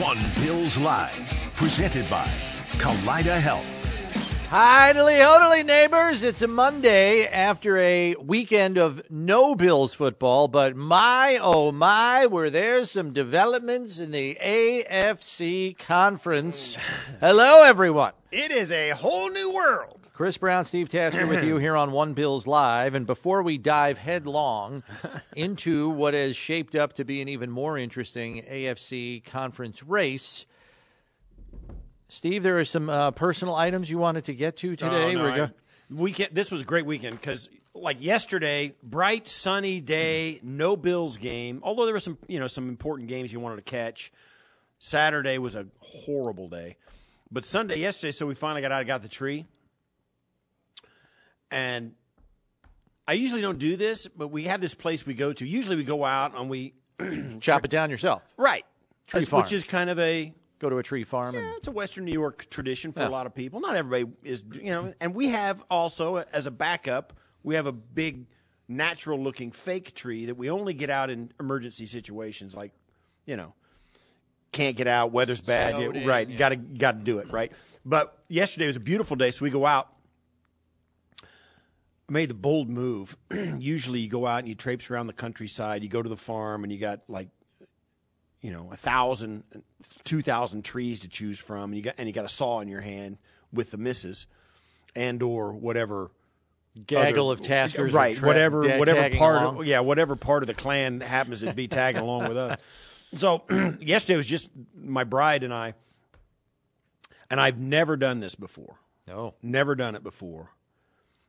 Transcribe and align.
One 0.00 0.18
Bills 0.40 0.78
Live, 0.78 1.34
presented 1.54 2.08
by 2.08 2.26
Kaleida 2.78 3.38
Health. 3.38 3.66
Hi, 4.48 4.90
diddly 4.94 5.20
hodily 5.20 5.66
neighbors. 5.66 6.24
It's 6.24 6.40
a 6.40 6.48
Monday 6.48 7.26
after 7.26 7.76
a 7.76 8.14
weekend 8.14 8.78
of 8.78 9.02
no 9.10 9.54
Bills 9.54 9.92
football, 9.92 10.48
but 10.48 10.76
my, 10.76 11.38
oh 11.42 11.72
my, 11.72 12.24
were 12.24 12.48
there 12.48 12.86
some 12.86 13.12
developments 13.12 13.98
in 13.98 14.12
the 14.12 14.38
AFC 14.42 15.76
conference. 15.76 16.78
Hello, 17.20 17.62
everyone. 17.62 18.12
It 18.30 18.50
is 18.50 18.72
a 18.72 18.92
whole 18.92 19.28
new 19.28 19.52
world. 19.52 20.01
Chris 20.12 20.36
Brown, 20.36 20.64
Steve 20.66 20.88
Tasker 20.90 21.26
with 21.26 21.42
you 21.42 21.56
here 21.58 21.74
on 21.74 21.90
One 21.90 22.12
Bills 22.12 22.46
Live. 22.46 22.94
And 22.94 23.06
before 23.06 23.42
we 23.42 23.56
dive 23.56 23.96
headlong 23.98 24.82
into 25.36 25.88
what 25.88 26.12
has 26.14 26.36
shaped 26.36 26.76
up 26.76 26.92
to 26.94 27.04
be 27.04 27.22
an 27.22 27.28
even 27.28 27.50
more 27.50 27.78
interesting 27.78 28.42
AFC 28.42 29.24
conference 29.24 29.82
race, 29.82 30.44
Steve, 32.08 32.42
there 32.42 32.58
are 32.58 32.64
some 32.64 32.90
uh, 32.90 33.10
personal 33.12 33.54
items 33.54 33.90
you 33.90 33.96
wanted 33.96 34.24
to 34.26 34.34
get 34.34 34.58
to 34.58 34.76
today. 34.76 35.14
Oh, 35.16 35.18
no, 35.18 35.22
We're 35.22 35.30
I- 35.30 35.36
go- 35.36 35.50
weekend. 35.90 36.34
This 36.34 36.50
was 36.50 36.60
a 36.60 36.64
great 36.66 36.84
weekend 36.84 37.18
because, 37.18 37.48
like 37.74 37.96
yesterday, 38.02 38.74
bright 38.82 39.28
sunny 39.28 39.80
day, 39.80 40.40
no 40.42 40.76
Bills 40.76 41.16
game. 41.16 41.60
Although 41.62 41.86
there 41.86 41.94
were 41.94 42.00
some, 42.00 42.18
you 42.28 42.38
know, 42.38 42.48
some 42.48 42.68
important 42.68 43.08
games 43.08 43.32
you 43.32 43.40
wanted 43.40 43.56
to 43.56 43.62
catch. 43.62 44.12
Saturday 44.78 45.38
was 45.38 45.54
a 45.54 45.68
horrible 45.78 46.48
day, 46.48 46.76
but 47.30 47.44
Sunday, 47.44 47.76
yesterday, 47.78 48.10
so 48.10 48.26
we 48.26 48.34
finally 48.34 48.60
got 48.60 48.72
out, 48.72 48.84
got 48.84 49.00
the 49.00 49.08
tree, 49.08 49.46
and 51.52 51.92
I 53.06 53.12
usually 53.12 53.42
don't 53.42 53.58
do 53.58 53.76
this, 53.76 54.08
but 54.08 54.28
we 54.28 54.44
have 54.44 54.60
this 54.60 54.74
place 54.74 55.04
we 55.06 55.14
go 55.14 55.32
to. 55.32 55.46
Usually, 55.46 55.76
we 55.76 55.84
go 55.84 56.04
out 56.04 56.36
and 56.36 56.48
we 56.50 56.74
chop 57.40 57.64
it 57.64 57.70
down 57.70 57.90
yourself. 57.90 58.22
right, 58.36 58.64
Tree 59.06 59.20
That's- 59.20 59.28
farm. 59.28 59.42
which 59.42 59.52
is 59.52 59.64
kind 59.64 59.90
of 59.90 59.98
a 59.98 60.32
Go 60.58 60.70
to 60.70 60.78
a 60.78 60.82
tree 60.84 61.02
farm. 61.02 61.34
Yeah, 61.34 61.40
And, 61.40 61.56
it's 61.56 61.66
a 61.66 61.72
Western 61.72 62.04
New 62.04 62.12
York 62.12 62.46
tradition 62.48 62.92
for 62.92 63.00
Yeah. 63.00 63.08
a 63.08 63.10
lot 63.10 63.26
of 63.26 63.34
people. 63.34 63.58
Not 63.58 63.74
everybody 63.74 64.12
is, 64.22 64.44
you 64.54 64.70
know, 64.70 64.94
and 65.00 65.12
we 65.12 65.30
have 65.30 65.60
also 65.68 66.18
as 66.18 66.46
a 66.46 66.52
backup, 66.52 67.12
we 67.42 67.56
have 67.56 67.66
a 67.66 67.72
big 67.72 68.26
natural 68.68 69.20
looking 69.20 69.50
fake 69.50 69.92
tree 69.96 70.26
that 70.26 70.36
we 70.36 70.48
only 70.50 70.72
get 70.72 70.88
out 70.88 71.10
in 71.10 71.32
emergency 71.40 71.86
situations 71.86 72.54
like, 72.54 72.70
you 73.26 73.36
know, 73.36 73.54
can't 74.52 74.76
get 74.76 74.86
out, 74.86 75.10
weather's 75.10 75.40
bad, 75.40 75.80
yeah, 75.80 76.06
right, 76.06 76.36
got 76.38 76.50
to 76.50 76.56
got 76.56 76.92
to 76.92 76.98
do 77.02 77.18
it, 77.18 77.32
right? 77.32 77.50
But 77.84 78.16
yesterday 78.28 78.68
was 78.68 78.76
a 78.76 78.80
beautiful 78.80 79.16
day, 79.16 79.32
so 79.32 79.42
we 79.44 79.50
go 79.50 79.66
out 79.66 79.88
made 82.12 82.28
the 82.30 82.34
bold 82.34 82.68
move. 82.68 83.16
Usually, 83.58 84.00
you 84.00 84.08
go 84.08 84.26
out 84.26 84.40
and 84.40 84.48
you 84.48 84.54
traipse 84.54 84.90
around 84.90 85.06
the 85.06 85.12
countryside. 85.12 85.82
You 85.82 85.88
go 85.88 86.02
to 86.02 86.08
the 86.08 86.16
farm, 86.16 86.62
and 86.62 86.72
you 86.72 86.78
got 86.78 87.00
like, 87.08 87.28
you 88.40 88.52
know, 88.52 88.68
a 88.72 88.76
thousand, 88.76 89.44
two 90.04 90.20
thousand 90.22 90.64
trees 90.64 91.00
to 91.00 91.08
choose 91.08 91.38
from, 91.38 91.64
and 91.70 91.76
you 91.76 91.82
got 91.82 91.94
and 91.98 92.06
you 92.08 92.12
got 92.12 92.24
a 92.24 92.28
saw 92.28 92.60
in 92.60 92.68
your 92.68 92.80
hand 92.82 93.18
with 93.52 93.70
the 93.70 93.78
misses, 93.78 94.26
and 94.94 95.22
or 95.22 95.52
whatever 95.52 96.10
Gaggle 96.86 97.28
other- 97.30 97.34
of 97.40 97.40
taskers, 97.46 97.92
right? 97.92 98.16
tra- 98.16 98.26
whatever, 98.26 98.62
da- 98.62 98.78
whatever 98.78 99.16
part, 99.16 99.42
along. 99.42 99.58
of, 99.60 99.66
yeah, 99.66 99.80
whatever 99.80 100.16
part 100.16 100.42
of 100.42 100.46
the 100.46 100.54
clan 100.54 101.00
happens 101.00 101.40
to 101.40 101.52
be 101.52 101.68
tagging 101.68 102.02
along 102.02 102.28
with 102.28 102.36
us. 102.36 102.60
So 103.14 103.42
yesterday 103.78 104.16
was 104.16 104.26
just 104.26 104.48
my 104.74 105.04
bride 105.04 105.42
and 105.42 105.52
I, 105.52 105.74
and 107.28 107.38
I've 107.38 107.58
never 107.58 107.98
done 107.98 108.20
this 108.20 108.34
before. 108.34 108.76
No. 109.06 109.34
Never 109.42 109.74
done 109.74 109.94
it 109.94 110.02
before. 110.02 110.48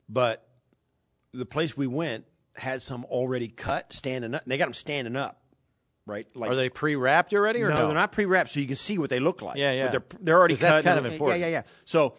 But 0.08 0.48
the 1.34 1.46
place 1.46 1.76
we 1.76 1.88
went 1.88 2.26
had 2.56 2.82
some 2.82 3.06
already 3.06 3.48
cut, 3.48 3.92
standing 3.94 4.36
up. 4.36 4.44
They 4.46 4.58
got 4.58 4.66
them 4.66 4.74
standing 4.74 5.16
up, 5.16 5.42
right? 6.06 6.28
Like 6.36 6.52
Are 6.52 6.56
they 6.56 6.70
pre-wrapped 6.70 7.34
already 7.34 7.64
or 7.64 7.70
no, 7.70 7.76
no? 7.76 7.86
they're 7.88 7.96
not 7.96 8.12
pre-wrapped, 8.12 8.52
so 8.52 8.60
you 8.60 8.68
can 8.68 8.76
see 8.76 8.98
what 8.98 9.10
they 9.10 9.20
look 9.20 9.42
like. 9.42 9.58
Yeah, 9.58 9.72
yeah. 9.72 9.90
But 9.90 9.92
they're 10.10 10.20
they're 10.22 10.40
already 10.40 10.54
'Cause 10.54 10.62
that's 10.62 10.84
cut. 10.84 10.96
kind 10.96 11.06
of 11.06 11.12
important. 11.12 11.42
Yeah, 11.42 11.48
yeah, 11.48 11.58
yeah. 11.60 11.64
So 11.86 12.16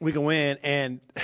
we 0.00 0.12
go 0.12 0.30
in, 0.30 0.58
and 0.62 1.00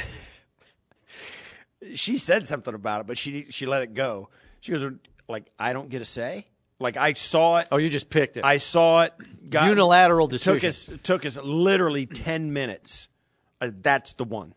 she 1.94 2.18
said 2.18 2.46
something 2.46 2.74
about 2.74 3.02
it, 3.02 3.06
but 3.06 3.18
she 3.18 3.46
she 3.50 3.66
let 3.66 3.82
it 3.82 3.94
go. 3.94 4.28
She 4.60 4.72
goes 4.72 4.92
like, 5.28 5.46
"I 5.58 5.72
don't 5.72 5.88
get 5.88 6.02
a 6.02 6.04
say." 6.04 6.46
Like 6.80 6.96
I 6.96 7.14
saw 7.14 7.58
it. 7.58 7.68
Oh, 7.72 7.76
you 7.76 7.90
just 7.90 8.08
picked 8.08 8.36
it. 8.36 8.44
I 8.44 8.58
saw 8.58 9.02
it. 9.02 9.12
Got, 9.50 9.68
Unilateral 9.68 10.32
it 10.32 10.38
Took 10.40 10.62
us 10.62 10.88
took 11.02 11.26
us 11.26 11.36
literally 11.36 12.06
ten 12.06 12.52
minutes. 12.52 13.08
Uh, 13.60 13.70
that's 13.80 14.12
the 14.12 14.24
one. 14.24 14.54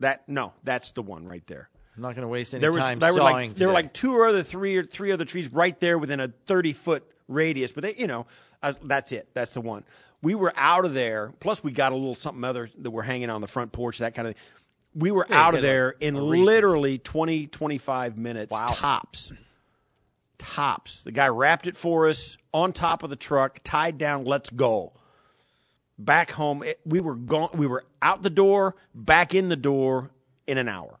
That 0.00 0.28
no, 0.28 0.52
that's 0.64 0.90
the 0.92 1.02
one 1.02 1.26
right 1.26 1.46
there. 1.46 1.70
I'm 1.96 2.02
not 2.02 2.14
going 2.14 2.22
to 2.22 2.28
waste 2.28 2.52
any 2.54 2.60
There 2.60 2.72
was 2.72 2.82
time 2.82 2.98
there 2.98 3.12
were 3.14 3.20
like 3.20 3.54
there 3.54 3.68
were 3.68 3.74
like 3.74 3.92
two 3.92 4.14
or 4.14 4.26
other 4.26 4.42
three 4.42 4.76
or 4.76 4.84
three 4.84 5.12
other 5.12 5.24
trees 5.24 5.50
right 5.50 5.78
there 5.80 5.96
within 5.98 6.20
a 6.20 6.28
thirty 6.46 6.72
foot 6.72 7.04
radius, 7.28 7.72
but 7.72 7.82
they 7.82 7.94
you 7.96 8.06
know 8.06 8.26
that's 8.82 9.12
it. 9.12 9.28
That's 9.34 9.52
the 9.54 9.60
one. 9.60 9.84
We 10.22 10.34
were 10.34 10.52
out 10.56 10.84
of 10.84 10.94
there. 10.94 11.32
Plus, 11.40 11.62
we 11.62 11.72
got 11.72 11.92
a 11.92 11.94
little 11.94 12.14
something 12.14 12.42
other 12.44 12.68
that 12.78 12.90
we're 12.90 13.02
hanging 13.02 13.30
on 13.30 13.40
the 13.40 13.46
front 13.46 13.72
porch. 13.72 13.98
That 13.98 14.14
kind 14.14 14.28
of. 14.28 14.34
thing. 14.34 14.42
We 14.94 15.10
were 15.10 15.26
Yeah, 15.28 15.46
out 15.46 15.54
of 15.54 15.60
there 15.62 15.94
a- 16.00 16.04
in 16.06 16.16
a 16.16 16.22
literally 16.22 16.96
20, 16.98 17.46
25 17.48 18.16
minutes 18.16 18.56
tops. 18.56 19.30
Tops. 20.38 21.02
The 21.02 21.12
guy 21.12 21.28
wrapped 21.28 21.66
it 21.66 21.76
for 21.76 22.08
us 22.08 22.36
on 22.52 22.72
top 22.72 23.02
of 23.02 23.10
the 23.10 23.16
truck, 23.16 23.60
tied 23.62 23.98
down. 23.98 24.24
Let's 24.24 24.50
go. 24.50 24.92
Back 25.98 26.30
home, 26.32 26.62
it, 26.62 26.80
we 26.84 27.00
were 27.00 27.14
gone. 27.14 27.50
We 27.54 27.66
were 27.66 27.84
out 28.02 28.22
the 28.22 28.30
door, 28.30 28.74
back 28.94 29.34
in 29.34 29.48
the 29.48 29.56
door 29.56 30.10
in 30.46 30.58
an 30.58 30.68
hour, 30.68 30.98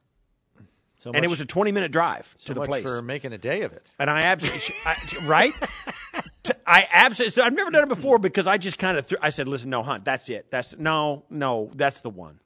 so 1.06 1.12
and 1.14 1.24
it 1.24 1.28
was 1.28 1.40
a 1.40 1.46
twenty-minute 1.46 1.92
drive 1.92 2.34
so 2.38 2.48
to 2.48 2.54
the 2.54 2.60
much 2.60 2.68
place. 2.68 2.82
for 2.84 3.00
making 3.02 3.32
a 3.32 3.38
day 3.38 3.62
of 3.62 3.72
it. 3.72 3.88
And 3.98 4.10
I 4.10 4.22
absolutely, 4.22 5.26
right? 5.26 5.52
I 6.66 6.86
absolutely, 6.92 7.30
so 7.32 7.42
I've 7.42 7.52
never 7.54 7.70
done 7.70 7.84
it 7.84 7.88
before 7.88 8.18
because 8.18 8.46
I 8.46 8.58
just 8.58 8.78
kind 8.78 8.96
of, 8.98 9.06
threw, 9.06 9.18
I 9.20 9.30
said, 9.30 9.48
listen, 9.48 9.70
no, 9.70 9.82
Hunt, 9.82 10.04
that's 10.04 10.28
it. 10.30 10.50
That's, 10.50 10.76
no, 10.78 11.24
no, 11.30 11.70
that's 11.74 12.00
the 12.02 12.10
one. 12.10 12.38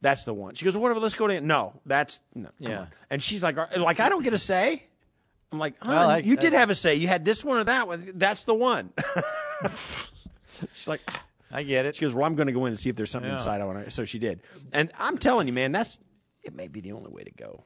That's 0.00 0.24
the 0.24 0.34
one. 0.34 0.54
She 0.54 0.64
goes, 0.64 0.74
well, 0.74 0.82
whatever, 0.82 1.00
let's 1.00 1.14
go 1.14 1.26
to, 1.26 1.40
no, 1.40 1.80
that's, 1.86 2.20
no. 2.34 2.44
come 2.62 2.70
Yeah. 2.72 2.80
on. 2.80 2.88
And 3.10 3.22
she's 3.22 3.42
like, 3.42 3.56
"Are- 3.58 3.68
like, 3.78 3.98
I 4.00 4.08
don't 4.08 4.22
get 4.22 4.32
a 4.32 4.38
say. 4.38 4.84
I'm 5.52 5.58
like, 5.58 5.78
Hun, 5.82 5.94
Well, 5.94 6.10
I- 6.10 6.18
you 6.18 6.36
did 6.36 6.54
I- 6.54 6.58
have 6.58 6.70
a 6.70 6.74
say. 6.74 6.94
You 6.96 7.08
had 7.08 7.24
this 7.24 7.44
one 7.44 7.58
or 7.58 7.64
that 7.64 7.86
one. 7.88 8.12
That's 8.14 8.44
the 8.44 8.54
one. 8.54 8.92
she's 10.74 10.88
like, 10.88 11.00
ah. 11.08 11.24
I 11.50 11.62
get 11.62 11.86
it. 11.86 11.96
She 11.96 12.02
goes, 12.04 12.12
"Well, 12.12 12.26
I'm 12.26 12.34
going 12.34 12.48
to 12.48 12.52
go 12.52 12.66
in 12.66 12.72
and 12.72 12.78
see 12.78 12.90
if 12.90 12.96
there's 12.96 13.10
something 13.10 13.30
Yeah. 13.30 13.36
inside." 13.36 13.62
I 13.62 13.64
want 13.64 13.82
to. 13.82 13.90
So 13.90 14.04
she 14.04 14.18
did, 14.18 14.42
and 14.70 14.92
I'm 14.98 15.16
telling 15.16 15.46
you, 15.46 15.54
man, 15.54 15.72
that's 15.72 15.98
it. 16.48 16.56
May 16.56 16.68
be 16.68 16.80
the 16.80 16.92
only 16.92 17.10
way 17.10 17.22
to 17.22 17.30
go 17.30 17.62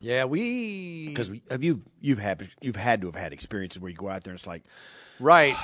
Yeah, 0.00 0.24
we 0.24 1.08
because 1.08 1.30
have 1.50 1.62
you 1.62 1.82
you've 2.00 2.18
had 2.18 2.48
you've 2.62 2.76
had 2.76 3.02
to 3.02 3.08
have 3.08 3.14
had 3.16 3.32
experiences 3.34 3.80
where 3.80 3.90
you 3.90 3.96
go 3.96 4.08
out 4.08 4.24
there 4.24 4.32
and 4.32 4.38
it's 4.38 4.46
like, 4.46 4.64
right. 5.18 5.56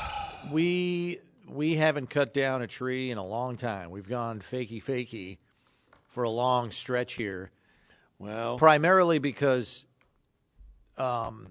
We 0.52 1.20
we 1.48 1.76
haven't 1.76 2.10
cut 2.10 2.34
down 2.34 2.62
a 2.62 2.66
tree 2.66 3.10
in 3.10 3.18
a 3.18 3.24
long 3.24 3.56
time. 3.56 3.90
We've 3.90 4.08
gone 4.08 4.40
fakey 4.40 4.82
fakey 4.82 5.38
for 6.08 6.24
a 6.24 6.30
long 6.30 6.70
stretch 6.70 7.14
here, 7.14 7.50
well, 8.18 8.58
primarily 8.58 9.18
because 9.18 9.86
um, 10.98 11.48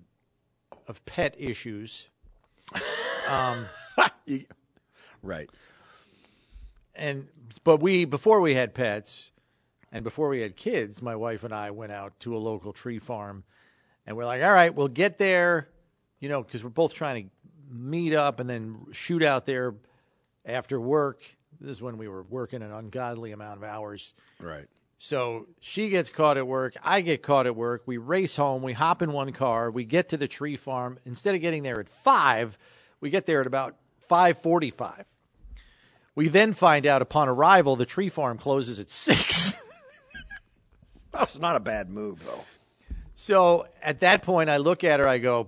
of 0.87 1.03
pet 1.05 1.35
issues. 1.37 2.07
right, 5.23 5.49
and 6.95 7.27
but 7.63 7.77
we 7.81 8.05
before 8.05 8.41
we 8.41 8.55
had 8.55 8.73
pets 8.73 9.31
and 9.95 10.03
before 10.03 10.27
we 10.27 10.41
had 10.41 10.57
kids 10.57 11.01
my 11.01 11.15
wife 11.15 11.43
and 11.43 11.53
i 11.53 11.71
went 11.71 11.91
out 11.91 12.19
to 12.19 12.35
a 12.35 12.37
local 12.37 12.73
tree 12.73 12.99
farm 12.99 13.43
and 14.05 14.17
we're 14.17 14.25
like 14.25 14.43
all 14.43 14.51
right 14.51 14.75
we'll 14.75 14.89
get 14.89 15.17
there 15.17 15.69
you 16.19 16.27
know 16.27 16.43
because 16.43 16.63
we're 16.63 16.69
both 16.69 16.93
trying 16.93 17.23
to 17.23 17.29
meet 17.73 18.13
up 18.13 18.39
and 18.39 18.49
then 18.49 18.85
shoot 18.91 19.23
out 19.23 19.45
there 19.45 19.73
after 20.45 20.79
work 20.79 21.23
this 21.61 21.71
is 21.77 21.81
when 21.81 21.97
we 21.97 22.07
were 22.07 22.23
working 22.23 22.61
an 22.61 22.71
ungodly 22.71 23.31
amount 23.31 23.57
of 23.57 23.63
hours 23.63 24.13
right. 24.39 24.67
so 24.97 25.47
she 25.59 25.89
gets 25.89 26.09
caught 26.09 26.37
at 26.37 26.45
work. 26.45 26.75
I 26.83 27.01
get 27.01 27.23
caught 27.23 27.45
at 27.45 27.55
work. 27.55 27.83
We 27.85 27.97
race 27.97 28.35
home. 28.35 28.61
We 28.61 28.73
hop 28.73 29.01
in 29.01 29.11
one 29.13 29.31
car. 29.31 29.71
We 29.71 29.85
get 29.85 30.09
to 30.09 30.17
the 30.17 30.27
tree 30.27 30.57
farm. 30.57 30.99
Instead 31.05 31.33
of 31.35 31.41
getting 31.41 31.63
there 31.63 31.79
at 31.79 31.89
five, 31.89 32.57
we 32.99 33.09
get 33.09 33.25
there 33.25 33.41
at 33.41 33.47
about 33.47 33.75
five 33.99 34.37
forty-five. 34.37 35.05
We 36.15 36.27
then 36.27 36.53
find 36.53 36.85
out 36.85 37.01
upon 37.01 37.27
arrival 37.29 37.75
the 37.75 37.85
tree 37.85 38.09
farm 38.09 38.37
closes 38.37 38.79
at 38.79 38.89
six. 38.89 39.53
That's 41.17 41.39
not 41.39 41.55
a 41.55 41.59
bad 41.59 41.89
move 41.89 42.23
though. 42.25 42.43
so 43.13 43.67
at 43.81 44.01
that 44.01 44.21
point, 44.21 44.49
I 44.49 44.57
look 44.57 44.83
at 44.83 44.99
her. 44.99 45.07
I 45.07 45.17
go, 45.17 45.47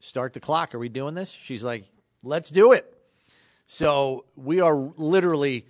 "Start 0.00 0.32
the 0.32 0.40
clock. 0.40 0.74
Are 0.74 0.78
we 0.78 0.88
doing 0.88 1.14
this?" 1.14 1.30
She's 1.30 1.64
like, 1.64 1.84
"Let's 2.22 2.50
do 2.50 2.72
it." 2.72 2.92
So 3.66 4.24
we 4.36 4.60
are 4.60 4.74
literally. 4.74 5.66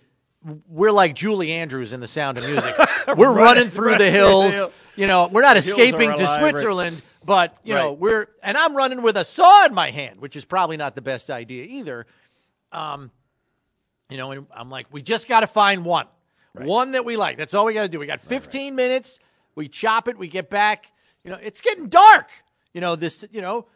We're 0.69 0.93
like 0.93 1.15
Julie 1.17 1.53
Andrews 1.53 1.93
in 1.93 2.01
The 2.01 2.07
Sound 2.07 2.39
of 2.39 2.45
Music. 2.45 2.75
We're 3.17 3.35
running 3.35 3.69
through 3.69 3.99
the 3.99 4.11
hills. 4.11 4.53
the. 4.53 4.73
You 4.95 5.07
know, 5.07 5.29
we're 5.29 5.43
not 5.43 5.55
hills 5.55 5.69
escaping 5.69 6.11
to 6.17 6.25
alive. 6.25 6.41
Switzerland, 6.41 7.03
but 7.25 7.57
you 7.63 7.73
know, 7.75 7.93
we're 7.93 8.27
and 8.43 8.57
I'm 8.57 8.77
running 8.77 9.01
with 9.03 9.17
a 9.17 9.25
saw 9.25 9.65
in 9.67 9.73
my 9.73 9.93
hand, 9.93 10.21
which 10.21 10.35
is 10.35 10.45
probably 10.45 10.77
not 10.77 10.97
the 10.97 11.03
best 11.03 11.31
idea 11.31 11.65
either. 11.65 12.05
Um, 12.73 13.13
you 14.11 14.17
know, 14.17 14.33
and 14.33 14.47
I'm 14.53 14.71
like, 14.71 14.87
we 14.91 15.01
just 15.01 15.29
got 15.29 15.41
to 15.41 15.47
find 15.47 15.85
one, 15.85 16.07
one 16.67 16.93
that 16.93 17.05
we 17.05 17.17
like. 17.17 17.37
That's 17.37 17.55
all 17.55 17.65
we 17.67 17.75
got 17.75 17.83
to 17.83 17.89
do. 17.89 17.99
We 17.99 18.07
got 18.07 18.21
15 18.21 18.75
minutes. 18.75 19.19
We 19.55 19.69
chop 19.69 20.09
it. 20.09 20.19
We 20.19 20.29
get 20.29 20.51
back. 20.51 20.93
You 21.25 21.31
know, 21.33 21.39
it's 21.43 21.61
getting 21.61 21.89
dark. 21.89 22.29
You 22.73 22.81
know 22.81 22.97
this. 22.97 23.25
You 23.31 23.41
know, 23.43 23.67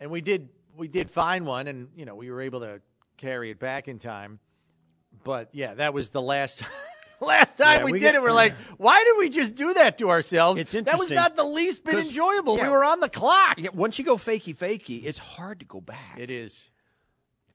and 0.00 0.10
we 0.10 0.20
did 0.20 0.48
we 0.76 0.88
did 0.88 1.10
find 1.10 1.46
one, 1.46 1.66
and 1.66 1.88
you 1.96 2.04
know, 2.04 2.14
we 2.14 2.30
were 2.30 2.40
able 2.40 2.60
to 2.60 2.80
carry 3.16 3.50
it 3.50 3.58
back 3.58 3.88
in 3.88 3.98
time. 3.98 4.38
But 5.24 5.50
yeah, 5.52 5.74
that 5.74 5.94
was 5.94 6.10
the 6.10 6.22
last. 6.22 6.62
Last 7.20 7.56
time 7.56 7.78
Yeah, 7.78 7.84
we, 7.84 7.92
we 7.92 7.98
did 8.00 8.06
get- 8.06 8.14
it, 8.16 8.22
we're 8.22 8.32
like, 8.32 8.52
why 8.78 9.04
did 9.04 9.16
we 9.16 9.28
just 9.28 9.54
do 9.54 9.74
that 9.74 9.96
to 9.98 10.10
ourselves? 10.10 10.60
It's 10.60 10.74
interesting. 10.74 10.98
That 11.14 11.24
was 11.24 11.36
not 11.36 11.36
the 11.36 11.44
least 11.44 11.84
bit 11.84 11.94
enjoyable. 11.94 12.56
yeah. 12.56 12.64
We 12.64 12.70
were 12.70 12.82
on 12.84 12.98
the 12.98 13.08
clock. 13.08 13.60
Yeah, 13.60 13.68
once 13.72 13.96
you 13.96 14.04
go 14.04 14.16
fakey 14.16 14.56
fakey, 14.56 15.04
it's 15.04 15.20
hard 15.20 15.60
to 15.60 15.64
go 15.64 15.80
back. 15.80 16.16
It 16.18 16.32
is. 16.32 16.68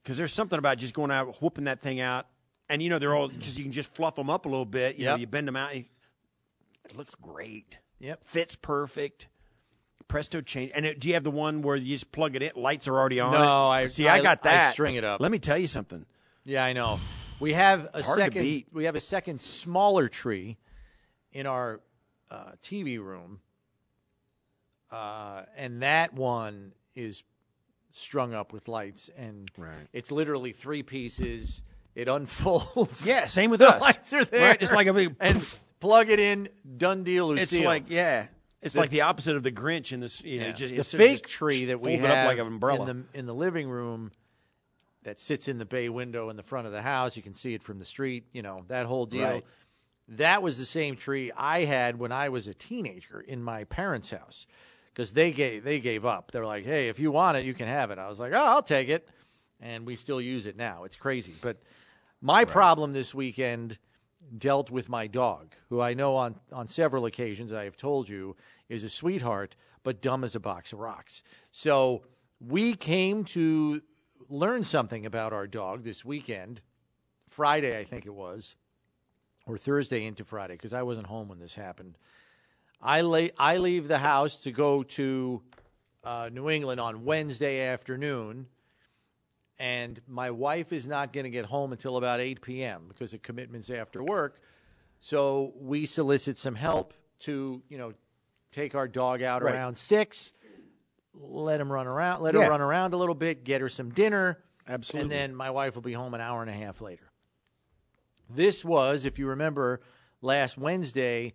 because 0.02 0.18
there's 0.18 0.32
something 0.32 0.58
about 0.58 0.78
just 0.78 0.94
going 0.94 1.12
out, 1.12 1.42
whooping 1.42 1.66
that 1.66 1.82
thing 1.82 2.00
out, 2.00 2.28
and 2.70 2.82
you 2.84 2.90
know 2.90 3.00
they're 3.00 3.16
all 3.16 3.28
because 3.30 3.58
you 3.58 3.64
can 3.66 3.72
just 3.72 3.92
fluff 3.94 4.16
them 4.16 4.30
up 4.30 4.46
a 4.46 4.50
little 4.50 4.66
bit. 4.66 4.98
You 4.98 5.06
know, 5.06 5.16
you 5.16 5.28
bend 5.28 5.48
them 5.48 5.56
out. 5.56 5.74
It 5.74 5.86
looks 6.96 7.16
great. 7.16 7.80
Yep. 8.00 8.24
fits 8.24 8.56
perfect. 8.56 9.28
Presto 10.08 10.40
change. 10.40 10.72
And 10.74 10.86
it, 10.86 11.00
do 11.02 11.08
you 11.10 11.16
have 11.16 11.24
the 11.26 11.32
one 11.32 11.62
where 11.62 11.76
you 11.76 11.96
just 11.96 12.12
plug 12.14 12.36
it 12.36 12.42
in? 12.44 12.52
Lights 12.56 12.88
are 12.88 12.98
already 12.98 13.20
on. 13.20 13.34
No, 13.34 13.40
it? 13.72 13.76
I- 13.76 13.88
see. 13.88 14.08
I, 14.08 14.18
I- 14.18 14.22
got 14.22 14.40
I 14.46 14.52
that. 14.52 14.72
string 14.74 14.96
it 14.96 15.04
up. 15.04 15.20
Let 15.20 15.32
me 15.32 15.40
tell 15.40 15.58
you 15.58 15.68
something. 15.68 16.06
Yeah, 16.46 16.64
I 16.64 16.72
know. 16.74 17.00
We 17.42 17.54
have 17.54 17.90
a 17.94 18.02
second. 18.04 18.64
We 18.72 18.86
have 18.86 18.96
a 18.96 19.02
second 19.02 19.42
smaller 19.42 20.08
tree 20.08 20.58
in 21.34 21.46
our 21.46 21.82
uh, 22.32 22.52
TV 22.64 23.00
room, 23.04 23.42
uh, 24.92 25.44
and 25.56 25.82
that 25.82 26.14
one 26.14 26.72
is 26.96 27.24
strung 27.92 28.34
up 28.34 28.54
with 28.54 28.68
lights, 28.68 29.10
and 29.18 29.50
Right. 29.58 29.88
it's 29.94 30.12
literally 30.12 30.52
three 30.52 30.84
pieces. 30.84 31.64
It 31.98 32.08
unfolds. 32.08 33.08
Yeah, 33.08 33.26
same 33.26 33.50
with 33.50 33.60
the 33.60 33.70
us. 33.70 33.82
lights 33.82 34.14
are 34.14 34.24
there. 34.24 34.50
Right, 34.50 34.62
it's 34.62 34.72
like 34.72 34.86
a 34.86 34.94
big 34.94 35.16
and 35.20 35.60
plug 35.80 36.10
it 36.12 36.20
in. 36.20 36.48
Done 36.78 37.04
deal. 37.04 37.32
It's 37.32 37.52
like 37.58 37.86
yeah, 37.90 38.28
it's 38.62 38.76
The- 38.76 38.80
like 38.82 38.92
the 38.92 39.02
opposite 39.02 39.36
of 39.36 39.42
the 39.42 39.52
Grinch 39.52 39.92
in 39.92 40.00
this. 40.00 40.24
You 40.24 40.42
know, 40.42 40.46
Yeah. 40.48 40.52
just 40.52 40.76
the 40.76 40.84
fake 40.84 41.24
just 41.24 41.34
tree 41.34 41.66
that 41.66 41.82
we 41.82 41.98
have 41.98 42.10
up 42.12 42.28
like 42.28 42.38
an 42.38 42.46
umbrella. 42.46 42.88
in 42.88 43.06
the 43.14 43.20
in 43.20 43.26
the 43.26 43.34
living 43.34 43.68
room 43.68 44.12
that 45.04 45.20
sits 45.20 45.48
in 45.48 45.58
the 45.58 45.66
bay 45.66 45.90
window 45.90 46.30
in 46.30 46.36
the 46.36 46.44
front 46.44 46.68
of 46.68 46.72
the 46.74 46.84
house. 46.84 47.18
You 47.18 47.24
can 47.24 47.34
see 47.34 47.56
it 47.56 47.64
from 47.64 47.80
the 47.80 47.86
street. 47.86 48.26
You 48.32 48.44
know 48.44 48.64
that 48.68 48.86
whole 48.86 49.08
deal. 49.08 49.24
Right. 49.24 49.46
That 50.10 50.44
was 50.44 50.60
the 50.60 50.66
same 50.66 50.96
tree 50.98 51.32
I 51.36 51.66
had 51.66 51.98
when 51.98 52.12
I 52.12 52.30
was 52.30 52.48
a 52.48 52.54
teenager 52.54 53.20
in 53.20 53.42
my 53.42 53.64
parents' 53.64 54.12
house 54.12 54.46
because 54.94 55.14
they 55.14 55.32
gave 55.32 55.64
they 55.64 55.80
gave 55.80 56.06
up. 56.06 56.30
They're 56.30 56.46
like, 56.46 56.64
"Hey, 56.64 56.90
if 56.90 57.00
you 57.00 57.12
want 57.12 57.38
it, 57.38 57.44
you 57.46 57.56
can 57.56 57.68
have 57.68 57.90
it." 57.90 57.98
I 57.98 58.08
was 58.08 58.20
like, 58.20 58.34
"Oh, 58.34 58.38
I'll 58.46 58.62
take 58.62 58.88
it," 58.88 59.10
and 59.60 59.84
we 59.88 59.96
still 59.96 60.22
use 60.22 60.46
it 60.46 60.56
now. 60.56 60.84
It's 60.84 60.96
crazy, 60.96 61.34
but 61.42 61.58
my 62.22 62.46
problem 62.46 62.94
this 62.94 63.14
weekend 63.14 63.78
dealt 64.38 64.70
with 64.70 64.90
my 64.90 65.08
dog, 65.08 65.56
who 65.70 65.80
I 65.80 65.94
know 65.94 66.16
on, 66.16 66.36
on 66.52 66.68
several 66.68 67.06
occasions 67.06 67.54
I 67.54 67.64
have 67.64 67.78
told 67.78 68.10
you 68.10 68.36
is 68.70 68.84
a 68.84 68.90
sweetheart, 68.90 69.56
but 69.84 70.02
dumb 70.02 70.24
as 70.24 70.36
a 70.36 70.40
box 70.40 70.74
of 70.74 70.80
rocks. 70.80 71.24
So 71.52 72.04
we 72.40 72.76
came 72.76 73.24
to 73.26 73.82
learn 74.30 74.64
something 74.64 75.06
about 75.06 75.34
our 75.34 75.48
dog 75.48 75.84
this 75.84 76.04
weekend, 76.04 76.62
Friday, 77.30 77.78
I 77.78 77.86
think 77.86 78.06
it 78.06 78.14
was, 78.14 78.56
or 79.46 79.58
Thursday 79.58 80.06
into 80.06 80.26
Friday, 80.26 80.56
because 80.56 80.74
I 80.74 80.84
wasn't 80.84 81.08
home 81.08 81.30
when 81.30 81.40
this 81.40 81.56
happened. 81.56 81.98
I, 82.82 83.02
lay, 83.02 83.32
I 83.38 83.58
leave 83.58 83.88
the 83.88 84.00
house 84.00 84.40
to 84.42 84.52
go 84.52 84.84
to 84.84 85.42
uh, 86.04 86.30
New 86.32 86.50
England 86.50 86.80
on 86.80 87.06
Wednesday 87.06 87.62
afternoon 87.62 88.48
and 89.60 90.00
my 90.08 90.32
wife 90.32 90.72
is 90.72 90.88
not 90.88 91.12
going 91.14 91.24
to 91.24 91.30
get 91.30 91.46
home 91.46 91.72
until 91.72 91.98
about 91.98 92.20
8 92.20 92.42
p.m. 92.42 92.86
because 92.88 93.14
of 93.14 93.22
commitments 93.22 93.70
after 93.70 94.04
work. 94.04 94.40
So 95.00 95.54
we 95.58 95.86
solicit 95.86 96.38
some 96.38 96.56
help 96.56 96.94
to, 97.20 97.62
you 97.70 97.78
know, 97.78 97.94
take 98.52 98.76
our 98.76 98.88
dog 98.88 99.22
out 99.22 99.42
Right. 99.44 99.54
around 99.56 99.78
6, 99.78 100.34
let 101.14 101.60
him 101.60 101.72
run 101.72 101.88
around, 101.88 102.22
let 102.22 102.34
Yeah. 102.36 102.44
her 102.46 102.50
run 102.50 102.62
around 102.62 102.94
a 102.94 102.98
little 102.98 103.16
bit, 103.16 103.44
get 103.44 103.62
her 103.62 103.70
some 103.70 103.92
dinner. 103.92 104.44
Absolutely. 104.68 105.02
And 105.04 105.12
then 105.12 105.36
my 105.36 105.50
wife 105.50 105.76
will 105.76 105.82
be 105.82 105.94
home 105.94 106.14
an 106.14 106.22
hour 106.22 106.42
and 106.42 106.50
a 106.50 106.54
half 106.54 106.82
later. 106.82 107.10
This 108.30 108.66
was, 108.66 109.06
if 109.06 109.18
you 109.20 109.28
remember, 109.28 109.82
last 110.22 110.58
Wednesday, 110.58 111.34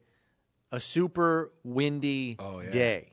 a 0.71 0.79
super 0.81 1.52
windy 1.64 2.37
Oh, 2.38 2.61
yeah. 2.61 2.71
day. 2.71 3.12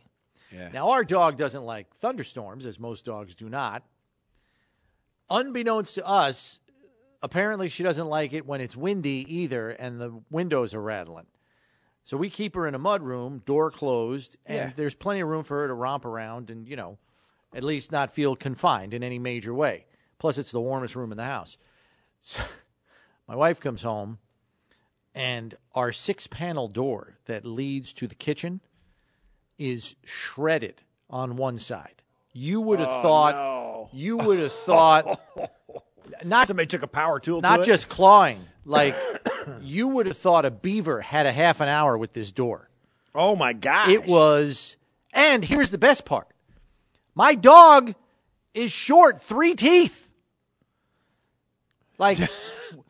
yeah. 0.51 0.69
Now, 0.73 0.89
our 0.91 1.03
dog 1.03 1.37
doesn't 1.37 1.63
like 1.63 1.93
thunderstorms, 1.95 2.65
as 2.65 2.79
most 2.79 3.05
dogs 3.05 3.35
do 3.35 3.49
not. 3.49 3.83
Unbeknownst 5.29 5.95
to 5.95 6.05
us, 6.07 6.59
apparently 7.21 7.69
she 7.69 7.83
doesn't 7.83 8.07
like 8.07 8.33
it 8.33 8.45
when 8.45 8.61
it's 8.61 8.75
windy 8.75 9.25
either 9.27 9.69
and 9.69 9.99
the 9.99 10.21
windows 10.29 10.73
are 10.73 10.81
rattling. 10.81 11.27
So 12.03 12.17
we 12.17 12.29
keep 12.29 12.55
her 12.55 12.67
in 12.67 12.73
a 12.73 12.79
mud 12.79 13.03
room, 13.03 13.43
door 13.45 13.69
closed, 13.69 14.37
and 14.45 14.57
Yeah. 14.69 14.73
there's 14.75 14.95
plenty 14.95 15.19
of 15.19 15.27
room 15.27 15.43
for 15.43 15.57
her 15.61 15.67
to 15.67 15.73
romp 15.73 16.05
around 16.05 16.49
and, 16.49 16.67
you 16.67 16.75
know, 16.75 16.97
at 17.53 17.63
least 17.63 17.91
not 17.91 18.11
feel 18.11 18.35
confined 18.35 18.93
in 18.93 19.03
any 19.03 19.19
major 19.19 19.53
way. 19.53 19.85
Plus, 20.17 20.37
it's 20.37 20.51
the 20.51 20.61
warmest 20.61 20.95
room 20.95 21.11
in 21.11 21.17
the 21.17 21.25
house. 21.25 21.57
So 22.21 22.43
my 23.29 23.35
wife 23.35 23.61
comes 23.61 23.83
home, 23.83 24.17
and 25.15 25.55
our 25.73 25.93
six 25.93 26.27
panel 26.27 26.67
door 26.67 27.17
that 27.25 27.45
leads 27.45 27.93
to 27.93 28.07
the 28.07 28.15
kitchen 28.15 28.59
is 29.57 29.95
shredded 30.03 30.83
on 31.09 31.37
one 31.37 31.57
side. 31.57 32.01
You 32.33 32.59
would 32.59 32.79
have 32.79 32.89
oh, 32.89 33.01
thought 33.01 33.35
you 33.93 34.17
would 34.17 34.39
have 34.39 34.51
thought 34.53 35.19
not 36.25 36.47
Somebody 36.47 36.67
took 36.67 36.81
a 36.81 36.87
power 36.87 37.19
tool. 37.19 37.41
not 37.41 37.57
to 37.57 37.61
it? 37.63 37.65
just 37.65 37.89
clawing, 37.89 38.43
like 38.65 38.95
you 39.61 39.87
would 39.87 40.05
have 40.07 40.17
thought 40.17 40.45
a 40.45 40.51
beaver 40.51 41.01
had 41.01 41.25
a 41.25 41.31
half 41.31 41.61
an 41.61 41.67
hour 41.69 41.97
with 41.97 42.13
this 42.13 42.31
door. 42.31 42.69
Oh 43.15 43.35
my 43.35 43.53
god. 43.53 43.89
It 43.89 44.05
was 44.07 44.75
and 45.13 45.43
here's 45.43 45.71
the 45.71 45.77
best 45.77 46.05
part. 46.05 46.27
My 47.15 47.35
dog 47.35 47.95
is 48.53 48.71
short 48.71 49.21
3 49.21 49.55
teeth. 49.55 50.09
Like 51.97 52.17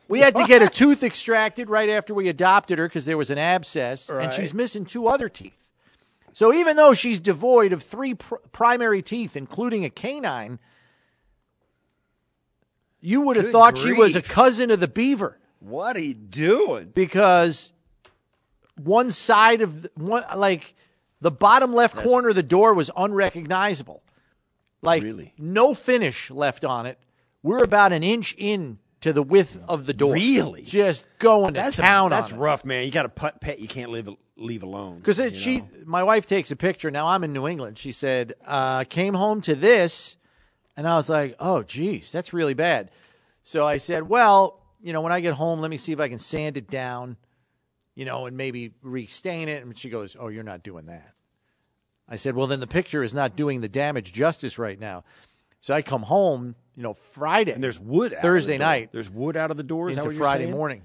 we 0.08 0.20
had 0.20 0.34
to 0.36 0.44
get 0.46 0.62
a 0.62 0.68
tooth 0.68 1.02
extracted 1.02 1.68
right 1.68 1.88
after 1.88 2.14
we 2.14 2.28
adopted 2.28 2.78
her 2.78 2.88
because 2.88 3.04
there 3.04 3.16
was 3.18 3.30
an 3.30 3.38
abscess, 3.38 4.08
and 4.08 4.32
she's 4.32 4.54
missing 4.54 4.84
two 4.84 5.06
other 5.08 5.28
teeth. 5.28 5.72
So 6.32 6.52
even 6.52 6.76
though 6.76 6.94
she's 6.94 7.18
devoid 7.18 7.72
of 7.72 7.82
three 7.82 8.14
pr- 8.14 8.36
primary 8.52 9.02
teeth, 9.02 9.36
including 9.36 9.84
a 9.84 9.90
canine, 9.90 10.58
You 13.00 13.22
would 13.22 13.36
have 13.36 13.46
Good 13.46 13.52
thought 13.52 13.78
she 13.78 13.92
was 13.92 14.14
a 14.16 14.22
cousin 14.22 14.70
of 14.70 14.80
the 14.80 14.88
beaver 14.88 15.38
What 15.58 15.96
are 15.96 16.00
you 16.02 16.14
doing? 16.14 16.92
because 16.94 17.72
one 18.76 19.10
side 19.10 19.62
of 19.62 19.82
the, 19.82 19.90
one 19.94 20.24
like 20.36 20.74
the 21.20 21.30
bottom 21.30 21.74
left 21.74 21.96
corner 21.96 22.28
of 22.30 22.34
the 22.34 22.42
door 22.42 22.72
was 22.74 22.90
unrecognizable. 22.96 24.02
Like 24.82 25.02
Really? 25.02 25.34
no 25.38 25.74
finish 25.74 26.30
left 26.30 26.64
on 26.64 26.86
it. 26.86 26.98
We're 27.42 27.62
about 27.62 27.92
an 27.92 28.02
inch 28.02 28.34
in 28.38 28.78
to 29.00 29.12
the 29.14 29.22
width 29.22 29.58
of 29.68 29.86
the 29.86 29.94
door. 29.94 30.12
Really? 30.14 30.62
Just 30.62 31.06
going 31.18 31.54
to 31.54 31.60
That's 31.60 31.76
town 31.78 32.10
that's 32.10 32.32
on 32.32 32.38
it. 32.38 32.40
rough, 32.42 32.64
man. 32.66 32.84
You 32.84 32.90
got 32.90 33.06
a 33.06 33.10
pet 33.10 33.40
pet 33.40 33.58
you 33.58 33.68
can't 33.68 33.90
leave 33.90 34.08
leave 34.36 34.62
alone. 34.62 34.96
Because 34.98 35.20
she, 35.36 35.58
know? 35.58 35.68
my 35.86 36.02
wife 36.02 36.26
takes 36.26 36.50
a 36.50 36.56
picture. 36.56 36.90
Now 36.90 37.06
I'm 37.08 37.24
in 37.24 37.32
New 37.32 37.46
England. 37.46 37.78
She 37.78 37.92
said, 37.92 38.34
uh, 38.46 38.84
came 38.84 39.12
home 39.14 39.40
to 39.42 39.54
this, 39.54 40.16
and 40.80 40.88
I 40.88 40.96
was 40.96 41.10
like, 41.10 41.36
oh, 41.38 41.62
geez, 41.62 42.10
that's 42.10 42.32
really 42.32 42.54
bad. 42.54 42.90
So 43.42 43.66
I 43.66 43.76
said, 43.76 44.08
well, 44.08 44.62
you 44.80 44.94
know, 44.94 45.02
when 45.02 45.12
I 45.12 45.20
get 45.20 45.34
home, 45.34 45.60
let 45.60 45.70
me 45.70 45.76
see 45.76 45.92
if 45.92 46.00
I 46.00 46.08
can 46.08 46.18
sand 46.18 46.56
it 46.56 46.70
down, 46.70 47.18
you 47.94 48.06
know, 48.06 48.24
and 48.24 48.34
maybe 48.34 48.72
restain 48.80 49.50
it. 49.50 49.62
And 49.62 49.76
she 49.76 49.90
goes, 49.90 50.16
oh, 50.18 50.28
you're 50.28 50.42
not 50.42 50.62
doing 50.62 50.86
that. 50.86 51.12
I 52.08 52.16
said, 52.16 52.34
well, 52.34 52.46
then 52.46 52.60
the 52.60 52.66
picture 52.66 53.02
is 53.02 53.12
not 53.12 53.36
doing 53.36 53.60
the 53.60 53.68
damage 53.68 54.14
justice 54.14 54.58
right 54.58 54.80
now. 54.80 55.04
So 55.60 55.74
I 55.74 55.82
come 55.82 56.04
home, 56.04 56.54
you 56.74 56.82
know, 56.82 56.94
Friday. 56.94 57.52
and 57.52 57.62
there's 57.62 57.78
wood 57.78 58.12
out 58.14 58.16
of 58.16 58.22
the 58.22 58.28
Thursday 58.28 58.56
door. 58.56 58.66
night 58.66 58.88
There's 58.90 59.10
wood 59.10 59.36
out 59.36 59.50
of 59.50 59.58
the 59.58 59.62
door. 59.62 59.90
Is 59.90 59.96
that 59.96 60.06
into 60.06 60.16
Friday 60.16 60.44
saying? 60.44 60.56
morning. 60.56 60.82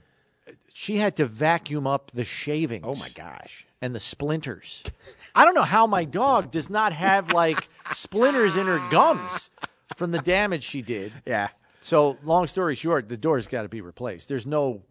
She 0.74 0.98
had 0.98 1.16
to 1.16 1.26
vacuum 1.26 1.88
up 1.88 2.12
the 2.14 2.26
shavings 2.26 2.84
Oh 2.86 2.96
my 2.96 3.08
gosh. 3.16 3.66
and 3.82 3.96
the 3.96 4.02
splinters. 4.02 4.84
I 5.34 5.46
don't 5.46 5.56
know 5.56 5.64
how 5.64 5.88
my 5.88 6.04
dog 6.04 6.52
does 6.52 6.70
not 6.70 6.92
have 6.92 7.32
like 7.32 7.70
splinters 7.94 8.58
in 8.58 8.68
her 8.68 8.86
gums 8.90 9.50
from 9.96 10.12
the 10.12 10.20
damage 10.20 10.64
she 10.64 10.82
did. 10.82 11.14
Yeah. 11.26 11.50
So, 11.82 12.18
long 12.24 12.48
story 12.48 12.74
short, 12.76 13.10
the 13.10 13.18
door's 13.18 13.48
got 13.48 13.62
to 13.62 13.70
be 13.70 13.82
replaced. 13.82 14.28
There's 14.28 14.46
no, 14.46 14.82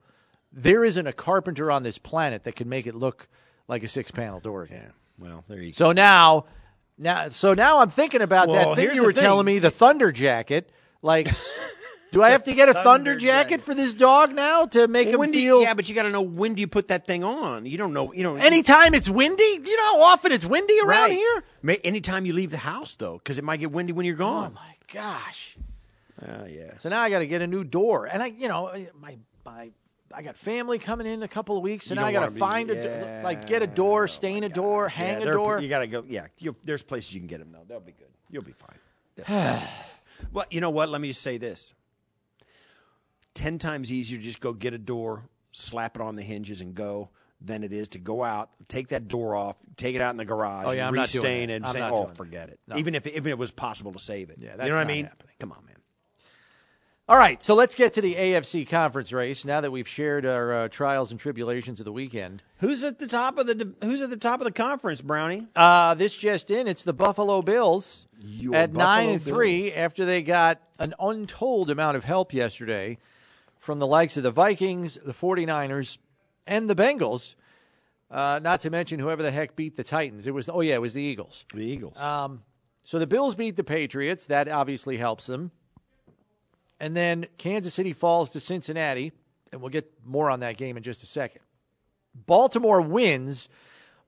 there 0.53 0.85
isn't 0.85 1.07
a 1.07 1.13
carpenter 1.13 1.71
on 1.71 1.83
this 1.83 1.99
planet 1.99 2.45
that 2.45 2.55
can 2.55 2.69
make 2.69 2.87
it 2.87 2.95
look 2.95 3.29
like 3.67 3.83
a 3.83 3.89
six 3.89 4.11
panel 4.11 4.39
door 4.39 4.63
again. 4.63 4.93
Well, 5.19 5.45
there 5.49 5.59
you 5.59 5.73
go. 5.73 5.77
So 5.77 5.93
now, 5.93 6.45
now, 6.97 7.29
so 7.31 7.55
now 7.55 7.81
I'm 7.81 7.91
thinking 7.91 8.23
about 8.23 8.49
Well, 8.49 8.75
that 8.75 8.77
thing 8.77 8.95
you 8.95 9.03
were 9.03 9.13
telling 9.13 9.47
me, 9.47 9.59
the 9.59 9.71
thunder 9.71 10.13
jacket. 10.13 10.71
Like, 11.03 11.29
do 12.15 12.23
I 12.23 12.31
have 12.31 12.45
to 12.45 12.55
get 12.55 12.69
a 12.69 12.75
thunder 12.75 13.17
jacket 13.17 13.61
for 13.61 13.75
this 13.75 13.93
dog 13.93 14.33
now 14.35 14.67
to 14.67 14.87
make 14.87 15.09
him 15.09 15.19
when 15.19 15.33
do 15.33 15.39
feel? 15.39 15.59
you, 15.59 15.63
yeah, 15.63 15.75
but 15.75 15.89
you 15.89 15.95
got 15.97 16.05
to 16.05 16.11
know 16.11 16.23
when 16.23 16.55
do 16.55 16.61
you 16.61 16.69
put 16.69 16.89
that 16.89 17.09
thing 17.09 17.25
on. 17.25 17.67
You 17.67 17.77
don't 17.77 17.93
know. 17.93 18.13
You 18.13 18.23
don't. 18.23 18.39
Anytime 18.41 18.95
it's 18.95 19.11
windy, 19.11 19.43
you 19.43 19.77
know 19.77 19.97
how 19.97 20.03
often 20.03 20.31
it's 20.31 20.45
windy 20.45 20.79
around 20.79 21.11
Right. 21.11 21.13
here. 21.13 21.45
May, 21.61 21.77
anytime 21.79 22.25
you 22.25 22.33
leave 22.33 22.53
the 22.53 22.59
house 22.59 22.95
though, 22.95 23.19
because 23.19 23.37
it 23.37 23.45
might 23.45 23.59
get 23.59 23.73
windy 23.73 23.93
when 23.93 24.07
you're 24.07 24.15
oh, 24.15 24.19
gone. 24.19 24.53
Oh 24.57 24.61
my 24.61 24.75
gosh! 24.93 25.57
Oh 26.23 26.47
yeah. 26.47 26.79
So 26.79 26.89
now 26.89 27.01
I 27.01 27.11
got 27.11 27.19
to 27.19 27.27
get 27.27 27.43
a 27.43 27.49
new 27.49 27.65
door, 27.65 28.07
and 28.07 28.23
I, 28.23 28.27
you 28.27 28.49
know, 28.49 28.73
my 29.01 29.19
my. 29.45 29.73
I 30.17 30.23
got 30.23 30.37
family 30.37 30.79
coming 30.79 31.09
in 31.09 31.25
a 31.25 31.29
couple 31.29 31.57
of 31.57 31.65
weeks, 31.65 31.91
and 31.91 31.99
now 31.99 32.07
I 32.07 32.13
got 32.13 32.29
to 32.29 32.37
find 32.37 32.69
be- 32.69 32.77
a 32.77 32.85
yeah. 32.85 33.21
like 33.25 33.49
get 33.49 33.63
a 33.63 33.67
door, 33.67 34.05
oh, 34.05 34.07
stain 34.07 34.45
a 34.45 34.49
door, 34.49 34.89
hang 34.89 35.21
yeah, 35.21 35.27
a 35.27 35.33
door. 35.33 35.59
You 35.59 35.69
got 35.69 35.81
to 35.81 35.89
go. 35.89 36.05
Yeah, 36.07 36.29
there's 36.63 36.85
places 36.85 37.13
you 37.13 37.19
can 37.19 37.27
get 37.27 37.41
them 37.41 37.51
though. 37.51 37.65
They'll 37.67 37.81
be 37.81 37.91
good. 37.91 38.07
You'll 38.31 38.45
be 38.45 38.53
fine. 38.53 39.61
Well, 40.33 40.47
you 40.51 40.61
know 40.61 40.71
what? 40.71 40.89
Let 40.89 41.01
me 41.01 41.09
just 41.09 41.23
say 41.23 41.39
this. 41.39 41.75
Ten 43.35 43.59
times 43.59 43.91
easier 43.93 44.19
to 44.19 44.25
just 44.25 44.41
go 44.41 44.53
get 44.53 44.73
a 44.75 44.79
door, 44.79 45.29
slap 45.53 45.97
it 45.97 46.03
on 46.03 46.17
the 46.17 46.23
hinges, 46.23 46.61
and 46.61 46.75
go 46.75 47.11
than 47.41 47.63
it 47.63 47.73
is 47.73 47.89
to 47.89 47.99
go 47.99 48.25
out, 48.25 48.51
take 48.69 48.89
that 48.89 49.07
door 49.09 49.35
off, 49.35 49.57
take 49.77 49.95
it 49.95 50.01
out 50.01 50.11
in 50.13 50.17
the 50.17 50.25
garage, 50.25 50.65
Oh, 50.67 50.71
yeah, 50.71 50.87
and 50.87 50.89
I'm 50.89 50.95
not 50.95 51.09
doing 51.09 51.25
restain 51.25 51.51
it, 51.51 51.57
and 51.57 51.67
I'm 51.67 51.73
say, 51.73 51.83
"Oh, 51.83 52.07
that. 52.07 52.17
forget 52.17 52.49
it." 52.49 52.59
No. 52.69 52.77
Even 52.77 52.95
if 52.95 53.07
even 53.07 53.27
if 53.27 53.33
it 53.33 53.39
was 53.39 53.51
possible 53.51 53.93
to 53.93 53.99
save 53.99 54.31
it. 54.31 54.39
Yeah, 54.41 54.53
you 54.53 54.71
know 54.71 54.77
what 54.79 54.85
I 54.85 54.85
mean? 54.85 55.07
happening. 55.07 55.35
Come 55.41 55.53
on, 55.53 55.65
man. 55.67 55.75
All 57.07 57.19
right, 57.19 57.43
so 57.43 57.55
let's 57.55 57.75
get 57.75 57.93
to 57.95 58.01
the 58.01 58.15
AFC 58.15 58.67
conference 58.67 59.13
race. 59.13 59.45
Now 59.45 59.61
that 59.61 59.71
we've 59.71 59.87
shared 59.87 60.25
our 60.25 60.55
uh, 60.55 60.69
trials 60.69 61.11
and 61.11 61.21
tribulations 61.21 61.79
of 61.79 61.85
the 61.85 61.93
weekend, 61.93 62.43
Who's 62.61 62.83
at 62.83 62.99
the 62.99 63.07
top 63.07 63.37
of 63.37 63.47
the 63.47 63.75
Who's 63.83 64.01
at 64.01 64.09
the 64.09 64.17
top 64.17 64.41
of 64.41 64.47
the 64.47 64.53
conference, 64.53 65.03
Brownie? 65.03 65.47
uh, 65.55 65.93
this 65.95 66.17
just 66.17 66.51
in, 66.51 66.67
it's 66.67 66.83
the 66.83 66.95
Buffalo 66.95 67.43
Bills 67.43 68.07
Your 68.25 68.55
at 68.55 68.73
nine 68.73 68.79
Buffalo 69.09 69.13
and 69.13 69.23
three 69.23 69.73
after 69.75 70.07
they 70.07 70.23
got 70.23 70.63
an 70.79 70.95
untold 70.99 71.69
amount 71.69 71.99
of 71.99 72.05
help 72.05 72.33
yesterday 72.33 72.97
from 73.65 73.79
the 73.79 73.87
likes 73.87 74.19
of 74.19 74.23
the 74.23 74.31
Vikings, 74.31 74.99
the 75.07 75.15
49ers, 75.15 75.97
and 76.47 76.69
the 76.69 76.75
Bengals. 76.75 77.35
Uh, 78.11 78.39
not 78.43 78.61
to 78.61 78.69
mention 78.69 79.01
whoever 79.01 79.23
the 79.23 79.31
heck 79.31 79.57
beat 79.57 79.79
the 79.79 79.83
Titans. 79.83 80.27
It 80.27 80.35
was 80.35 80.51
oh 80.51 80.61
yeah, 80.61 80.75
it 80.75 80.83
was 80.83 80.93
the 80.93 81.03
Eagles. 81.03 81.47
The 81.55 81.65
Eagles. 81.65 81.99
So 82.85 82.99
the 82.99 83.07
Bills 83.07 83.35
beat 83.35 83.57
the 83.57 83.65
Patriots. 83.65 84.27
That 84.27 84.49
obviously 84.49 84.99
helps 84.99 85.27
them. 85.27 85.51
And 86.79 86.95
then 86.95 87.27
Kansas 87.39 87.73
City 87.73 87.95
falls 87.95 88.33
to 88.33 88.41
Cincinnati, 88.41 89.13
and 89.51 89.63
we'll 89.63 89.71
get 89.71 89.91
more 90.05 90.29
on 90.29 90.41
that 90.41 90.59
game 90.59 90.77
in 90.77 90.83
just 90.83 91.03
a 91.03 91.07
second. 91.07 91.41
Baltimore 92.15 92.83
wins 92.83 93.49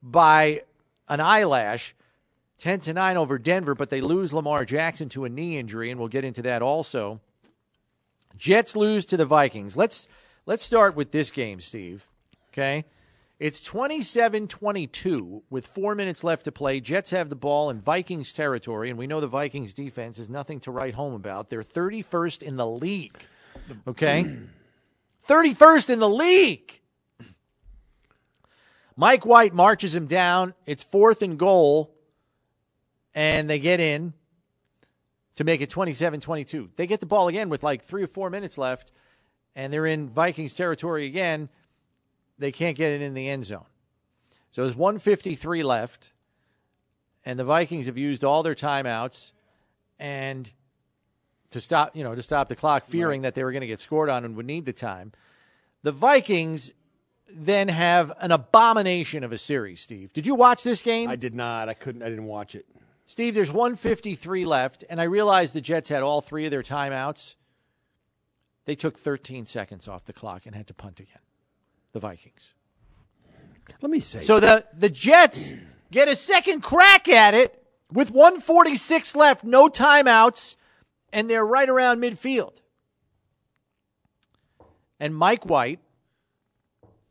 by 0.03 0.65
an 1.09 1.21
eyelash, 1.21 1.95
10 2.59 2.81
to 2.81 2.93
9 2.93 3.17
over 3.17 3.39
Denver, 3.39 3.75
but 3.75 3.89
they 3.89 4.03
lose 4.03 4.35
Lamar 4.35 4.67
Jackson 4.67 5.09
to 5.11 5.25
a 5.25 5.31
knee 5.31 5.57
injury, 5.57 5.91
and 5.91 5.99
we'll 5.99 6.09
get 6.09 6.25
into 6.25 6.43
that 6.43 6.61
also. 6.61 7.21
Jets 8.37 8.77
lose 8.77 9.05
to 9.07 9.17
the 9.17 9.25
Vikings. 9.25 9.77
Let's 9.77 10.09
let's 10.45 10.63
start 10.63 10.95
with 10.95 11.11
this 11.11 11.31
game, 11.31 11.61
Steve. 11.61 12.09
Okay? 12.53 12.85
It's 13.39 13.61
27-22 13.69 15.43
with 15.51 15.67
4 15.67 15.95
minutes 15.95 16.25
left 16.25 16.45
to 16.45 16.53
play. 16.53 16.81
Jets 16.81 17.11
have 17.11 17.29
the 17.29 17.37
ball 17.37 17.69
in 17.69 17.81
Vikings 17.81 18.33
territory 18.33 18.89
and 18.89 18.99
we 18.99 19.07
know 19.07 19.21
the 19.21 19.27
Vikings 19.27 19.75
defense 19.75 20.19
is 20.19 20.31
nothing 20.31 20.59
to 20.61 20.71
write 20.71 20.95
home 20.95 21.13
about. 21.13 21.51
They're 21.51 21.63
31st 21.63 22.43
in 22.43 22.57
the 22.57 22.67
league. 22.67 23.19
Okay? 23.87 24.39
31st 25.29 25.91
in 25.91 25.99
the 25.99 26.09
league. 26.09 26.81
Mike 28.97 29.27
White 29.27 29.53
marches 29.53 29.95
him 29.95 30.07
down. 30.07 30.55
It's 30.65 30.83
fourth 30.83 31.21
and 31.21 31.39
goal 31.39 31.95
and 33.15 33.51
they 33.51 33.59
get 33.59 33.81
in 33.81 34.15
to 35.37 35.45
make 35.45 35.61
it 35.61 35.71
27-22. 35.71 36.71
They 36.77 36.87
get 36.87 37.01
the 37.01 37.07
ball 37.07 37.29
again 37.29 37.49
with 37.49 37.63
like 37.63 37.85
3 37.85 38.03
or 38.03 38.09
4 38.09 38.31
minutes 38.31 38.59
left 38.59 38.93
and 39.55 39.73
they're 39.73 39.87
in 39.87 40.09
Vikings 40.09 40.55
territory 40.55 41.07
again 41.07 41.49
they 42.39 42.53
can't 42.53 42.77
get 42.77 42.93
it 42.93 43.03
in 43.03 43.15
the 43.15 43.29
end 43.29 43.45
zone. 43.45 43.67
So 44.51 44.63
there's 44.63 44.77
153 44.77 45.63
left, 45.63 46.13
and 47.25 47.39
the 47.39 47.45
Vikings 47.45 47.87
have 47.87 47.99
used 47.99 48.25
all 48.25 48.43
their 48.43 48.55
timeouts 48.55 49.33
and 49.99 50.53
to 51.51 51.61
stop, 51.61 51.97
you 51.97 52.03
know, 52.03 52.15
to 52.15 52.23
stop 52.23 52.49
the 52.49 52.57
clock, 52.57 52.85
fearing 52.85 53.23
that 53.23 53.35
they 53.35 53.45
were 53.45 53.53
going 53.53 53.63
to 53.63 53.67
get 53.67 53.81
scored 53.81 54.09
on 54.09 54.25
and 54.25 54.37
would 54.37 54.47
need 54.47 54.67
the 54.67 54.73
time. 54.73 55.13
The 55.83 55.93
Vikings 55.93 56.73
then 57.33 57.69
have 57.69 58.13
an 58.21 58.33
abomination 58.33 59.25
of 59.25 59.33
a 59.33 59.39
series. 59.39 59.81
Steve, 59.81 60.13
did 60.13 60.27
you 60.27 60.35
watch 60.35 60.63
this 60.63 60.83
game? 60.83 61.09
I 61.09 61.17
did 61.17 61.35
not. 61.35 61.69
I 61.69 61.75
couldn't. 61.75 62.03
I 62.03 62.09
didn't 62.09 62.27
watch 62.27 62.55
it. 62.55 62.67
Steve, 63.07 63.37
there's 63.37 63.53
153 63.53 64.45
left, 64.45 64.85
and 64.91 65.01
I 65.01 65.05
realized 65.05 65.55
the 65.55 65.61
Jets 65.61 65.89
had 65.89 66.03
all 66.03 66.21
three 66.21 66.45
of 66.45 66.51
their 66.51 66.63
timeouts. 66.63 67.37
They 68.65 68.75
took 68.75 68.99
13 68.99 69.47
seconds 69.47 69.87
off 69.87 70.05
the 70.05 70.13
clock 70.13 70.45
and 70.45 70.57
had 70.57 70.67
to 70.67 70.75
punt 70.75 70.99
again. 70.99 71.21
The 71.93 72.01
Vikings. 72.01 72.53
Let 73.81 73.91
me 73.91 74.01
say. 74.01 74.21
So 74.21 74.39
the 74.39 74.65
the 74.77 74.89
Jets 74.89 75.55
get 75.91 76.09
a 76.09 76.15
second 76.15 76.61
crack 76.63 77.09
at 77.09 77.35
it 77.35 77.63
with 77.91 78.11
146 78.11 79.17
left, 79.17 79.45
no 79.45 79.69
timeouts, 79.69 80.57
and 81.13 81.31
they're 81.31 81.47
right 81.47 81.69
around 81.69 82.01
midfield. 82.01 82.61
And 85.01 85.15
Mike 85.15 85.47
White 85.47 85.81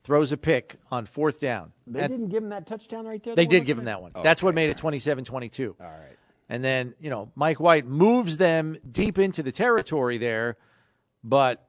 throws 0.06 0.32
a 0.32 0.38
pick 0.38 0.76
on 0.92 1.06
fourth 1.06 1.40
down. 1.42 1.74
they 1.88 2.00
At- 2.02 2.12
didn't 2.12 2.30
give 2.30 2.44
him 2.44 2.50
that 2.50 2.68
touchdown 2.68 3.06
right 3.08 3.22
there. 3.24 3.36
they 3.36 3.48
did 3.48 3.66
give 3.66 3.78
him 3.80 3.86
that 3.86 4.02
one. 4.02 4.12
That's 4.24 4.42
what 4.44 4.54
made 4.54 4.70
it 4.70 4.78
27-22. 4.78 5.76
All 5.80 5.86
right. 5.88 6.16
And 6.48 6.64
then, 6.64 6.94
you 7.00 7.10
know, 7.10 7.32
Mike 7.36 7.60
White 7.60 7.88
moves 7.88 8.38
them 8.38 8.78
deep 8.90 9.18
into 9.18 9.42
the 9.42 9.52
territory 9.52 10.20
there, 10.20 10.58
but 11.24 11.68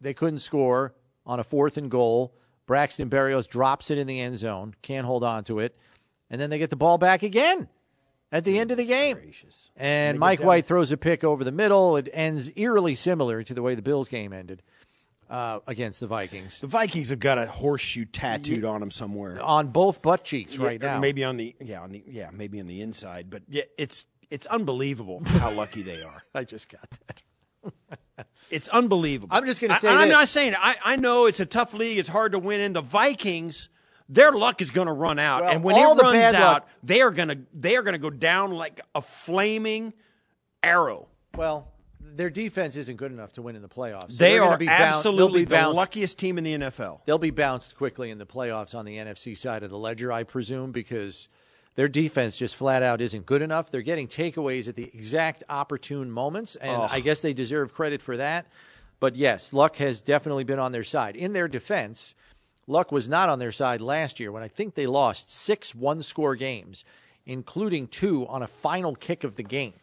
they 0.00 0.14
couldn't 0.14 0.38
score 0.38 0.94
on 1.26 1.40
a 1.40 1.44
fourth 1.44 1.76
and 1.76 1.90
goal. 1.90 2.32
Braxton 2.66 3.10
Berrios 3.10 3.48
drops 3.48 3.90
it 3.90 3.98
in 3.98 4.06
the 4.06 4.20
end 4.20 4.38
zone, 4.38 4.74
can't 4.82 5.04
hold 5.04 5.24
on 5.24 5.42
to 5.44 5.58
it. 5.58 5.76
And 6.30 6.40
then 6.40 6.50
they 6.50 6.58
get 6.58 6.70
the 6.70 6.76
ball 6.76 6.98
back 6.98 7.24
again 7.24 7.68
at 8.30 8.44
the 8.44 8.58
end 8.60 8.70
of 8.70 8.76
the 8.76 8.84
game. 8.84 9.18
And 9.76 10.20
Mike 10.20 10.40
White 10.40 10.66
throws 10.66 10.92
a 10.92 10.96
pick 10.96 11.24
over 11.24 11.42
the 11.42 11.52
middle. 11.52 11.96
It 11.96 12.08
ends 12.12 12.52
eerily 12.54 12.94
similar 12.94 13.42
to 13.42 13.54
the 13.54 13.62
way 13.62 13.74
the 13.74 13.82
Bills 13.82 14.08
game 14.08 14.32
ended 14.32 14.62
uh, 15.30 15.60
against 15.66 16.00
the 16.00 16.06
Vikings 16.06 16.60
The 16.60 16.66
Vikings 16.66 17.10
have 17.10 17.18
got 17.18 17.38
a 17.38 17.46
horseshoe 17.46 18.04
tattooed 18.04 18.64
on 18.64 18.80
them 18.80 18.90
somewhere. 18.90 19.40
on 19.42 19.68
both 19.68 20.02
butt 20.02 20.24
cheeks 20.24 20.58
right 20.58 20.80
Yeah, 20.80 20.94
now. 20.94 21.00
Maybe 21.00 21.24
on 21.24 21.36
the 21.36 21.54
yeah 21.60 21.80
on 21.82 21.90
the 21.92 22.02
yeah 22.06 22.30
maybe 22.32 22.60
on 22.60 22.66
the 22.66 22.80
inside, 22.82 23.28
but 23.30 23.42
yeah, 23.48 23.64
it's 23.78 24.06
it's 24.30 24.46
unbelievable 24.46 25.22
how 25.24 25.50
lucky 25.52 25.82
they 25.82 26.02
are. 26.02 26.22
I 26.34 26.44
just 26.44 26.68
got 26.68 26.88
that. 27.06 27.22
It's 28.48 28.68
unbelievable. 28.68 29.36
I'm 29.36 29.44
just 29.44 29.60
gonna 29.60 29.74
I- 29.74 29.78
say 29.78 29.88
I'm 29.88 30.08
not 30.08 30.28
saying 30.28 30.54
I 30.56 30.76
I 30.84 30.96
know 30.96 31.26
it's 31.26 31.40
a 31.40 31.46
tough 31.46 31.74
league. 31.74 31.98
It's 31.98 32.08
hard 32.08 32.30
to 32.32 32.38
win 32.38 32.60
in. 32.60 32.72
The 32.74 32.80
Vikings, 32.80 33.68
their 34.08 34.30
luck 34.30 34.60
is 34.60 34.70
going 34.70 34.86
to 34.86 34.92
run 34.92 35.18
out, 35.18 35.42
Well, 35.42 35.52
and 35.52 35.64
when 35.64 35.74
it 35.76 35.80
runs 36.00 36.34
out, 36.34 36.52
luck- 36.52 36.68
they 36.84 37.00
are 37.02 37.10
going 37.10 37.28
to 37.30 37.38
they 37.52 37.74
are 37.76 37.82
going 37.82 37.94
to 37.94 37.98
go 37.98 38.08
down 38.10 38.52
like 38.52 38.80
a 38.94 39.02
flaming 39.02 39.92
arrow. 40.62 41.08
Well, 41.36 41.72
their 42.16 42.30
defense 42.30 42.76
isn't 42.76 42.96
good 42.96 43.12
enough 43.12 43.32
to 43.32 43.42
win 43.42 43.56
in 43.56 43.62
the 43.62 43.68
playoffs. 43.68 44.12
So 44.12 44.24
they 44.24 44.38
are 44.38 44.56
be 44.56 44.68
absolutely 44.68 45.40
be 45.40 45.56
the 45.56 45.68
luckiest 45.68 46.18
team 46.18 46.38
in 46.38 46.44
the 46.44 46.54
NFL. 46.54 47.00
They'll 47.04 47.18
be 47.18 47.30
bounced 47.30 47.76
quickly 47.76 48.10
in 48.10 48.18
the 48.18 48.26
playoffs 48.26 48.74
on 48.74 48.84
the 48.84 48.96
NFC 48.96 49.36
side 49.36 49.62
of 49.62 49.70
the 49.70 49.78
ledger, 49.78 50.12
I 50.12 50.24
presume, 50.24 50.72
because 50.72 51.28
their 51.76 51.88
defense 51.88 52.36
just 52.36 52.56
flat 52.56 52.82
out 52.82 53.00
isn't 53.00 53.26
good 53.26 53.42
enough. 53.42 53.70
They're 53.70 53.82
getting 53.82 54.08
takeaways 54.08 54.68
at 54.68 54.76
the 54.76 54.84
exact 54.84 55.44
opportune 55.48 56.10
moments, 56.10 56.56
and 56.56 56.82
I 56.82 57.00
guess 57.00 57.20
they 57.20 57.32
deserve 57.32 57.72
credit 57.72 58.02
for 58.02 58.16
that. 58.16 58.46
But 58.98 59.14
yes, 59.14 59.52
luck 59.52 59.76
has 59.76 60.00
definitely 60.00 60.44
been 60.44 60.58
on 60.58 60.72
their 60.72 60.82
side. 60.82 61.16
In 61.16 61.34
their 61.34 61.48
defense, 61.48 62.14
luck 62.66 62.90
was 62.90 63.08
not 63.08 63.28
on 63.28 63.38
their 63.38 63.52
side 63.52 63.80
last 63.82 64.18
year 64.18 64.32
when 64.32 64.42
I 64.42 64.48
think 64.48 64.74
they 64.74 64.86
lost 64.86 65.30
six 65.30 65.74
one 65.74 66.02
score 66.02 66.34
games, 66.34 66.84
including 67.26 67.88
two 67.88 68.26
on 68.26 68.42
a 68.42 68.46
final 68.46 68.94
kick 68.94 69.22
of 69.22 69.36
the 69.36 69.42
game. 69.42 69.74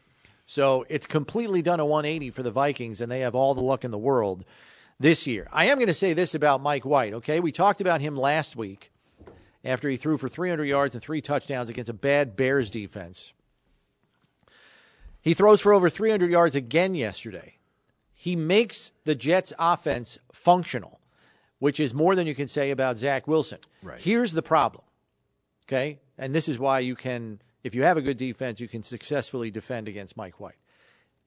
So 0.46 0.86
it's 0.90 1.06
completely 1.06 1.62
done 1.62 1.80
a 1.80 1.86
180 1.86 2.30
for 2.32 2.44
the 2.44 2.52
Vikings, 2.52 3.02
and 3.02 3.12
they 3.12 3.22
have 3.22 3.36
all 3.36 3.54
the 3.54 3.62
luck 3.62 3.84
in 3.84 3.92
the 3.92 3.98
world 3.98 4.44
this 5.00 5.26
year. 5.26 5.48
I 5.52 5.66
am 5.66 5.78
going 5.78 5.88
to 5.88 5.94
say 5.94 6.14
this 6.14 6.36
about 6.36 6.62
Mike 6.62 6.86
White, 6.86 7.14
okay? 7.14 7.40
We 7.40 7.52
talked 7.52 7.82
about 7.82 8.02
him 8.02 8.16
last 8.16 8.56
week 8.56 8.92
after 9.64 9.90
he 9.90 9.98
threw 9.98 10.18
for 10.18 10.30
300 10.30 10.66
yards 10.66 10.96
and 10.96 11.04
three 11.04 11.22
touchdowns 11.22 11.70
against 11.70 11.90
a 11.90 11.94
bad 11.94 12.36
Bears 12.36 12.70
defense. 12.70 13.34
He 15.22 15.34
throws 15.34 15.62
for 15.62 15.74
over 15.74 15.90
300 15.90 16.30
yards 16.30 16.56
again 16.56 16.96
yesterday. 16.96 17.58
He 18.14 18.36
makes 18.36 18.92
the 19.06 19.16
Jets' 19.16 19.54
offense 19.58 20.18
functional, 20.32 21.00
which 21.60 21.80
is 21.80 21.94
more 21.94 22.16
than 22.16 22.28
you 22.28 22.36
can 22.36 22.48
say 22.48 22.72
about 22.72 22.98
Zach 22.98 23.28
Wilson. 23.28 23.60
Right. 23.82 24.00
Here's 24.00 24.34
the 24.34 24.42
problem, 24.42 24.84
okay? 25.66 26.00
And 26.18 26.36
this 26.36 26.50
is 26.50 26.60
why 26.60 26.80
you 26.80 26.96
can, 26.96 27.42
if 27.64 27.74
you 27.76 27.84
have 27.84 27.98
a 27.98 28.02
good 28.02 28.18
defense, 28.18 28.60
you 28.60 28.68
can 28.68 28.84
successfully 28.84 29.52
defend 29.52 29.88
against 29.88 30.18
Mike 30.18 30.40
White. 30.40 30.56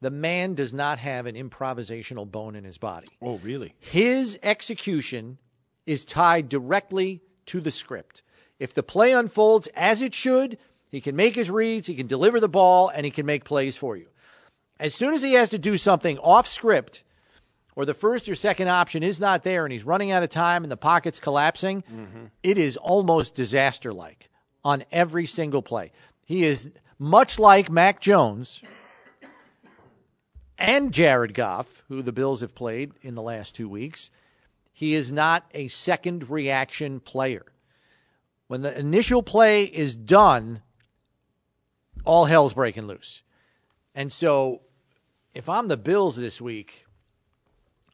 The 0.00 0.10
man 0.10 0.54
does 0.54 0.72
not 0.72 0.98
have 0.98 1.26
an 1.26 1.34
improvisational 1.34 2.30
bone 2.30 2.54
in 2.54 2.64
his 2.64 2.76
body. 2.76 3.08
Oh, 3.22 3.38
really? 3.38 3.74
His 3.78 4.38
execution 4.42 5.38
is 5.86 6.04
tied 6.04 6.48
directly 6.48 7.22
to 7.46 7.60
the 7.60 7.70
script. 7.70 8.22
If 8.58 8.74
the 8.74 8.82
play 8.82 9.12
unfolds 9.12 9.68
as 9.68 10.02
it 10.02 10.14
should, 10.14 10.58
he 10.90 11.00
can 11.00 11.16
make 11.16 11.34
his 11.34 11.50
reads, 11.50 11.86
he 11.86 11.94
can 11.94 12.06
deliver 12.06 12.40
the 12.40 12.48
ball, 12.48 12.88
and 12.88 13.04
he 13.04 13.10
can 13.10 13.26
make 13.26 13.44
plays 13.44 13.76
for 13.76 13.96
you. 13.96 14.08
As 14.78 14.94
soon 14.94 15.14
as 15.14 15.22
he 15.22 15.32
has 15.34 15.50
to 15.50 15.58
do 15.58 15.78
something 15.78 16.18
off 16.18 16.46
script, 16.46 17.02
or 17.74 17.84
the 17.84 17.94
first 17.94 18.28
or 18.28 18.34
second 18.34 18.68
option 18.68 19.02
is 19.02 19.20
not 19.20 19.44
there 19.44 19.64
and 19.64 19.72
he's 19.72 19.84
running 19.84 20.10
out 20.10 20.22
of 20.22 20.30
time 20.30 20.64
and 20.64 20.72
the 20.72 20.76
pocket's 20.76 21.20
collapsing, 21.20 21.82
mm-hmm. 21.82 22.24
it 22.42 22.58
is 22.58 22.76
almost 22.76 23.34
disaster 23.34 23.92
like 23.92 24.30
on 24.64 24.84
every 24.90 25.26
single 25.26 25.62
play. 25.62 25.92
He 26.26 26.42
is 26.42 26.72
much 26.98 27.38
like 27.38 27.70
Mac 27.70 28.00
Jones 28.00 28.60
and 30.58 30.92
Jared 30.92 31.34
Goff, 31.34 31.84
who 31.88 32.02
the 32.02 32.10
Bills 32.10 32.40
have 32.40 32.52
played 32.52 32.92
in 33.00 33.14
the 33.14 33.22
last 33.22 33.54
two 33.54 33.68
weeks. 33.68 34.10
He 34.72 34.94
is 34.94 35.12
not 35.12 35.46
a 35.54 35.68
second 35.68 36.28
reaction 36.28 36.98
player. 36.98 37.46
When 38.48 38.62
the 38.62 38.76
initial 38.76 39.22
play 39.22 39.64
is 39.64 39.94
done, 39.94 40.62
all 42.04 42.24
hell's 42.24 42.54
breaking 42.54 42.88
loose. 42.88 43.22
And 43.94 44.10
so, 44.10 44.62
if 45.32 45.48
I'm 45.48 45.68
the 45.68 45.76
Bills 45.76 46.16
this 46.16 46.40
week, 46.40 46.86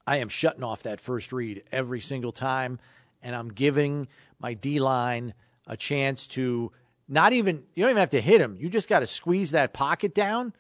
I 0.07 0.17
am 0.17 0.31
shutting 0.31 0.65
off 0.65 0.83
that 0.85 1.03
first 1.03 1.35
read 1.35 1.65
every 1.71 2.01
single 2.01 2.33
time, 2.33 2.79
and 3.23 3.37
I'm 3.37 3.51
giving 3.53 4.09
my 4.39 4.55
D 4.55 4.81
line 4.81 5.35
a 5.67 5.77
chance 5.77 6.27
to 6.29 6.73
not 7.13 7.35
even, 7.35 7.63
you 7.75 7.83
don't 7.83 7.91
even 7.91 8.01
have 8.01 8.11
to 8.11 8.23
hit 8.23 8.41
him. 8.41 8.57
You 8.59 8.71
just 8.71 8.89
got 8.89 9.01
to 9.01 9.07
squeeze 9.07 9.51
that 9.51 9.75
pocket 9.75 10.15
down, 10.15 10.55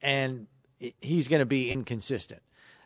and 0.00 0.46
he's 1.02 1.28
going 1.28 1.40
to 1.40 1.46
be 1.46 1.70
inconsistent. 1.70 2.40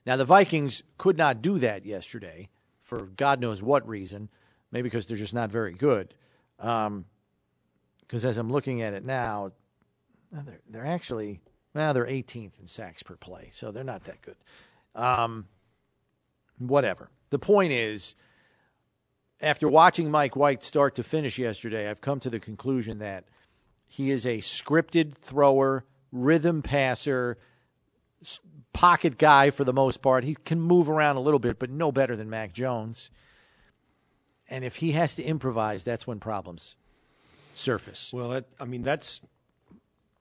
Now, 0.05 0.17
the 0.17 0.25
Vikings 0.25 0.83
could 0.99 1.17
not 1.17 1.43
do 1.43 1.61
that 1.61 1.87
yesterday 1.87 2.49
for 2.81 3.07
God 3.17 3.41
knows 3.41 3.63
what 3.63 3.87
reason. 3.89 4.31
Maybe 4.73 4.83
because 4.83 5.07
they're 5.07 5.17
just 5.17 5.33
not 5.33 5.53
very 5.53 5.75
good. 5.75 6.13
Because 6.57 7.05
as 8.25 8.37
I'm 8.37 8.51
looking 8.51 8.83
at 8.83 8.95
it 8.95 9.05
now, 9.05 9.53
they're, 10.33 10.61
they're 10.69 10.87
actually, 10.87 11.41
well, 11.73 11.95
they're 11.95 12.05
18th 12.05 12.59
in 12.59 12.67
sacks 12.67 13.05
per 13.05 13.15
play, 13.15 13.47
so 13.53 13.71
they're 13.71 13.85
not 13.85 14.03
that 14.05 14.21
good. 14.23 14.37
Um, 14.97 15.47
whatever. 16.59 17.11
The 17.31 17.39
point 17.39 17.71
is, 17.73 18.17
after 19.45 19.69
watching 19.69 20.11
Mike 20.11 20.37
White 20.37 20.63
start 20.63 20.95
to 20.97 21.03
finish 21.03 21.39
yesterday, 21.39 21.89
I've 21.89 22.01
come 22.01 22.21
to 22.21 22.31
the 22.31 22.41
conclusion 22.41 22.99
that 22.99 23.25
he 23.87 24.11
is 24.11 24.25
a 24.27 24.39
scripted 24.39 25.15
thrower, 25.15 25.85
rhythm 26.11 26.63
passer, 26.63 27.39
pocket 28.73 29.19
guy 29.19 29.51
for 29.51 29.65
the 29.65 29.73
most 29.73 30.03
part. 30.03 30.25
He 30.25 30.35
can 30.35 30.61
move 30.61 30.89
around 30.89 31.17
a 31.17 31.21
little 31.21 31.39
bit, 31.39 31.59
but 31.59 31.71
no 31.71 31.93
better 31.93 32.17
than 32.17 32.31
Mac 32.31 32.53
Jones. 32.53 33.11
And 34.49 34.65
if 34.65 34.77
he 34.77 34.93
has 34.93 35.15
to 35.17 35.23
improvise, 35.23 35.85
that's 35.85 36.07
when 36.07 36.21
problems 36.21 36.77
surface. 37.55 38.11
Well, 38.13 38.31
that, 38.31 38.47
I 38.59 38.65
mean, 38.65 38.83
that's 38.83 39.21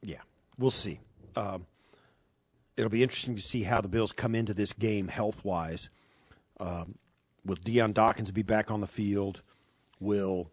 yeah. 0.02 0.22
We'll 0.58 0.72
see. 0.72 1.00
Um, 1.36 1.66
it'll 2.78 2.92
be 2.92 3.04
interesting 3.04 3.36
to 3.36 3.42
see 3.42 3.64
how 3.64 3.82
the 3.82 3.88
Bills 3.88 4.12
come 4.12 4.36
into 4.36 4.54
this 4.54 4.72
game 4.74 5.08
health 5.08 5.44
wise. 5.44 5.90
Um, 6.60 6.96
will 7.46 7.56
Dion 7.56 7.94
Dawkins 7.94 8.32
be 8.32 8.42
back 8.44 8.72
on 8.72 8.82
the 8.82 8.88
field? 8.88 9.42
Will 10.00 10.52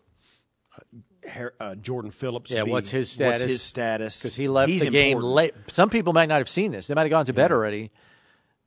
uh, 0.76 1.48
uh, 1.60 1.74
Jordan 1.76 2.10
Phillips? 2.10 2.50
Yeah, 2.50 2.64
be- 2.64 2.70
what's 2.70 2.90
his 2.90 3.10
status? 3.10 3.40
What's 3.42 3.50
his 3.52 3.62
status? 3.62 4.20
Because 4.20 4.36
he 4.36 4.48
left 4.48 4.70
He's 4.70 4.84
the 4.84 4.90
game 4.90 5.18
important. 5.18 5.34
late. 5.34 5.54
Some 5.68 5.90
people 5.90 6.12
might 6.12 6.28
not 6.28 6.38
have 6.38 6.48
seen 6.48 6.72
this. 6.72 6.86
They 6.86 6.94
might 6.94 7.02
have 7.02 7.10
gone 7.10 7.26
to 7.26 7.32
bed 7.32 7.52
already 7.52 7.90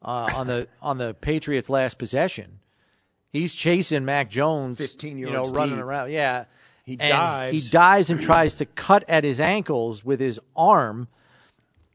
uh, 0.01 0.29
on 0.35 0.47
the 0.47 0.67
on 0.81 0.97
the 0.97 1.13
Patriots' 1.13 1.69
last 1.69 1.97
possession. 1.97 2.59
He's 3.31 3.53
chasing 3.55 4.05
Mac 4.05 4.29
Jones, 4.29 4.77
15 4.77 5.17
you 5.17 5.31
know, 5.31 5.45
running 5.45 5.77
deep. 5.77 5.83
around. 5.83 6.11
Yeah, 6.11 6.45
He 6.85 6.93
And 6.99 7.09
dives. 7.09 7.51
He 7.65 7.71
dives 7.71 8.09
and 8.11 8.21
tries 8.21 8.53
to 8.55 8.65
cut 8.67 9.03
at 9.07 9.23
his 9.23 9.39
ankles 9.39 10.05
with 10.05 10.19
his 10.19 10.39
arm, 10.55 11.07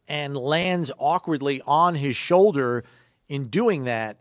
and 0.09 0.37
lands 0.37 0.91
awkwardly 0.99 1.61
on 1.67 1.95
his 1.95 2.17
shoulder. 2.17 2.85
In 3.29 3.49
doing 3.49 3.85
that, 3.85 4.17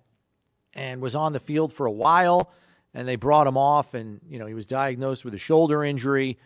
and 0.78 1.02
was 1.02 1.16
on 1.16 1.34
the 1.34 1.40
field 1.40 1.74
for 1.74 1.86
a 1.86 1.92
while, 1.92 2.52
and 2.94 3.08
they 3.08 3.18
brought 3.18 3.48
him 3.48 3.58
off, 3.58 3.94
and 3.94 4.22
you 4.30 4.40
know 4.40 4.46
he 4.46 4.54
was 4.54 4.66
diagnosed 4.66 5.26
with 5.26 5.34
a 5.34 5.40
shoulder 5.40 5.84
injury. 5.84 6.38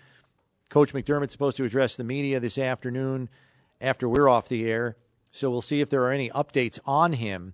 Coach 0.69 0.93
McDermott's 0.93 1.33
supposed 1.33 1.57
to 1.57 1.65
address 1.65 1.97
the 1.97 2.03
media 2.03 2.39
this 2.39 2.57
afternoon 2.57 3.29
after 3.81 4.07
we're 4.07 4.29
off 4.29 4.47
the 4.47 4.65
air, 4.65 4.95
so 5.31 5.51
we'll 5.51 5.61
see 5.61 5.81
if 5.81 5.89
there 5.89 6.03
are 6.03 6.11
any 6.11 6.29
updates 6.29 6.79
on 6.85 7.13
him. 7.13 7.53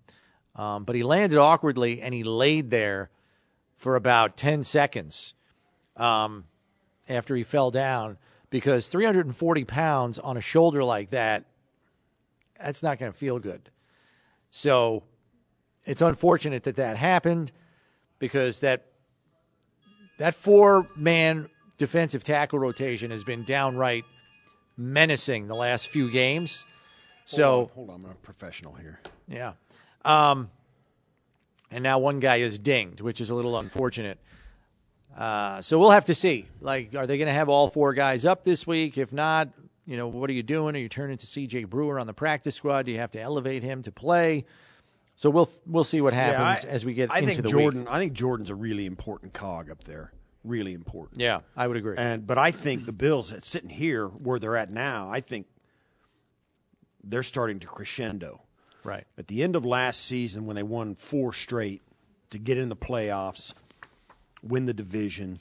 Um, 0.56 0.84
but 0.86 0.96
he 0.96 1.04
landed 1.04 1.38
awkwardly 1.38 2.02
and 2.02 2.14
he 2.14 2.24
laid 2.24 2.72
there 2.72 3.12
for 3.76 3.96
about 3.96 4.38
10 4.38 4.64
seconds 4.64 5.36
um, 5.96 6.46
after 7.08 7.36
he 7.36 7.44
fell 7.44 7.70
down 7.70 8.18
because 8.50 8.88
340 8.88 9.66
pounds 9.66 10.18
on 10.18 10.36
a 10.36 10.42
shoulder 10.42 10.84
like 10.84 11.12
that, 11.12 11.46
that's 12.60 12.82
not 12.82 12.98
going 12.98 13.12
to 13.12 13.18
feel 13.18 13.38
good. 13.38 13.70
So 14.50 15.04
it's 15.88 16.02
unfortunate 16.02 16.64
that 16.64 16.76
that 16.76 16.98
happened 16.98 17.52
because 18.20 18.60
that 18.60 18.86
that 20.20 20.36
four 20.36 20.88
man 20.96 21.50
defensive 21.78 22.24
tackle 22.24 22.60
rotation 22.60 23.12
has 23.12 23.24
been 23.24 23.44
downright 23.44 24.04
menacing 24.76 25.48
the 25.48 25.56
last 25.56 25.88
few 25.88 26.12
games. 26.12 26.66
So 27.26 27.72
hold 27.74 27.90
on, 27.90 28.02
I'm 28.04 28.12
a 28.12 28.16
professional 28.16 28.74
here. 28.74 29.00
yeah. 29.28 29.54
Um, 30.06 30.50
and 31.70 31.84
now 31.84 32.00
one 32.00 32.20
guy 32.20 32.38
is 32.38 32.58
dinged, 32.58 33.02
which 33.02 33.20
is 33.20 33.30
a 33.30 33.36
little 33.36 33.58
unfortunate. 33.58 34.20
Uh, 35.18 35.62
so 35.62 35.80
we'll 35.80 35.92
have 35.92 36.06
to 36.06 36.16
see. 36.16 36.46
Like, 36.62 36.96
are 36.96 37.06
they 37.06 37.18
going 37.18 37.28
to 37.28 37.34
have 37.34 37.50
all 37.50 37.70
four 37.70 37.94
guys 37.94 38.24
up 38.24 38.44
this 38.46 38.66
week? 38.66 38.98
If 38.98 39.12
not, 39.12 39.50
you 39.86 39.98
know, 39.98 40.08
what 40.08 40.30
are 40.30 40.34
you 40.34 40.44
doing? 40.44 40.76
Are 40.76 40.80
you 40.80 40.88
turning 40.88 41.18
to 41.18 41.28
C.J. 41.28 41.66
Brewer 41.66 42.00
on 42.00 42.08
the 42.08 42.14
practice 42.14 42.56
squad? 42.56 42.84
Do 42.86 42.92
you 42.92 43.00
have 43.00 43.12
to 43.12 43.20
elevate 43.20 43.64
him 43.64 43.84
to 43.84 43.92
play? 43.92 44.46
So 45.18 45.30
we'll 45.30 45.50
we'll 45.66 45.84
see 45.84 46.00
what 46.00 46.14
happens 46.14 46.64
I- 46.66 46.70
as 46.70 46.86
we 46.86 46.94
get 46.94 47.12
I 47.12 47.20
into 47.20 47.34
think 47.34 47.44
the 47.44 47.50
Jordan. 47.50 47.82
week. 47.82 47.90
I 47.92 48.00
think 48.00 48.14
Jordan's 48.14 48.50
a 48.50 48.56
really 48.56 48.86
important 48.86 49.34
cog 49.34 49.70
up 49.70 49.84
there. 49.84 50.14
Really 50.44 50.74
important. 50.74 51.20
Yeah, 51.20 51.40
I 51.58 51.68
would 51.68 51.76
agree. 51.76 51.96
And 51.98 52.26
but 52.26 52.38
I 52.38 52.52
think 52.52 52.86
the 52.86 52.92
Bills 52.94 53.34
sitting 53.44 53.70
here 53.70 54.08
where 54.08 54.40
they're 54.40 54.56
at 54.56 54.72
now, 54.72 55.10
I 55.10 55.20
think 55.20 55.48
they're 57.04 57.24
starting 57.24 57.60
to 57.60 57.68
crescendo. 57.68 58.42
right. 58.84 59.06
At 59.18 59.28
the 59.28 59.44
end 59.44 59.56
of 59.56 59.66
last 59.66 60.06
season, 60.06 60.46
when 60.46 60.56
they 60.56 60.64
won 60.64 60.96
four 60.96 61.34
straight 61.34 61.82
to 62.30 62.38
get 62.38 62.58
in 62.58 62.70
the 62.70 62.76
playoffs, 62.76 63.54
win 64.44 64.66
the 64.66 64.74
division, 64.74 65.40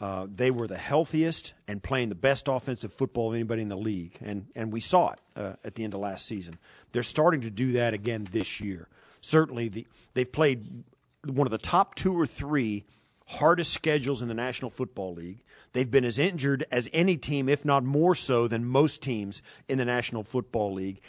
uh, 0.00 0.26
they 0.32 0.50
were 0.50 0.66
the 0.66 0.78
healthiest 0.78 1.54
and 1.68 1.82
playing 1.82 2.08
the 2.08 2.14
best 2.16 2.48
offensive 2.48 2.92
football 2.92 3.28
of 3.28 3.34
anybody 3.34 3.62
in 3.62 3.68
the 3.68 3.76
league, 3.76 4.16
and 4.20 4.46
and 4.56 4.72
we 4.72 4.80
saw 4.80 5.10
it 5.12 5.18
uh, 5.36 5.52
at 5.64 5.74
the 5.76 5.84
end 5.84 5.94
of 5.94 6.00
last 6.00 6.26
season. 6.26 6.58
They're 6.92 7.02
starting 7.04 7.42
to 7.42 7.50
do 7.50 7.72
that 7.72 7.94
again 7.94 8.26
this 8.32 8.60
year. 8.60 8.88
Certainly, 9.22 9.68
the 9.68 9.86
they've 10.14 10.30
played 10.30 10.84
one 11.24 11.46
of 11.46 11.50
the 11.50 11.58
top 11.58 11.94
two 11.94 12.18
or 12.18 12.26
three 12.26 12.84
hardest 13.26 13.72
schedules 13.72 14.20
in 14.20 14.28
the 14.28 14.34
National 14.34 14.70
Football 14.70 15.14
League. 15.14 15.42
They've 15.72 15.90
been 15.90 16.04
as 16.04 16.18
injured 16.18 16.66
as 16.70 16.90
any 16.92 17.16
team, 17.16 17.48
if 17.48 17.64
not 17.64 17.82
more 17.82 18.14
so 18.14 18.46
than 18.46 18.64
most 18.64 19.00
teams 19.00 19.40
in 19.68 19.78
the 19.78 19.84
National 19.84 20.22
Football 20.22 20.74
League, 20.74 21.00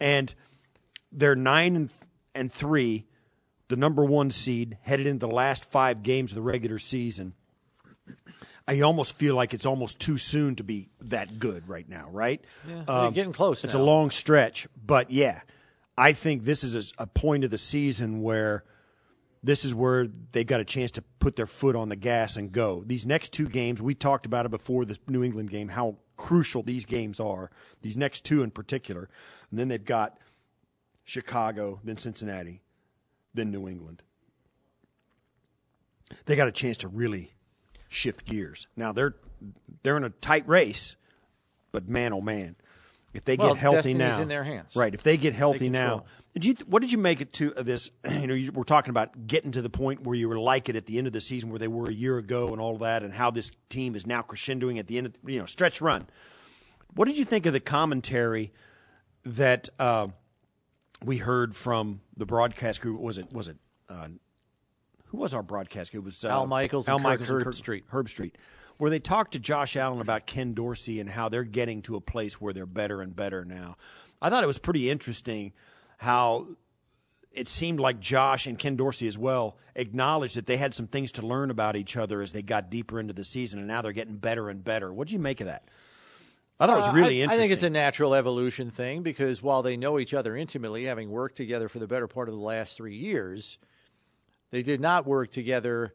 and 0.00 0.34
they're 1.12 1.36
nine 1.36 1.76
and, 1.76 1.92
and 2.34 2.52
three, 2.52 3.06
the 3.68 3.76
number 3.76 4.04
one 4.04 4.30
seed, 4.30 4.78
headed 4.82 5.06
into 5.06 5.26
the 5.26 5.32
last 5.32 5.64
five 5.64 6.02
games 6.02 6.32
of 6.32 6.36
the 6.36 6.42
regular 6.42 6.78
season. 6.78 7.34
I 8.66 8.80
almost 8.80 9.14
feel 9.14 9.34
like 9.34 9.52
it's 9.52 9.66
almost 9.66 9.98
too 9.98 10.16
soon 10.16 10.56
to 10.56 10.64
be 10.64 10.88
that 11.00 11.38
good 11.38 11.68
right 11.68 11.88
now, 11.88 12.08
right? 12.10 12.42
Yeah, 12.68 12.84
um, 12.86 13.12
getting 13.12 13.32
close. 13.32 13.64
It's 13.64 13.74
now. 13.74 13.80
a 13.80 13.82
long 13.82 14.10
stretch, 14.10 14.68
but 14.84 15.10
yeah, 15.10 15.40
I 15.96 16.12
think 16.12 16.44
this 16.44 16.64
is 16.64 16.92
a, 16.98 17.02
a 17.02 17.06
point 17.06 17.44
of 17.44 17.50
the 17.50 17.58
season 17.58 18.22
where 18.22 18.64
this 19.42 19.64
is 19.64 19.74
where 19.74 20.06
they've 20.32 20.46
got 20.46 20.60
a 20.60 20.64
chance 20.64 20.90
to 20.92 21.02
put 21.18 21.36
their 21.36 21.46
foot 21.46 21.74
on 21.74 21.88
the 21.88 21.96
gas 21.96 22.36
and 22.36 22.52
go. 22.52 22.82
These 22.86 23.06
next 23.06 23.32
two 23.32 23.48
games, 23.48 23.80
we 23.80 23.94
talked 23.94 24.26
about 24.26 24.44
it 24.44 24.50
before 24.50 24.84
the 24.84 24.98
New 25.08 25.24
England 25.24 25.50
game, 25.50 25.68
how 25.68 25.96
crucial 26.16 26.62
these 26.62 26.84
games 26.84 27.18
are, 27.18 27.50
these 27.80 27.96
next 27.96 28.24
two 28.24 28.42
in 28.42 28.50
particular. 28.50 29.08
And 29.50 29.58
then 29.58 29.68
they've 29.68 29.84
got 29.84 30.18
Chicago, 31.04 31.80
then 31.82 31.96
Cincinnati, 31.96 32.62
then 33.32 33.50
New 33.50 33.66
England. 33.66 34.02
They 36.26 36.36
got 36.36 36.48
a 36.48 36.52
chance 36.52 36.76
to 36.78 36.88
really 36.88 37.32
shift 37.88 38.24
gears. 38.24 38.66
Now 38.76 38.92
they're 38.92 39.14
they're 39.82 39.96
in 39.96 40.04
a 40.04 40.10
tight 40.10 40.46
race, 40.46 40.96
but 41.72 41.88
man 41.88 42.12
oh 42.12 42.20
man, 42.20 42.56
if 43.14 43.24
they 43.24 43.36
well, 43.36 43.54
get 43.54 43.58
healthy 43.58 43.94
now, 43.94 44.20
in 44.20 44.28
their 44.28 44.44
hands. 44.44 44.76
Right, 44.76 44.94
if 44.94 45.02
they 45.02 45.16
get 45.16 45.34
healthy 45.34 45.58
they 45.60 45.68
now. 45.70 46.04
Did 46.34 46.44
you 46.44 46.54
what 46.66 46.80
did 46.80 46.92
you 46.92 46.98
make 46.98 47.20
it 47.20 47.32
to 47.34 47.54
uh, 47.54 47.62
this? 47.62 47.90
You 48.10 48.26
know, 48.26 48.34
you, 48.34 48.52
we're 48.52 48.62
talking 48.62 48.90
about 48.90 49.26
getting 49.26 49.52
to 49.52 49.62
the 49.62 49.70
point 49.70 50.02
where 50.02 50.14
you 50.14 50.28
were 50.28 50.38
like 50.38 50.68
it 50.68 50.76
at 50.76 50.86
the 50.86 50.98
end 50.98 51.06
of 51.06 51.12
the 51.12 51.20
season 51.20 51.50
where 51.50 51.58
they 51.58 51.68
were 51.68 51.88
a 51.88 51.92
year 51.92 52.18
ago 52.18 52.52
and 52.52 52.60
all 52.60 52.78
that, 52.78 53.02
and 53.02 53.12
how 53.12 53.30
this 53.30 53.50
team 53.68 53.96
is 53.96 54.06
now 54.06 54.22
crescendoing 54.22 54.78
at 54.78 54.86
the 54.86 54.98
end 54.98 55.08
of 55.08 55.14
you 55.26 55.38
know 55.38 55.46
stretch 55.46 55.80
run. 55.80 56.06
What 56.94 57.06
did 57.06 57.18
you 57.18 57.24
think 57.24 57.46
of 57.46 57.52
the 57.52 57.60
commentary 57.60 58.52
that 59.24 59.68
uh, 59.78 60.08
we 61.04 61.18
heard 61.18 61.54
from 61.54 62.00
the 62.16 62.26
broadcast 62.26 62.80
group? 62.80 63.00
Was 63.00 63.18
it 63.18 63.32
was 63.32 63.48
it 63.48 63.56
uh, 63.88 64.08
who 65.06 65.18
was 65.18 65.34
our 65.34 65.42
broadcast? 65.42 65.94
It 65.94 66.04
was 66.04 66.24
uh, 66.24 66.28
Al 66.28 66.46
Michaels, 66.46 66.88
Al 66.88 67.00
Michaels, 67.00 67.28
Herbstreit. 67.28 67.82
Herb 67.88 68.08
Street, 68.08 68.36
where 68.80 68.90
they 68.90 68.98
talked 68.98 69.32
to 69.32 69.38
Josh 69.38 69.76
Allen 69.76 70.00
about 70.00 70.26
Ken 70.26 70.54
Dorsey 70.54 71.00
and 71.00 71.10
how 71.10 71.28
they're 71.28 71.44
getting 71.44 71.82
to 71.82 71.96
a 71.96 72.00
place 72.00 72.40
where 72.40 72.54
they're 72.54 72.64
better 72.64 73.02
and 73.02 73.14
better 73.14 73.44
now. 73.44 73.76
I 74.22 74.30
thought 74.30 74.42
it 74.42 74.46
was 74.46 74.58
pretty 74.58 74.88
interesting 74.88 75.52
how 75.98 76.48
it 77.30 77.46
seemed 77.46 77.78
like 77.78 78.00
Josh 78.00 78.46
and 78.46 78.58
Ken 78.58 78.76
Dorsey 78.76 79.06
as 79.06 79.18
well 79.18 79.58
acknowledged 79.76 80.36
that 80.36 80.46
they 80.46 80.56
had 80.56 80.74
some 80.74 80.86
things 80.86 81.12
to 81.12 81.26
learn 81.26 81.50
about 81.50 81.76
each 81.76 81.96
other 81.96 82.22
as 82.22 82.32
they 82.32 82.40
got 82.40 82.70
deeper 82.70 82.98
into 82.98 83.12
the 83.12 83.22
season, 83.22 83.58
and 83.58 83.68
now 83.68 83.82
they're 83.82 83.92
getting 83.92 84.16
better 84.16 84.48
and 84.48 84.64
better. 84.64 84.92
What 84.92 85.08
do 85.08 85.14
you 85.14 85.20
make 85.20 85.40
of 85.40 85.46
that? 85.46 85.68
I 86.58 86.66
thought 86.66 86.74
it 86.74 86.80
was 86.80 86.88
uh, 86.88 86.92
really 86.92 87.04
uh, 87.04 87.06
I, 87.06 87.22
interesting. 87.24 87.38
I 87.38 87.42
think 87.42 87.52
it's 87.52 87.62
a 87.62 87.70
natural 87.70 88.14
evolution 88.14 88.70
thing 88.70 89.02
because 89.02 89.42
while 89.42 89.62
they 89.62 89.76
know 89.76 89.98
each 89.98 90.14
other 90.14 90.36
intimately, 90.36 90.84
having 90.84 91.10
worked 91.10 91.36
together 91.36 91.68
for 91.68 91.78
the 91.78 91.86
better 91.86 92.08
part 92.08 92.28
of 92.28 92.34
the 92.34 92.40
last 92.40 92.76
three 92.76 92.96
years, 92.96 93.58
they 94.50 94.62
did 94.62 94.80
not 94.80 95.06
work 95.06 95.30
together 95.30 95.94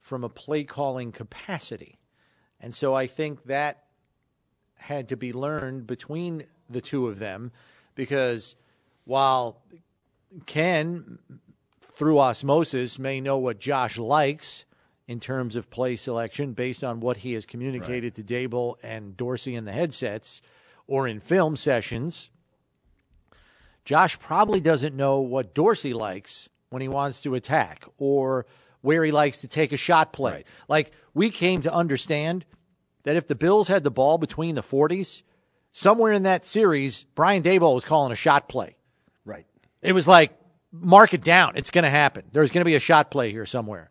from 0.00 0.24
a 0.24 0.28
play 0.28 0.64
calling 0.64 1.12
capacity. 1.12 1.98
And 2.62 2.74
so 2.74 2.94
I 2.94 3.06
think 3.06 3.44
that 3.44 3.84
had 4.76 5.08
to 5.10 5.16
be 5.16 5.32
learned 5.32 5.86
between 5.86 6.44
the 6.70 6.80
two 6.80 7.08
of 7.08 7.18
them 7.18 7.52
because 7.94 8.56
while 9.04 9.60
Ken, 10.46 11.18
through 11.80 12.18
osmosis, 12.18 12.98
may 12.98 13.20
know 13.20 13.36
what 13.36 13.58
Josh 13.58 13.98
likes 13.98 14.64
in 15.06 15.20
terms 15.20 15.56
of 15.56 15.70
play 15.70 15.96
selection 15.96 16.52
based 16.52 16.82
on 16.82 17.00
what 17.00 17.18
he 17.18 17.32
has 17.34 17.44
communicated 17.44 18.16
right. 18.18 18.26
to 18.26 18.48
Daboll 18.48 18.76
and 18.82 19.16
Dorsey 19.16 19.54
in 19.54 19.64
the 19.64 19.72
headsets 19.72 20.40
or 20.86 21.06
in 21.06 21.20
film 21.20 21.56
sessions, 21.56 22.30
Josh 23.84 24.18
probably 24.18 24.60
doesn't 24.60 24.96
know 24.96 25.20
what 25.20 25.54
Dorsey 25.54 25.92
likes 25.92 26.48
when 26.70 26.82
he 26.82 26.88
wants 26.88 27.20
to 27.22 27.34
attack 27.34 27.84
or 27.98 28.46
where 28.82 29.02
he 29.04 29.10
likes 29.10 29.38
to 29.38 29.48
take 29.48 29.72
a 29.72 29.76
shot 29.76 30.12
play. 30.12 30.32
Right. 30.32 30.46
Like 30.68 30.92
we 31.14 31.30
came 31.30 31.62
to 31.62 31.72
understand 31.72 32.44
that 33.04 33.16
if 33.16 33.26
the 33.26 33.34
Bills 33.34 33.68
had 33.68 33.82
the 33.82 33.90
ball 33.90 34.18
between 34.18 34.54
the 34.54 34.62
40s, 34.62 35.22
somewhere 35.72 36.12
in 36.12 36.24
that 36.24 36.44
series, 36.44 37.04
Brian 37.14 37.42
Daboll 37.42 37.74
was 37.74 37.84
calling 37.84 38.12
a 38.12 38.16
shot 38.16 38.48
play. 38.48 38.76
Right. 39.24 39.46
It 39.80 39.92
was 39.92 40.06
like, 40.06 40.32
mark 40.70 41.14
it 41.14 41.22
down. 41.22 41.56
It's 41.56 41.70
going 41.70 41.84
to 41.84 41.90
happen. 41.90 42.24
There's 42.32 42.50
going 42.50 42.62
to 42.62 42.68
be 42.68 42.74
a 42.74 42.80
shot 42.80 43.10
play 43.10 43.30
here 43.30 43.46
somewhere 43.46 43.88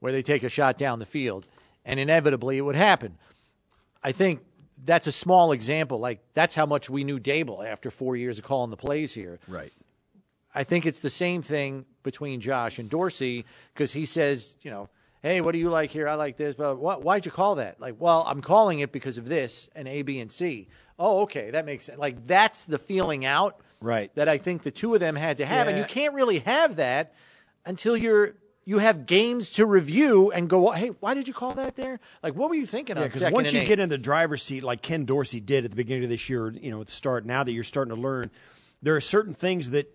where 0.00 0.12
they 0.12 0.22
take 0.22 0.42
a 0.42 0.48
shot 0.48 0.78
down 0.78 0.98
the 0.98 1.06
field. 1.06 1.46
And 1.84 1.98
inevitably 1.98 2.58
it 2.58 2.62
would 2.62 2.76
happen. 2.76 3.18
I 4.02 4.12
think 4.12 4.40
that's 4.84 5.06
a 5.06 5.12
small 5.12 5.52
example. 5.52 5.98
Like, 5.98 6.20
that's 6.34 6.54
how 6.54 6.66
much 6.66 6.88
we 6.88 7.02
knew 7.02 7.18
Daboll 7.18 7.66
after 7.66 7.90
four 7.90 8.16
years 8.16 8.38
of 8.38 8.44
calling 8.44 8.70
the 8.70 8.76
plays 8.76 9.14
here. 9.14 9.40
Right. 9.48 9.72
I 10.58 10.64
think 10.64 10.86
it's 10.86 10.98
the 10.98 11.08
same 11.08 11.40
thing 11.40 11.84
between 12.02 12.40
Josh 12.40 12.80
and 12.80 12.90
Dorsey 12.90 13.44
because 13.72 13.92
he 13.92 14.04
says, 14.04 14.56
you 14.62 14.72
know, 14.72 14.88
hey, 15.22 15.40
what 15.40 15.52
do 15.52 15.58
you 15.58 15.70
like 15.70 15.92
here? 15.92 16.08
I 16.08 16.16
like 16.16 16.36
this. 16.36 16.56
But 16.56 16.80
what, 16.80 17.04
why'd 17.04 17.24
you 17.24 17.30
call 17.30 17.54
that? 17.54 17.80
Like, 17.80 17.94
well, 18.00 18.24
I'm 18.26 18.40
calling 18.40 18.80
it 18.80 18.90
because 18.90 19.18
of 19.18 19.28
this 19.28 19.70
and 19.76 19.86
A, 19.86 20.02
B, 20.02 20.18
and 20.18 20.32
C. 20.32 20.66
Oh, 20.98 21.20
okay, 21.20 21.52
that 21.52 21.64
makes 21.64 21.84
sense. 21.84 21.96
Like, 22.00 22.26
that's 22.26 22.64
the 22.64 22.76
feeling 22.76 23.24
out 23.24 23.60
right. 23.80 24.12
that 24.16 24.28
I 24.28 24.36
think 24.36 24.64
the 24.64 24.72
two 24.72 24.94
of 24.94 24.98
them 24.98 25.14
had 25.14 25.38
to 25.38 25.46
have. 25.46 25.68
Yeah. 25.68 25.74
And 25.74 25.78
you 25.78 25.84
can't 25.84 26.12
really 26.12 26.40
have 26.40 26.74
that 26.74 27.14
until 27.64 27.96
you're 27.96 28.34
you 28.64 28.78
have 28.78 29.06
games 29.06 29.52
to 29.52 29.64
review 29.64 30.32
and 30.32 30.50
go, 30.50 30.72
hey, 30.72 30.88
why 30.88 31.14
did 31.14 31.28
you 31.28 31.34
call 31.34 31.54
that 31.54 31.76
there? 31.76 32.00
Like, 32.20 32.34
what 32.34 32.50
were 32.50 32.56
you 32.56 32.66
thinking 32.66 32.96
yeah, 32.96 33.04
on 33.04 33.10
second 33.10 33.34
once 33.34 33.52
you 33.52 33.60
eight? 33.60 33.68
get 33.68 33.78
in 33.78 33.88
the 33.88 33.96
driver's 33.96 34.42
seat, 34.42 34.64
like 34.64 34.82
Ken 34.82 35.04
Dorsey 35.04 35.38
did 35.38 35.64
at 35.64 35.70
the 35.70 35.76
beginning 35.76 36.02
of 36.02 36.10
this 36.10 36.28
year, 36.28 36.50
you 36.50 36.72
know, 36.72 36.80
at 36.80 36.88
the 36.88 36.92
start, 36.92 37.24
now 37.24 37.44
that 37.44 37.52
you're 37.52 37.62
starting 37.62 37.94
to 37.94 38.00
learn, 38.00 38.30
there 38.82 38.96
are 38.96 39.00
certain 39.00 39.32
things 39.32 39.70
that 39.70 39.94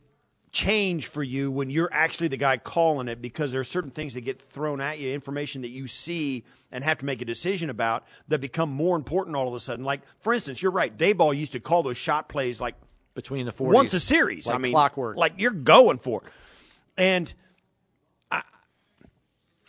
change 0.53 1.07
for 1.07 1.23
you 1.23 1.51
when 1.51 1.71
you're 1.71 1.89
actually 1.91 2.27
the 2.27 2.37
guy 2.37 2.57
calling 2.57 3.07
it 3.07 3.21
because 3.21 3.51
there 3.51 3.59
are 3.59 3.65
certain 3.65 3.89
things 3.89 4.13
that 4.13 4.21
get 4.21 4.39
thrown 4.39 4.79
at 4.79 4.99
you, 4.99 5.11
information 5.11 5.63
that 5.63 5.69
you 5.69 5.87
see 5.87 6.43
and 6.71 6.83
have 6.83 6.99
to 6.99 7.05
make 7.05 7.21
a 7.23 7.25
decision 7.25 7.71
about 7.71 8.05
that 8.27 8.39
become 8.39 8.69
more 8.69 8.95
important 8.95 9.35
all 9.35 9.47
of 9.47 9.53
a 9.55 9.59
sudden. 9.59 9.83
Like, 9.83 10.01
for 10.19 10.31
instance, 10.31 10.61
you're 10.61 10.71
right. 10.71 10.95
Daboll 10.95 11.35
used 11.35 11.53
to 11.53 11.59
call 11.59 11.81
those 11.81 11.97
shot 11.97 12.29
plays 12.29 12.61
like 12.61 12.75
between 13.15 13.47
the 13.47 13.51
40s. 13.51 13.73
Once 13.73 13.93
a 13.95 13.99
series. 13.99 14.45
Like 14.45 14.55
I 14.55 14.57
mean, 14.59 14.71
clockwork. 14.71 15.17
Like 15.17 15.33
you're 15.37 15.51
going 15.51 15.97
for 15.97 16.21
it. 16.21 16.31
And 16.97 17.33
I, 18.31 18.43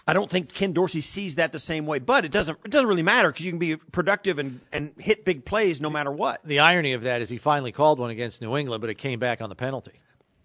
I 0.07 0.13
don't 0.13 0.31
think 0.31 0.53
Ken 0.53 0.75
Dorsey 0.75 1.01
sees 1.01 1.37
that 1.37 1.51
the 1.51 1.59
same 1.59 1.87
way, 1.87 1.99
but 1.99 2.27
it 2.27 2.31
doesn't 2.31 2.59
it 2.63 2.71
doesn't 2.71 2.89
really 2.89 3.03
matter 3.03 3.31
because 3.33 3.47
you 3.47 3.53
can 3.53 3.59
be 3.59 3.77
productive 3.77 4.39
and, 4.39 4.61
and 4.71 4.93
hit 4.99 5.25
big 5.25 5.47
plays 5.47 5.81
no 5.81 5.89
matter 5.89 6.13
what. 6.13 6.45
The 6.45 6.59
irony 6.59 6.93
of 6.93 7.03
that 7.03 7.23
is 7.23 7.31
he 7.31 7.39
finally 7.39 7.73
called 7.73 7.99
one 7.99 8.11
against 8.11 8.43
New 8.43 8.55
England, 8.55 8.83
but 8.83 8.91
it 8.91 8.97
came 8.97 9.19
back 9.19 9.41
on 9.41 9.49
the 9.49 9.57
penalty. 9.57 9.93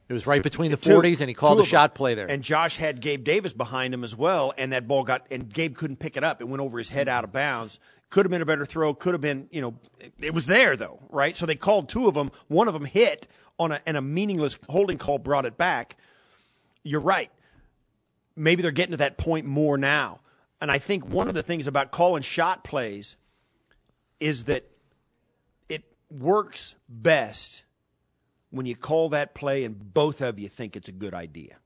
It 0.09 0.13
was 0.13 0.25
right 0.25 0.41
between 0.41 0.71
the 0.71 0.77
forties, 0.77 1.21
and 1.21 1.29
he 1.29 1.35
called 1.35 1.59
a 1.59 1.63
shot 1.63 1.93
play 1.93 2.15
there. 2.15 2.25
And 2.29 2.41
Josh 2.43 2.77
had 2.77 2.99
Gabe 2.99 3.23
Davis 3.23 3.53
behind 3.53 3.93
him 3.93 4.03
as 4.03 4.15
well, 4.15 4.53
and 4.57 4.73
that 4.73 4.87
ball 4.87 5.03
got 5.03 5.27
and 5.29 5.53
Gabe 5.53 5.75
couldn't 5.75 5.97
pick 5.97 6.17
it 6.17 6.23
up. 6.23 6.41
It 6.41 6.47
went 6.47 6.61
over 6.61 6.79
his 6.79 6.89
head 6.89 7.07
out 7.07 7.23
of 7.23 7.31
bounds. 7.31 7.77
Could 8.09 8.25
have 8.25 8.31
been 8.31 8.41
a 8.41 8.45
better 8.45 8.65
throw. 8.65 8.95
Could 8.95 9.13
have 9.13 9.21
been, 9.21 9.47
you 9.51 9.61
know, 9.61 9.75
it 10.19 10.33
was 10.33 10.47
there 10.47 10.75
though, 10.75 10.99
right? 11.11 11.37
So 11.37 11.45
they 11.45 11.53
called 11.53 11.89
two 11.89 12.07
of 12.07 12.15
them. 12.15 12.31
One 12.47 12.67
of 12.67 12.73
them 12.73 12.85
hit 12.85 13.27
on 13.59 13.71
a 13.71 13.81
and 13.85 13.95
a 13.95 14.01
meaningless 14.01 14.57
holding 14.67 14.97
call 14.97 15.19
brought 15.19 15.45
it 15.45 15.57
back. 15.57 15.95
You're 16.81 17.01
right. 17.01 17.29
Maybe 18.35 18.63
they're 18.63 18.71
getting 18.71 18.93
to 18.93 18.97
that 18.97 19.17
point 19.17 19.45
more 19.45 19.77
now. 19.77 20.21
And 20.59 20.71
I 20.71 20.79
think 20.79 21.07
one 21.07 21.27
of 21.27 21.35
the 21.35 21.43
things 21.43 21.67
about 21.67 21.91
calling 21.91 22.23
shot 22.23 22.63
plays 22.63 23.15
is 24.19 24.45
that 24.45 24.65
it 25.69 25.83
works 26.09 26.73
best 26.89 27.61
when 28.51 28.65
you 28.65 28.75
call 28.75 29.09
that 29.09 29.35
play 29.35 29.63
and 29.63 29.93
both 29.93 30.21
of 30.21 30.39
you 30.39 30.47
think 30.49 30.75
it's 30.75 30.87
a 30.87 30.93
good 30.93 31.13
idea. 31.13 31.57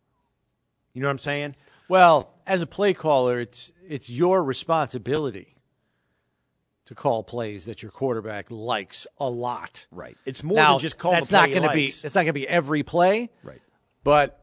You 0.94 1.02
know 1.02 1.08
what 1.08 1.14
I'm 1.14 1.18
saying? 1.20 1.56
Well, 1.90 2.34
as 2.46 2.62
a 2.62 2.68
play 2.68 2.94
caller, 2.94 3.40
it's 3.40 3.72
it's 3.88 4.10
your 4.10 4.44
responsibility 4.44 5.56
to 6.86 6.96
call 6.96 7.24
plays 7.24 7.66
that 7.66 7.82
your 7.82 7.92
quarterback 7.92 8.48
likes 8.50 9.08
a 9.20 9.30
lot. 9.30 9.88
Right. 9.92 10.18
It's 10.26 10.44
more 10.44 10.56
now, 10.56 10.74
than 10.74 10.80
just 10.80 10.98
call 10.98 11.12
that's 11.12 11.30
the 11.30 11.38
play 11.38 11.54
not 11.54 11.56
going 11.56 11.70
to 11.70 11.76
be 11.76 11.86
it's 11.86 12.04
not 12.04 12.22
going 12.22 12.28
to 12.28 12.34
be 12.34 12.48
every 12.48 12.84
play. 12.84 13.30
Right. 13.42 13.62
But 14.04 14.40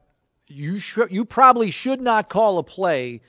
you 0.46 0.78
should 0.78 1.10
you 1.10 1.24
probably 1.24 1.70
should 1.70 2.00
not 2.00 2.28
call 2.28 2.58
a 2.58 2.62
play 2.62 3.20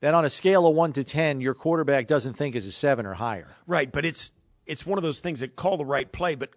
that 0.00 0.14
on 0.14 0.24
a 0.24 0.30
scale 0.30 0.66
of 0.66 0.74
1 0.74 0.92
to 0.92 1.04
10 1.04 1.40
your 1.40 1.54
quarterback 1.54 2.06
doesn't 2.06 2.34
think 2.34 2.54
is 2.54 2.66
a 2.66 2.72
7 2.72 3.04
or 3.04 3.14
higher. 3.14 3.48
Right, 3.66 3.90
but 3.90 4.04
it's 4.04 4.32
it's 4.66 4.86
one 4.86 4.98
of 4.98 5.02
those 5.02 5.20
things 5.20 5.40
that 5.40 5.56
call 5.56 5.76
the 5.76 5.84
right 5.84 6.10
play, 6.12 6.34
but 6.34 6.50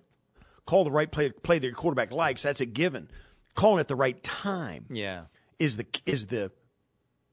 call 0.66 0.84
the 0.84 0.92
right 0.92 1.12
play 1.12 1.30
play 1.30 1.60
that 1.60 1.66
your 1.66 1.76
quarterback 1.76 2.12
likes. 2.12 2.44
That's 2.44 2.62
a 2.62 2.66
given. 2.66 3.10
Calling 3.54 3.80
at 3.80 3.88
the 3.88 3.96
right 3.96 4.22
time, 4.24 4.86
yeah, 4.90 5.24
is 5.60 5.78
the 5.78 5.86
is 6.06 6.28
the 6.28 6.52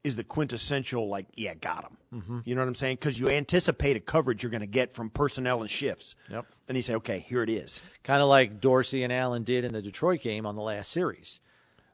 is 0.02 0.16
the 0.16 0.24
quintessential 0.24 1.08
like 1.08 1.26
yeah 1.34 1.54
got 1.54 1.84
him. 1.84 1.96
Mm-hmm. 2.20 2.38
You 2.44 2.54
know 2.54 2.62
what 2.62 2.68
I'm 2.68 2.74
saying? 2.74 2.96
Because 2.96 3.18
you 3.18 3.28
anticipate 3.28 3.96
a 3.96 4.00
coverage 4.00 4.42
you're 4.42 4.50
going 4.50 4.62
to 4.62 4.66
get 4.66 4.92
from 4.92 5.10
personnel 5.10 5.60
and 5.60 5.70
shifts. 5.70 6.14
Yep. 6.30 6.46
And 6.66 6.76
you 6.76 6.82
say 6.82 6.94
okay 6.96 7.20
here 7.20 7.42
it 7.42 7.50
is. 7.50 7.82
Kind 8.02 8.22
of 8.22 8.28
like 8.28 8.60
Dorsey 8.60 9.02
and 9.04 9.12
Allen 9.12 9.44
did 9.44 9.64
in 9.64 9.72
the 9.72 9.82
Detroit 9.82 10.22
game 10.22 10.46
on 10.46 10.56
the 10.56 10.62
last 10.62 10.90
series. 10.90 11.40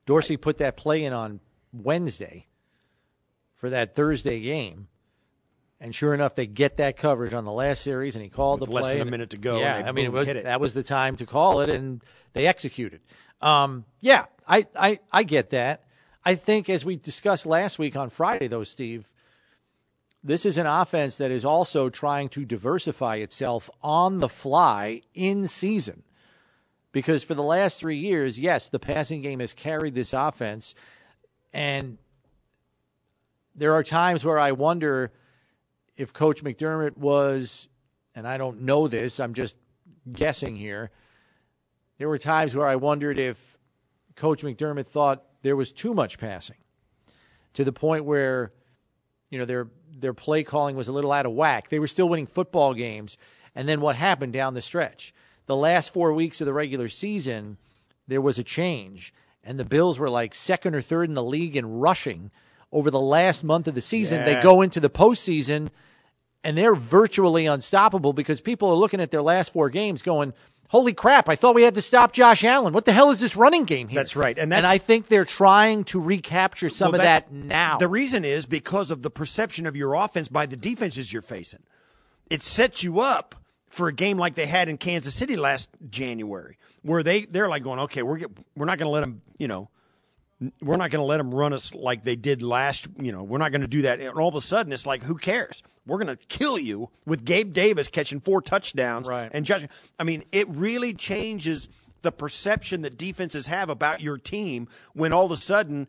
Dorsey 0.07 0.35
right. 0.35 0.43
put 0.43 0.59
that 0.59 0.77
play 0.77 1.05
in 1.05 1.13
on 1.13 1.41
Wednesday 1.73 2.47
for 3.55 3.71
that 3.71 3.95
Thursday 3.95 4.41
game 4.41 4.89
And 5.85 5.95
sure 5.95 6.15
enough, 6.15 6.35
they 6.35 6.47
get 6.47 6.79
that 6.79 6.97
coverage 6.97 7.35
on 7.35 7.45
the 7.45 7.53
last 7.53 7.83
series, 7.83 8.17
and 8.17 8.23
he 8.25 8.31
called 8.31 8.61
With 8.61 8.71
the 8.71 8.75
less 8.75 8.85
play. 8.87 8.99
than 8.99 9.07
a 9.07 9.11
minute 9.11 9.29
to 9.31 9.37
go, 9.37 9.59
Yeah, 9.59 9.83
I 9.85 9.93
mean, 9.93 10.07
it 10.07 10.13
was 10.13 10.29
it. 10.29 10.45
that 10.45 10.59
was 10.59 10.73
the 10.73 10.83
time 10.83 11.15
to 11.17 11.27
call 11.27 11.61
it, 11.61 11.69
and 11.69 12.03
they 12.33 12.47
executed. 12.47 13.03
Um, 13.43 13.85
yeah, 14.01 14.25
I, 14.49 14.67
I 14.75 15.01
I 15.13 15.25
get 15.25 15.51
that. 15.51 15.85
I 16.25 16.37
think 16.37 16.71
as 16.71 16.87
we 16.87 16.97
discussed 16.97 17.45
last 17.45 17.79
week 17.79 17.97
on 17.97 18.09
Friday, 18.09 18.49
though, 18.49 18.65
Steve, 18.65 19.13
this 20.23 20.47
is 20.47 20.57
an 20.57 20.65
offense 20.65 21.19
that 21.19 21.31
is 21.31 21.45
also 21.45 21.91
trying 21.91 22.31
to 22.31 22.47
diversify 22.47 23.17
itself 23.17 23.69
on 23.83 24.21
the 24.21 24.29
fly 24.31 25.03
in 25.13 25.47
season. 25.47 26.03
Because 26.93 27.23
for 27.23 27.35
the 27.35 27.43
last 27.43 27.79
three 27.79 27.99
years, 27.99 28.41
yes, 28.41 28.71
the 28.71 28.79
passing 28.79 29.21
game 29.21 29.41
has 29.41 29.53
carried 29.53 29.95
this 29.95 30.15
offense. 30.15 30.75
And 31.53 31.99
there 33.55 33.75
are 33.75 33.85
times 33.85 34.25
where 34.25 34.39
I 34.39 34.53
wonder 34.53 35.13
if 35.97 36.13
Coach 36.13 36.43
McDermott 36.43 36.97
was, 36.97 37.69
and 38.15 38.27
I 38.27 38.39
don't 38.39 38.63
know 38.63 38.89
this, 38.89 39.21
I'm 39.21 39.35
just 39.35 39.57
guessing 40.11 40.57
here. 40.57 40.91
There 41.99 42.09
were 42.09 42.19
times 42.19 42.57
where 42.57 42.67
I 42.67 42.77
wondered 42.77 43.19
if 43.19 43.59
Coach 44.17 44.43
McDermott 44.43 44.87
thought 44.87 45.25
there 45.43 45.57
was 45.57 45.73
too 45.73 45.95
much 45.95 46.19
passing 46.19 46.57
to 47.55 47.65
the 47.65 47.73
point 47.73 48.05
where, 48.05 48.53
you 49.31 49.39
know, 49.39 49.45
their 49.45 49.69
their 49.97 50.15
play 50.15 50.43
calling 50.43 50.77
was 50.77 50.89
a 50.89 50.93
little 50.93 51.13
out 51.13 51.27
of 51.27 51.33
whack. 51.33 51.69
They 51.69 51.79
were 51.79 51.87
still 51.87 52.09
winning 52.09 52.27
football 52.27 52.75
games. 52.75 53.17
And 53.55 53.69
then 53.69 53.81
what 53.81 53.95
happened 53.95 54.33
down 54.33 54.55
the 54.55 54.61
stretch? 54.61 55.15
The 55.47 55.57
last 55.57 55.93
four 55.93 56.13
weeks 56.13 56.41
of 56.41 56.47
the 56.47 56.53
regular 56.53 56.89
season, 56.89 57.59
there 58.09 58.21
was 58.21 58.39
a 58.39 58.43
change. 58.43 59.15
And 59.45 59.59
the 59.59 59.65
Bills 59.65 59.99
were 59.99 60.11
like 60.11 60.35
second 60.35 60.75
or 60.75 60.81
third 60.81 61.09
in 61.09 61.15
the 61.15 61.23
league 61.23 61.57
in 61.57 61.79
rushing 61.79 62.33
over 62.75 62.91
the 62.91 63.01
last 63.01 63.43
month 63.45 63.67
of 63.69 63.75
the 63.75 63.81
season. 63.81 64.25
They 64.27 64.43
go 64.43 64.61
into 64.61 64.81
the 64.81 64.91
postseason 64.91 65.69
and 66.43 66.59
they're 66.59 66.75
virtually 66.75 67.47
unstoppable 67.47 68.13
because 68.13 68.43
people 68.43 68.69
are 68.69 68.75
looking 68.75 69.01
at 69.01 69.11
their 69.11 69.23
last 69.23 69.53
four 69.53 69.71
games 69.71 70.03
going, 70.03 70.35
Holy 70.69 70.93
crap, 70.93 71.29
I 71.29 71.37
thought 71.37 71.55
we 71.55 71.63
had 71.63 71.75
to 71.77 71.83
stop 71.83 72.13
Josh 72.13 72.43
Allen. 72.43 72.73
What 72.73 72.85
the 72.85 72.93
hell 72.93 73.11
is 73.11 73.21
this 73.21 73.37
running 73.37 73.65
game 73.65 73.87
here? 73.89 74.01
That's 74.01 74.17
right, 74.17 74.37
and 74.37 74.53
And, 74.53 74.67
I 74.67 74.79
think 74.79 75.07
they're 75.07 75.25
trying 75.25 75.85
to 75.85 76.01
recapture 76.01 76.69
some 76.69 76.91
Well, 76.93 77.01
of 77.01 77.05
that 77.05 77.31
now. 77.31 77.79
The 77.79 77.87
reason 77.87 78.25
is 78.25 78.45
because 78.45 78.91
of 78.91 79.03
the 79.03 79.11
perception 79.11 79.67
of 79.67 79.77
your 79.77 79.95
offense 79.95 80.27
by 80.27 80.47
the 80.47 80.57
defenses 80.57 81.13
you're 81.13 81.23
facing. 81.23 81.63
It 82.29 82.43
sets 82.43 82.83
you 82.83 82.99
up 83.01 83.37
for 83.69 83.89
a 83.89 83.93
game 83.93 84.19
like 84.19 84.35
they 84.35 84.47
had 84.47 84.69
in 84.69 84.79
Kansas 84.79 85.15
City 85.15 85.37
last 85.37 85.69
January, 85.91 86.59
where 86.83 87.03
they 87.03 87.27
they're 87.27 87.49
like 87.49 87.63
going, 87.63 87.79
okay, 87.81 88.03
we're 88.03 88.21
we're 88.57 88.67
not 88.67 88.79
going 88.79 88.87
to 88.87 88.93
let 88.93 89.01
them, 89.01 89.23
you 89.39 89.47
know, 89.47 89.69
we're 90.61 90.77
not 90.77 90.91
going 90.91 91.01
to 91.01 91.07
let 91.07 91.19
them 91.19 91.35
run 91.35 91.53
us 91.53 91.75
like 91.75 92.03
they 92.03 92.17
did 92.17 92.43
last. 92.43 92.87
You 92.99 93.13
know, 93.13 93.23
we're 93.23 93.39
not 93.39 93.53
going 93.53 93.61
to 93.63 93.67
do 93.69 93.83
that. 93.83 94.01
And 94.01 94.19
all 94.19 94.29
of 94.29 94.35
a 94.35 94.41
sudden, 94.41 94.73
it's 94.73 94.87
like, 94.87 95.03
who 95.05 95.17
cares? 95.17 95.63
We're 95.87 95.99
going 95.99 96.17
to 96.17 96.27
kill 96.27 96.59
you 96.59 96.89
with 97.07 97.25
Gabe 97.25 97.53
Davis 97.53 97.89
catching 97.89 98.21
four 98.21 98.41
touchdowns 98.43 99.07
Right. 99.09 99.31
and 99.33 99.45
Josh. 99.45 99.67
I 99.99 100.05
mean, 100.05 100.25
it 100.33 100.49
really 100.49 100.95
changes 100.95 101.69
the 102.03 102.13
perception 102.13 102.83
that 102.83 102.97
defenses 102.99 103.47
have 103.47 103.69
about 103.71 104.01
your 104.01 104.19
team 104.19 104.69
when 104.95 105.13
all 105.13 105.25
of 105.27 105.31
a 105.31 105.37
sudden 105.37 105.87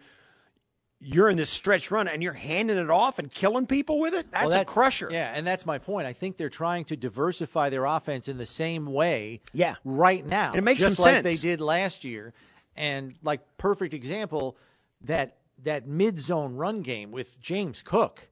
you're 1.01 1.29
in 1.29 1.35
this 1.37 1.49
stretch 1.49 1.91
run 1.91 2.07
and 2.07 2.23
you're 2.23 2.33
handing 2.33 2.77
it 2.77 2.89
off 2.89 3.19
and 3.19 3.31
killing 3.31 3.67
people 3.67 3.99
with 3.99 4.13
it. 4.13 4.31
That's 4.31 4.47
Well, 4.47 4.61
a 4.61 4.65
crusher. 4.65 5.09
Yeah, 5.11 5.31
and 5.35 5.45
that's 5.45 5.65
my 5.65 5.77
point. 5.77 6.07
I 6.07 6.13
think 6.13 6.37
they're 6.37 6.49
trying 6.49 6.85
to 6.85 6.95
diversify 6.95 7.69
their 7.69 7.85
offense 7.85 8.27
in 8.27 8.37
the 8.37 8.45
same 8.45 8.87
way 8.87 9.41
Yeah. 9.53 9.75
right 9.83 10.25
now. 10.25 10.47
And 10.47 10.55
it 10.55 10.63
makes 10.63 10.79
just 10.79 10.95
some 10.95 11.03
like 11.05 11.23
sense. 11.23 11.41
they 11.41 11.49
did 11.49 11.61
last 11.61 12.05
year. 12.05 12.33
And 12.75 13.15
like 13.23 13.41
perfect 13.57 13.93
example, 13.93 14.57
that 15.01 15.37
that 15.63 15.87
mid 15.87 16.19
zone 16.19 16.55
run 16.55 16.81
game 16.81 17.11
with 17.11 17.39
James 17.39 17.81
Cook. 17.81 18.29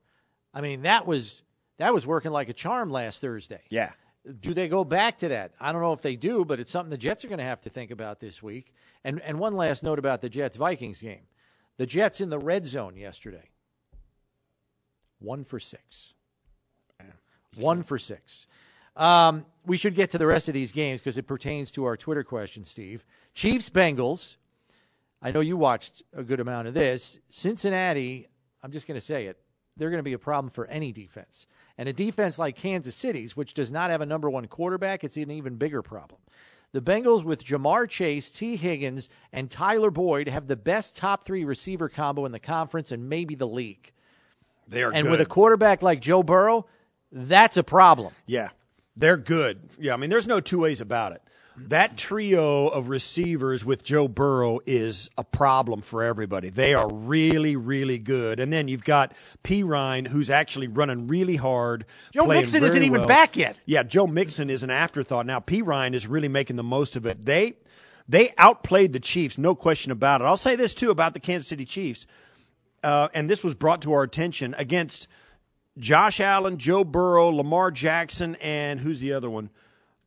I 0.54 0.62
mean, 0.62 0.84
that 0.84 1.08
was 1.08 1.44
that 1.78 1.94
was 1.94 2.06
working 2.06 2.32
like 2.32 2.50
a 2.50 2.54
charm 2.54 2.92
last 2.92 3.22
Thursday. 3.22 3.62
Yeah. 3.70 3.92
Do 4.40 4.54
they 4.54 4.70
go 4.70 4.86
back 4.86 5.18
to 5.20 5.28
that? 5.30 5.52
I 5.60 5.72
don't 5.72 5.82
know 5.82 5.92
if 5.92 6.02
they 6.02 6.16
do, 6.16 6.46
but 6.46 6.60
it's 6.60 6.72
something 6.72 6.90
the 6.90 6.98
Jets 6.98 7.26
are 7.26 7.28
going 7.28 7.40
to 7.40 7.44
have 7.44 7.62
to 7.62 7.70
think 7.70 7.92
about 7.92 8.20
this 8.20 8.42
week. 8.42 8.74
And 9.04 9.22
and 9.22 9.40
one 9.40 9.54
last 9.54 9.84
note 9.84 10.00
about 10.00 10.22
the 10.22 10.30
Jets 10.30 10.58
Vikings 10.58 11.02
game. 11.02 11.28
The 11.78 11.86
Jets 11.86 12.22
in 12.22 12.30
the 12.30 12.40
red 12.40 12.66
zone 12.66 12.96
yesterday. 12.96 13.50
One 15.20 15.44
for 15.44 15.60
six. 15.60 16.14
One 17.56 17.84
for 17.84 17.98
six. 17.98 18.48
Um, 18.96 19.46
we 19.66 19.78
should 19.78 19.96
get 19.96 20.12
to 20.12 20.18
the 20.18 20.26
rest 20.28 20.48
of 20.48 20.54
these 20.54 20.72
games 20.72 21.00
because 21.02 21.18
it 21.18 21.28
pertains 21.28 21.72
to 21.72 21.86
our 21.86 21.96
Twitter 21.98 22.24
question, 22.24 22.64
Steve. 22.66 23.06
Chiefs 23.34 23.70
Bengals. 23.70 24.36
I 25.22 25.32
know 25.32 25.40
you 25.40 25.56
watched 25.56 26.04
a 26.16 26.22
good 26.24 26.40
amount 26.42 26.68
of 26.68 26.74
this. 26.74 27.18
Cincinnati, 27.30 28.28
I'm 28.62 28.72
just 28.72 28.88
going 28.88 29.00
to 29.00 29.06
say 29.06 29.28
it, 29.28 29.38
they're 29.78 29.90
going 29.90 30.00
to 30.00 30.04
be 30.04 30.14
a 30.14 30.20
problem 30.20 30.52
for 30.52 30.68
any 30.68 30.92
defense. 30.92 31.48
And 31.78 31.88
a 31.88 31.94
defense 31.94 32.38
like 32.38 32.56
Kansas 32.58 32.94
City's, 32.96 33.36
which 33.38 33.54
does 33.54 33.72
not 33.72 33.90
have 33.90 34.02
a 34.02 34.06
number 34.06 34.30
one 34.30 34.48
quarterback, 34.48 35.04
it's 35.04 35.16
an 35.18 35.32
even 35.32 35.56
bigger 35.56 35.82
problem. 35.82 36.20
The 36.74 36.82
Bengals 36.82 37.24
with 37.24 37.46
Ja'Marr 37.46 37.88
Chase, 37.90 38.32
Tee 38.32 38.56
Higgins, 38.58 39.08
and 39.32 39.50
Tyler 39.50 39.92
Boyd 39.92 40.28
have 40.28 40.48
the 40.48 40.56
best 40.56 40.96
top 40.98 41.24
three 41.24 41.46
receiver 41.46 41.88
combo 41.88 42.26
in 42.26 42.32
the 42.32 42.40
conference 42.40 42.92
and 42.92 43.08
maybe 43.08 43.36
the 43.36 43.48
league. 43.48 43.92
They 44.68 44.84
are 44.84 44.92
And 44.92 45.04
good. 45.04 45.12
with 45.12 45.22
a 45.22 45.26
quarterback 45.26 45.82
like 45.82 46.02
Joe 46.02 46.22
Burrow, 46.24 46.66
that's 47.12 47.58
a 47.58 47.64
problem. 47.64 48.14
yeah. 48.26 48.50
They're 48.96 49.18
good. 49.18 49.60
Yeah, 49.80 49.94
I 49.94 49.98
mean, 49.98 50.10
there's 50.10 50.28
no 50.28 50.40
two 50.40 50.60
ways 50.60 50.82
about 50.82 51.14
it. 51.14 51.22
That 51.56 51.98
trio 51.98 52.68
of 52.68 52.90
receivers 52.90 53.64
with 53.64 53.84
Joe 53.84 54.08
Burrow 54.08 54.60
is 54.66 55.10
a 55.20 55.24
problem 55.24 55.82
for 55.82 56.02
everybody. 56.02 56.50
They 56.50 56.74
are 56.74 56.92
really, 56.92 57.56
really 57.56 58.00
good. 58.00 58.40
And 58.40 58.52
then 58.52 58.68
you've 58.68 58.84
got 58.84 59.14
Perine, 59.44 60.08
who's 60.08 60.32
actually 60.32 60.68
running 60.68 61.08
really 61.08 61.36
hard. 61.36 61.86
Joe 62.12 62.26
Mixon 62.26 62.64
isn't 62.64 62.82
even 62.82 63.02
well. 63.02 63.08
back 63.08 63.38
yet. 63.38 63.60
Yeah, 63.66 63.84
Joe 63.84 64.08
Mixon 64.08 64.50
is 64.50 64.64
an 64.64 64.72
afterthought. 64.72 65.28
Now 65.28 65.40
Perine 65.40 65.94
is 65.94 66.08
really 66.08 66.28
making 66.28 66.56
the 66.56 66.64
most 66.64 66.96
of 66.96 67.06
it. 67.06 67.24
They 67.24 67.54
they 68.10 68.34
outplayed 68.38 68.92
the 68.92 69.00
Chiefs, 69.00 69.38
no 69.38 69.56
question 69.56 69.92
about 69.92 70.22
it. 70.22 70.26
I'll 70.26 70.36
say 70.36 70.56
this 70.56 70.74
too 70.74 70.92
about 70.92 71.14
the 71.14 71.20
Kansas 71.20 71.48
City 71.48 71.66
Chiefs, 71.66 72.06
uh, 72.84 73.08
and 73.14 73.30
this 73.30 73.44
was 73.44 73.54
brought 73.54 73.82
to 73.84 73.94
our 73.94 74.04
attention 74.04 74.54
against 74.58 75.08
Josh 75.78 76.20
Allen, 76.20 76.58
Joe 76.58 76.84
Burrow, 76.84 77.30
Lamar 77.30 77.72
Jackson, 77.72 78.36
and 78.42 78.80
who's 78.80 79.00
the 79.00 79.14
other 79.14 79.30
one? 79.30 79.50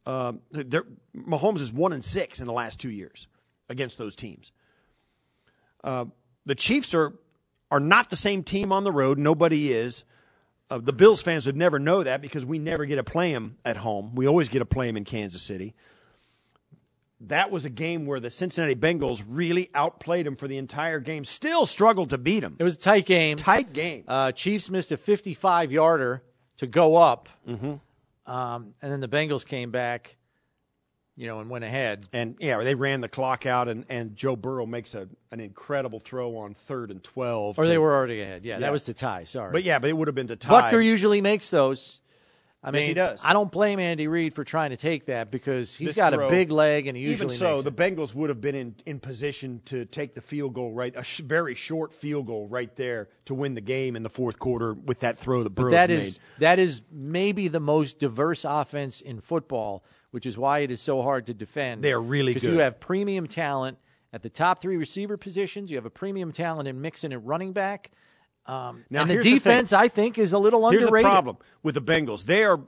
They're- 0.05 0.87
Mahomes 1.17 1.61
is 1.61 1.73
one 1.73 1.93
and 1.93 2.05
six 2.05 2.41
in 2.41 2.47
the 2.47 2.53
last 2.53 2.79
two 2.79 2.91
years 2.91 3.27
against 3.69 3.99
those 3.99 4.15
teams. 4.15 4.53
Uh, 5.83 6.07
the 6.45 6.55
Chiefs 6.55 6.95
are 6.95 7.15
are 7.73 7.81
not 7.81 8.11
the 8.11 8.17
same 8.17 8.45
team 8.45 8.71
on 8.71 8.85
the 8.85 8.93
road. 8.93 9.19
Nobody 9.19 9.73
is. 9.73 10.05
Uh, 10.71 10.79
the 10.79 10.93
Bills 10.93 11.21
fans 11.21 11.47
would 11.47 11.57
never 11.57 11.81
know 11.81 12.05
that 12.05 12.23
because 12.23 12.47
we 12.47 12.61
never 12.61 12.85
get 12.87 12.95
to 12.97 13.03
play 13.05 13.33
them 13.33 13.59
at 13.65 13.79
home. 13.79 14.15
We 14.15 14.29
always 14.29 14.49
get 14.49 14.61
to 14.61 14.65
play 14.65 14.87
them 14.87 14.97
in 14.97 15.05
Kansas 15.05 15.43
City. 15.43 15.75
That 17.21 17.51
was 17.51 17.65
a 17.65 17.71
game 17.71 18.05
where 18.05 18.21
the 18.21 18.29
Cincinnati 18.31 18.75
Bengals 18.75 19.25
really 19.27 19.71
outplayed 19.75 20.27
them 20.27 20.37
for 20.37 20.47
the 20.49 20.59
entire 20.59 21.01
game. 21.01 21.25
Still 21.25 21.65
struggled 21.65 22.11
to 22.11 22.19
beat 22.19 22.41
them. 22.41 22.57
It 22.59 22.65
was 22.65 22.77
a 22.77 22.79
tight 22.79 23.07
game. 23.07 23.37
Tight 23.39 23.73
game. 23.73 24.05
Uh, 24.07 24.33
Chiefs 24.33 24.69
missed 24.69 24.93
a 24.93 24.97
55 24.99 25.73
yarder 25.73 26.23
to 26.59 26.67
go 26.67 26.97
up. 26.97 27.29
Mm-hmm. 27.49 28.31
Um, 28.31 28.75
and 28.83 28.93
then 28.93 29.01
the 29.01 29.09
Bengals 29.09 29.47
came 29.47 29.71
back, 29.71 30.17
you 31.17 31.27
know, 31.27 31.41
and 31.41 31.49
went 31.49 31.65
ahead. 31.65 32.07
And 32.13 32.37
yeah, 32.39 32.59
they 32.59 32.75
ran 32.75 33.01
the 33.01 33.09
clock 33.09 33.47
out, 33.47 33.69
and, 33.69 33.87
and 33.89 34.15
Joe 34.15 34.37
Burrow 34.37 34.67
makes 34.67 34.95
a, 34.95 35.09
an 35.31 35.41
incredible 35.41 36.01
throw 36.01 36.37
on 36.37 36.53
third 36.53 36.91
and 36.91 37.03
twelve. 37.03 37.59
Or 37.59 37.63
to- 37.63 37.69
they 37.69 37.79
were 37.79 37.95
already 37.95 38.21
ahead. 38.21 38.45
Yeah, 38.45 38.55
Yeah. 38.55 38.59
that 38.61 38.73
was 38.73 38.85
to 38.85 38.95
tie. 38.95 39.25
Sorry. 39.25 39.53
but 39.53 39.63
yeah, 39.65 39.79
but 39.79 39.89
it 39.89 39.95
would 39.97 40.09
have 40.09 40.15
been 40.15 40.27
to 40.27 40.37
tie. 40.37 40.71
Butker 40.71 40.85
usually 40.85 41.21
makes 41.23 41.49
those. 41.49 42.03
I 42.67 42.73
mean, 42.73 42.81
Yes, 42.81 42.89
he 42.89 42.95
does. 42.95 43.23
I 43.25 43.33
don't 43.33 43.51
blame 43.51 43.79
Andy 43.79 44.09
Reid 44.09 44.35
for 44.35 44.43
trying 44.43 44.71
to 44.71 44.77
take 44.77 45.07
that 45.07 45.31
because 45.31 45.77
he's 45.77 45.89
This 45.91 45.97
got 45.97 46.13
throw- 46.13 46.27
a 46.27 46.31
big 46.31 46.51
leg 46.51 46.89
and 46.89 46.97
he 46.97 47.05
usually 47.05 47.27
Even 47.27 47.39
so, 47.39 47.63
the. 47.63 47.71
Bengals 47.71 48.13
would 48.13 48.29
have 48.29 48.41
been 48.41 48.57
in, 48.57 48.75
in 48.87 48.99
position 48.99 49.63
to 49.67 49.85
take 49.85 50.15
the 50.15 50.21
field 50.21 50.55
goal 50.55 50.73
right, 50.73 50.93
a 50.97 51.05
sh- 51.05 51.21
very 51.21 51.55
short 51.55 51.93
field 51.93 52.27
goal 52.27 52.49
right 52.49 52.75
there 52.75 53.09
to 53.27 53.35
win 53.35 53.55
the 53.55 53.61
game 53.61 53.95
in 53.95 54.03
the 54.03 54.11
fourth 54.11 54.41
quarter 54.41 54.75
with 54.75 55.01
that 55.01 55.17
throw 55.17 55.45
that 55.45 55.51
Burrows 55.51 55.73
that 55.73 55.91
made. 55.91 56.01
is 56.01 56.19
that 56.41 56.59
is 56.59 56.83
maybe 56.91 57.47
the 57.47 57.61
most 57.61 58.01
diverse 58.01 58.45
offense 58.45 59.01
in 59.01 59.21
football, 59.21 59.85
which 60.11 60.27
is 60.27 60.37
why 60.37 60.59
it 60.59 60.73
is 60.73 60.81
so 60.81 61.03
hard 61.03 61.27
to 61.27 61.35
defend. 61.35 61.83
They 61.85 61.93
are 61.93 62.03
really 62.03 62.33
good 62.35 62.41
because 62.43 62.55
you 62.55 62.61
have 62.61 62.81
premium 62.81 63.29
talent 63.29 63.79
at 64.13 64.23
the 64.23 64.31
top 64.31 64.61
three 64.61 64.77
receiver 64.77 65.17
positions. 65.17 65.71
You 65.71 65.77
have 65.77 65.87
a 65.87 65.91
premium 65.91 66.33
talent 66.33 66.67
in 66.67 66.81
Mixon 66.81 67.13
at 67.13 67.25
running 67.25 67.53
back. 67.53 67.93
Um, 68.49 68.85
Now, 68.91 69.03
and 69.03 69.11
the 69.11 69.15
here's 69.15 69.25
the 69.25 69.35
defense, 69.35 69.73
I 69.73 69.89
think, 69.89 70.19
is 70.19 70.33
a 70.33 70.39
little 70.39 70.69
Here's 70.71 70.85
underrated. 70.85 71.07
the 71.07 71.11
problem 71.11 71.37
with 71.63 71.75
the 71.75 71.83
Bengals. 71.83 72.25
They 72.25 72.45
are 72.45 72.61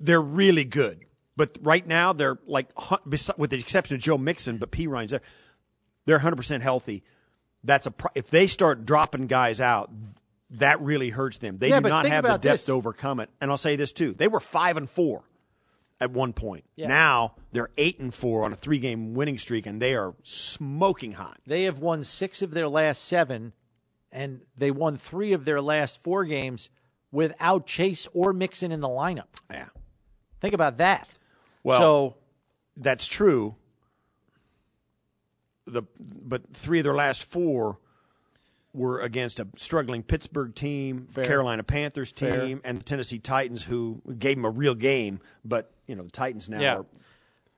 they're 0.00 0.22
really 0.22 0.64
good, 0.64 1.04
but 1.36 1.58
right 1.60 1.86
now 1.86 2.12
they're 2.12 2.38
like 2.46 2.68
with 3.36 3.50
the 3.50 3.58
exception 3.58 3.96
of 3.96 4.02
Joe 4.02 4.16
Mixon, 4.18 4.58
but 4.58 4.70
Perine's 4.70 5.10
there. 5.10 5.20
They're 6.06 6.16
100 6.16 6.36
percent 6.36 6.62
healthy. 6.62 7.02
That's 7.64 7.86
a 7.86 7.90
pro- 7.90 8.10
if 8.14 8.30
they 8.30 8.46
start 8.46 8.86
dropping 8.86 9.26
guys 9.26 9.60
out, 9.60 9.90
that 10.50 10.80
really 10.80 11.10
hurts 11.10 11.38
them. 11.38 11.58
They 11.58 11.68
Yeah, 11.70 11.80
do 11.80 11.88
not 11.88 12.06
have 12.06 12.22
the 12.24 12.28
depth 12.30 12.42
this. 12.42 12.64
to 12.66 12.72
overcome 12.72 13.20
it. 13.20 13.28
And 13.40 13.50
I'll 13.50 13.56
say 13.58 13.76
this 13.76 13.92
too: 13.92 14.12
they 14.12 14.28
were 14.28 14.40
five 14.40 14.76
and 14.76 14.88
four 14.88 15.24
at 16.00 16.10
one 16.12 16.32
point. 16.32 16.64
Yeah. 16.76 16.86
Now 16.88 17.34
they're 17.52 17.70
eight 17.76 17.98
and 17.98 18.14
four 18.14 18.44
on 18.44 18.52
a 18.52 18.56
three 18.56 18.78
game 18.78 19.12
winning 19.14 19.36
streak, 19.36 19.66
and 19.66 19.82
they 19.82 19.94
are 19.96 20.14
smoking 20.22 21.12
hot. 21.12 21.38
They 21.46 21.64
have 21.64 21.78
won 21.80 22.04
six 22.04 22.40
of 22.40 22.52
their 22.52 22.68
last 22.68 23.04
seven, 23.04 23.52
and 24.12 24.40
they 24.56 24.70
won 24.70 24.96
three 24.96 25.32
of 25.32 25.44
their 25.44 25.60
last 25.60 26.02
four 26.02 26.24
games 26.24 26.70
without 27.12 27.66
Chase 27.66 28.08
or 28.12 28.32
Mixon 28.32 28.72
in 28.72 28.80
the 28.80 28.88
lineup. 28.88 29.26
Yeah. 29.50 29.68
Think 30.40 30.54
about 30.54 30.76
that. 30.78 31.14
Well, 31.62 31.80
so 31.80 32.16
that's 32.76 33.06
true. 33.06 33.56
The 35.66 35.82
but 36.00 36.54
three 36.54 36.78
of 36.80 36.84
their 36.84 36.94
last 36.94 37.22
four 37.24 37.78
were 38.72 39.00
against 39.00 39.40
a 39.40 39.48
struggling 39.56 40.02
Pittsburgh 40.02 40.54
team, 40.54 41.06
Fair. 41.10 41.24
Carolina 41.26 41.62
Panthers 41.62 42.12
team, 42.12 42.30
Fair. 42.32 42.60
and 42.64 42.78
the 42.80 42.84
Tennessee 42.84 43.18
Titans, 43.18 43.64
who 43.64 44.00
gave 44.18 44.36
them 44.36 44.44
a 44.44 44.50
real 44.50 44.74
game. 44.74 45.20
But 45.44 45.70
you 45.86 45.94
know 45.96 46.04
the 46.04 46.10
Titans 46.10 46.48
now 46.48 46.60
Yeah. 46.60 46.76
are 46.78 46.86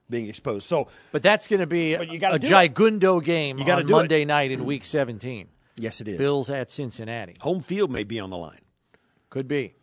being 0.08 0.28
exposed. 0.28 0.66
So 0.66 0.88
But 1.12 1.22
that's 1.22 1.46
going 1.46 1.60
to 1.60 1.66
be 1.68 1.94
a 1.94 2.04
do 2.04 2.12
gigundo 2.18 3.22
game 3.22 3.58
You 3.58 3.64
on 3.64 3.86
do 3.86 3.92
it. 3.94 3.96
Monday 3.96 4.24
night 4.24 4.50
in 4.50 4.64
Week 4.64 4.84
17. 4.84 5.48
Yes, 5.76 6.00
it 6.00 6.08
is. 6.08 6.18
Bills 6.18 6.50
at 6.50 6.70
Cincinnati. 6.70 7.36
home 7.40 7.62
field 7.62 7.90
may 7.90 8.04
be 8.04 8.20
on 8.20 8.30
the 8.30 8.36
line. 8.36 8.60
Could 9.28 9.48
be. 9.48 9.74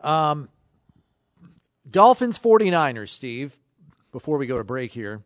Um, 0.00 0.48
Dolphins 1.88 2.38
49ers, 2.38 3.08
Steve, 3.08 3.60
before 4.12 4.38
we 4.38 4.46
go 4.46 4.58
to 4.58 4.64
break 4.64 4.92
here. 4.92 5.22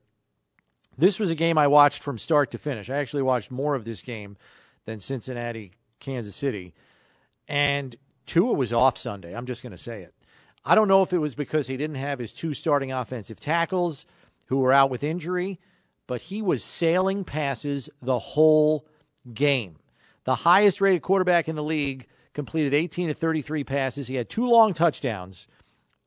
This 0.98 1.18
was 1.18 1.30
a 1.30 1.34
game 1.34 1.56
I 1.56 1.66
watched 1.66 2.02
from 2.02 2.18
start 2.18 2.50
to 2.50 2.58
finish. 2.58 2.90
I 2.90 2.96
actually 2.96 3.22
watched 3.22 3.50
more 3.50 3.74
of 3.74 3.84
this 3.84 4.02
game 4.02 4.36
than 4.84 5.00
Cincinnati, 5.00 5.72
Kansas 5.98 6.36
City. 6.36 6.74
And 7.48 7.96
Tua 8.26 8.52
was 8.52 8.72
off 8.72 8.98
Sunday. 8.98 9.34
I'm 9.34 9.46
just 9.46 9.62
going 9.62 9.72
to 9.72 9.78
say 9.78 10.02
it. 10.02 10.14
I 10.64 10.74
don't 10.74 10.88
know 10.88 11.02
if 11.02 11.12
it 11.12 11.18
was 11.18 11.34
because 11.34 11.66
he 11.66 11.76
didn't 11.76 11.96
have 11.96 12.18
his 12.18 12.32
two 12.32 12.52
starting 12.52 12.92
offensive 12.92 13.40
tackles 13.40 14.04
who 14.46 14.58
were 14.58 14.72
out 14.72 14.90
with 14.90 15.02
injury, 15.02 15.58
but 16.06 16.22
he 16.22 16.42
was 16.42 16.62
sailing 16.62 17.24
passes 17.24 17.88
the 18.02 18.18
whole 18.18 18.86
game. 19.32 19.76
The 20.24 20.36
highest 20.36 20.80
rated 20.80 21.02
quarterback 21.02 21.48
in 21.48 21.56
the 21.56 21.62
league 21.62 22.06
completed 22.32 22.74
18 22.74 23.08
to 23.08 23.14
33 23.14 23.64
passes. 23.64 24.08
He 24.08 24.14
had 24.14 24.28
two 24.28 24.48
long 24.48 24.74
touchdowns, 24.74 25.48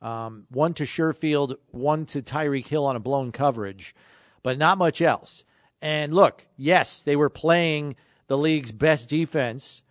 um, 0.00 0.46
one 0.50 0.74
to 0.74 0.84
Sherfield, 0.84 1.56
one 1.70 2.06
to 2.06 2.22
Tyreek 2.22 2.66
Hill 2.66 2.86
on 2.86 2.96
a 2.96 3.00
blown 3.00 3.32
coverage, 3.32 3.94
but 4.42 4.58
not 4.58 4.78
much 4.78 5.02
else. 5.02 5.44
And 5.82 6.14
look, 6.14 6.46
yes, 6.56 7.02
they 7.02 7.16
were 7.16 7.28
playing 7.28 7.96
the 8.26 8.38
league's 8.38 8.72
best 8.72 9.08
defense, 9.08 9.82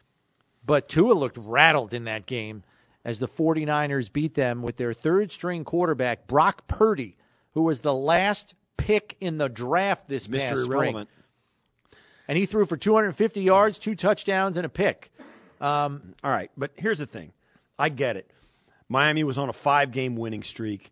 but 0.66 0.90
Tua 0.90 1.14
looked 1.14 1.38
rattled 1.38 1.94
in 1.94 2.06
that 2.06 2.26
game 2.26 2.64
as 3.06 3.20
the 3.20 3.28
49ers 3.28 4.12
beat 4.12 4.34
them 4.34 4.62
with 4.62 4.78
their 4.78 4.94
third 4.94 5.32
string 5.32 5.64
quarterback, 5.64 6.26
Brock 6.26 6.68
Purdy, 6.68 7.18
who 7.52 7.62
was 7.64 7.82
the 7.82 7.94
last 7.94 8.56
pick 8.78 9.18
in 9.20 9.38
the 9.38 9.50
draft 9.50 10.08
this 10.08 10.28
past 10.28 10.46
Mr. 10.46 10.64
spring. 10.64 10.80
Irrelevant. 10.80 11.10
And 12.28 12.38
he 12.38 12.46
threw 12.46 12.66
for 12.66 12.78
250 12.78 13.42
yards, 13.42 13.78
two 13.78 13.96
touchdowns, 13.96 14.58
and 14.58 14.66
a 14.66 14.70
pick. 14.70 15.12
Um, 15.60 16.14
All 16.24 16.32
right, 16.32 16.52
but 16.58 16.72
here's 16.76 16.98
the 16.98 17.06
thing. 17.06 17.34
I 17.78 17.90
get 17.90 18.18
it. 18.18 18.30
Miami 18.90 19.24
was 19.24 19.38
on 19.38 19.50
a 19.50 19.54
five 19.54 19.92
game 19.92 20.16
winning 20.16 20.44
streak 20.44 20.92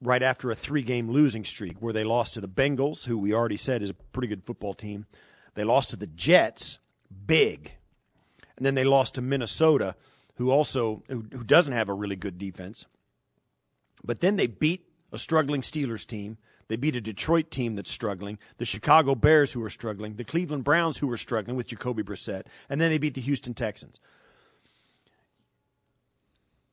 right 0.00 0.22
after 0.22 0.50
a 0.50 0.54
three 0.54 0.82
game 0.82 1.10
losing 1.10 1.44
streak 1.44 1.76
where 1.80 1.92
they 1.92 2.04
lost 2.04 2.34
to 2.34 2.40
the 2.40 2.48
Bengals, 2.48 3.06
who 3.06 3.18
we 3.18 3.34
already 3.34 3.56
said 3.56 3.82
is 3.82 3.90
a 3.90 3.94
pretty 3.94 4.28
good 4.28 4.44
football 4.44 4.74
team. 4.74 5.06
They 5.54 5.64
lost 5.64 5.90
to 5.90 5.96
the 5.96 6.06
Jets, 6.06 6.78
big. 7.26 7.72
And 8.56 8.64
then 8.64 8.74
they 8.74 8.84
lost 8.84 9.14
to 9.14 9.22
Minnesota, 9.22 9.96
who 10.36 10.50
also 10.50 11.02
who, 11.08 11.26
who 11.32 11.44
doesn't 11.44 11.72
have 11.72 11.88
a 11.88 11.94
really 11.94 12.16
good 12.16 12.38
defense. 12.38 12.86
But 14.04 14.20
then 14.20 14.36
they 14.36 14.46
beat 14.46 14.86
a 15.12 15.18
struggling 15.18 15.62
Steelers 15.62 16.06
team. 16.06 16.38
They 16.68 16.76
beat 16.76 16.96
a 16.96 17.00
Detroit 17.00 17.50
team 17.50 17.74
that's 17.74 17.90
struggling, 17.90 18.38
the 18.58 18.64
Chicago 18.64 19.14
Bears 19.14 19.52
who 19.52 19.64
are 19.64 19.70
struggling, 19.70 20.14
the 20.14 20.24
Cleveland 20.24 20.64
Browns 20.64 20.98
who 20.98 21.10
are 21.10 21.16
struggling 21.16 21.56
with 21.56 21.66
Jacoby 21.66 22.02
Brissett, 22.02 22.44
and 22.68 22.80
then 22.80 22.90
they 22.90 22.98
beat 22.98 23.14
the 23.14 23.20
Houston 23.22 23.54
Texans. 23.54 23.98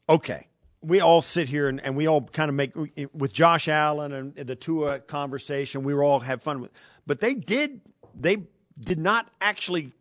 Okay. 0.09 0.47
We 0.81 0.99
all 0.99 1.23
sit 1.23 1.49
here 1.49 1.67
and, 1.67 1.81
and 1.83 1.95
we 1.95 2.07
all 2.07 2.21
kind 2.21 2.49
of 2.49 2.55
make 2.55 2.73
with 3.11 3.33
Josh 3.33 3.67
Allen 3.67 4.13
and 4.13 4.35
the 4.35 4.55
Tua 4.55 4.99
conversation. 4.99 5.83
We 5.83 5.95
were 5.95 6.03
all 6.03 6.19
have 6.19 6.43
fun 6.43 6.61
with, 6.61 6.71
but 7.07 7.21
they 7.21 7.33
did 7.33 7.81
they 8.13 8.43
did 8.79 8.99
not 8.99 9.27
actually 9.41 9.93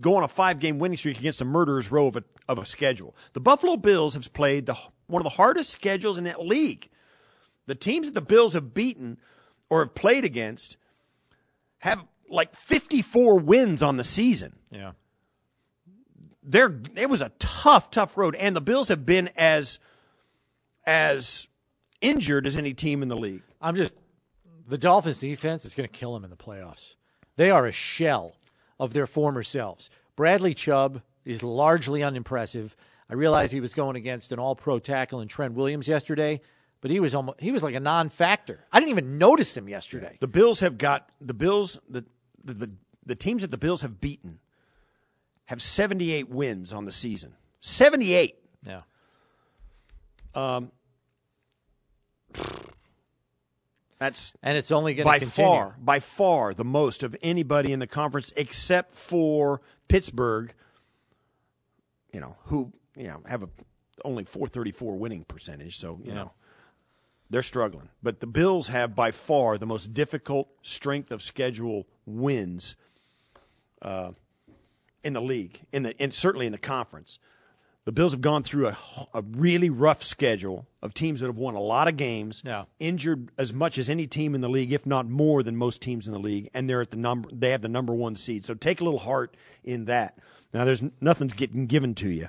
go 0.00 0.16
on 0.16 0.22
a 0.22 0.28
five 0.28 0.60
game 0.60 0.78
winning 0.78 0.96
streak 0.96 1.18
against 1.18 1.40
a 1.40 1.44
murderer's 1.44 1.90
row 1.90 2.06
of 2.06 2.16
a, 2.16 2.24
of 2.48 2.58
a 2.58 2.66
schedule. 2.66 3.16
The 3.32 3.40
Buffalo 3.40 3.76
Bills 3.76 4.14
have 4.14 4.32
played 4.32 4.66
the 4.66 4.76
one 5.06 5.20
of 5.20 5.24
the 5.24 5.36
hardest 5.36 5.70
schedules 5.70 6.16
in 6.16 6.24
that 6.24 6.44
league. 6.44 6.88
The 7.66 7.74
teams 7.74 8.06
that 8.06 8.14
the 8.14 8.22
Bills 8.22 8.54
have 8.54 8.74
beaten 8.74 9.18
or 9.70 9.80
have 9.80 9.94
played 9.94 10.24
against 10.24 10.76
have 11.78 12.04
like 12.28 12.54
54 12.54 13.38
wins 13.38 13.82
on 13.82 13.96
the 13.96 14.04
season. 14.04 14.56
Yeah. 14.70 14.92
There 16.42 16.78
it 16.96 17.08
was 17.08 17.22
a 17.22 17.32
tough 17.38 17.90
tough 17.90 18.16
road 18.16 18.34
and 18.34 18.54
the 18.54 18.60
Bills 18.60 18.88
have 18.88 19.06
been 19.06 19.30
as 19.36 19.78
as 20.86 21.46
injured 22.00 22.46
as 22.46 22.56
any 22.56 22.74
team 22.74 23.02
in 23.02 23.08
the 23.08 23.16
league. 23.16 23.42
I'm 23.60 23.76
just 23.76 23.96
the 24.66 24.78
Dolphins 24.78 25.20
defense 25.20 25.64
is 25.64 25.74
going 25.74 25.88
to 25.88 25.92
kill 25.92 26.14
them 26.14 26.24
in 26.24 26.30
the 26.30 26.36
playoffs. 26.36 26.96
They 27.36 27.50
are 27.50 27.66
a 27.66 27.72
shell 27.72 28.36
of 28.78 28.92
their 28.92 29.06
former 29.06 29.42
selves. 29.42 29.90
Bradley 30.16 30.54
Chubb 30.54 31.02
is 31.24 31.42
largely 31.42 32.02
unimpressive. 32.02 32.76
I 33.08 33.14
realize 33.14 33.50
he 33.50 33.60
was 33.60 33.74
going 33.74 33.96
against 33.96 34.32
an 34.32 34.38
all-pro 34.38 34.78
tackle 34.78 35.20
in 35.20 35.28
Trent 35.28 35.54
Williams 35.54 35.88
yesterday, 35.88 36.40
but 36.84 36.90
he 36.90 37.00
was 37.00 37.14
almost 37.14 37.40
he 37.40 37.50
was 37.50 37.62
like 37.62 37.74
a 37.74 37.80
non-factor. 37.80 38.62
I 38.70 38.78
didn't 38.78 38.90
even 38.90 39.16
notice 39.16 39.56
him 39.56 39.70
yesterday. 39.70 40.16
The 40.20 40.28
Bills 40.28 40.60
have 40.60 40.76
got 40.76 41.08
the 41.18 41.32
Bills 41.32 41.80
the 41.88 42.04
the, 42.44 42.52
the, 42.52 42.70
the 43.06 43.14
teams 43.14 43.40
that 43.40 43.50
the 43.50 43.56
Bills 43.56 43.80
have 43.80 44.02
beaten 44.02 44.38
have 45.46 45.62
78 45.62 46.28
wins 46.28 46.74
on 46.74 46.84
the 46.84 46.92
season. 46.92 47.36
78. 47.62 48.36
Yeah. 48.68 48.82
Um 50.34 50.72
That's 53.98 54.34
And 54.42 54.58
it's 54.58 54.70
only 54.70 54.92
going 54.92 55.06
by 55.06 55.20
to 55.20 55.24
continue. 55.24 55.50
far, 55.50 55.76
by 55.80 56.00
far 56.00 56.52
the 56.52 56.66
most 56.66 57.02
of 57.02 57.16
anybody 57.22 57.72
in 57.72 57.78
the 57.78 57.86
conference 57.86 58.30
except 58.36 58.92
for 58.92 59.62
Pittsburgh, 59.88 60.52
you 62.12 62.20
know, 62.20 62.36
who, 62.44 62.74
you 62.94 63.04
know, 63.04 63.22
have 63.24 63.42
a 63.42 63.48
only 64.04 64.24
434 64.24 64.98
winning 64.98 65.24
percentage, 65.24 65.78
so, 65.78 65.98
you 66.04 66.12
know, 66.12 66.32
they're 67.30 67.42
struggling. 67.42 67.88
But 68.02 68.20
the 68.20 68.26
Bills 68.26 68.68
have 68.68 68.94
by 68.94 69.10
far 69.10 69.58
the 69.58 69.66
most 69.66 69.94
difficult 69.94 70.48
strength 70.62 71.10
of 71.10 71.22
schedule 71.22 71.86
wins 72.06 72.76
uh, 73.82 74.12
in 75.02 75.12
the 75.12 75.20
league, 75.22 75.60
in 75.72 75.82
the 75.82 75.96
in, 76.02 76.12
certainly 76.12 76.46
in 76.46 76.52
the 76.52 76.58
conference. 76.58 77.18
The 77.86 77.92
Bills 77.92 78.12
have 78.12 78.22
gone 78.22 78.42
through 78.42 78.68
a, 78.68 78.76
a 79.12 79.20
really 79.20 79.68
rough 79.68 80.02
schedule 80.02 80.66
of 80.80 80.94
teams 80.94 81.20
that 81.20 81.26
have 81.26 81.36
won 81.36 81.54
a 81.54 81.60
lot 81.60 81.86
of 81.86 81.98
games, 81.98 82.42
Yeah. 82.42 82.64
injured 82.78 83.30
as 83.36 83.52
much 83.52 83.76
as 83.76 83.90
any 83.90 84.06
team 84.06 84.34
in 84.34 84.40
the 84.40 84.48
league, 84.48 84.72
if 84.72 84.86
not 84.86 85.06
more 85.06 85.42
than 85.42 85.54
most 85.54 85.82
teams 85.82 86.06
in 86.06 86.14
the 86.14 86.18
league, 86.18 86.48
and 86.54 86.68
they're 86.68 86.80
at 86.80 86.92
the 86.92 86.96
number. 86.96 87.28
They 87.30 87.50
have 87.50 87.60
the 87.60 87.68
number 87.68 87.92
one 87.92 88.16
seed. 88.16 88.46
So 88.46 88.54
take 88.54 88.80
a 88.80 88.84
little 88.84 89.00
heart 89.00 89.36
in 89.62 89.84
that. 89.84 90.16
Now, 90.54 90.64
there's 90.64 90.82
nothing's 91.02 91.34
getting 91.34 91.66
given 91.66 91.94
to 91.96 92.08
you. 92.08 92.28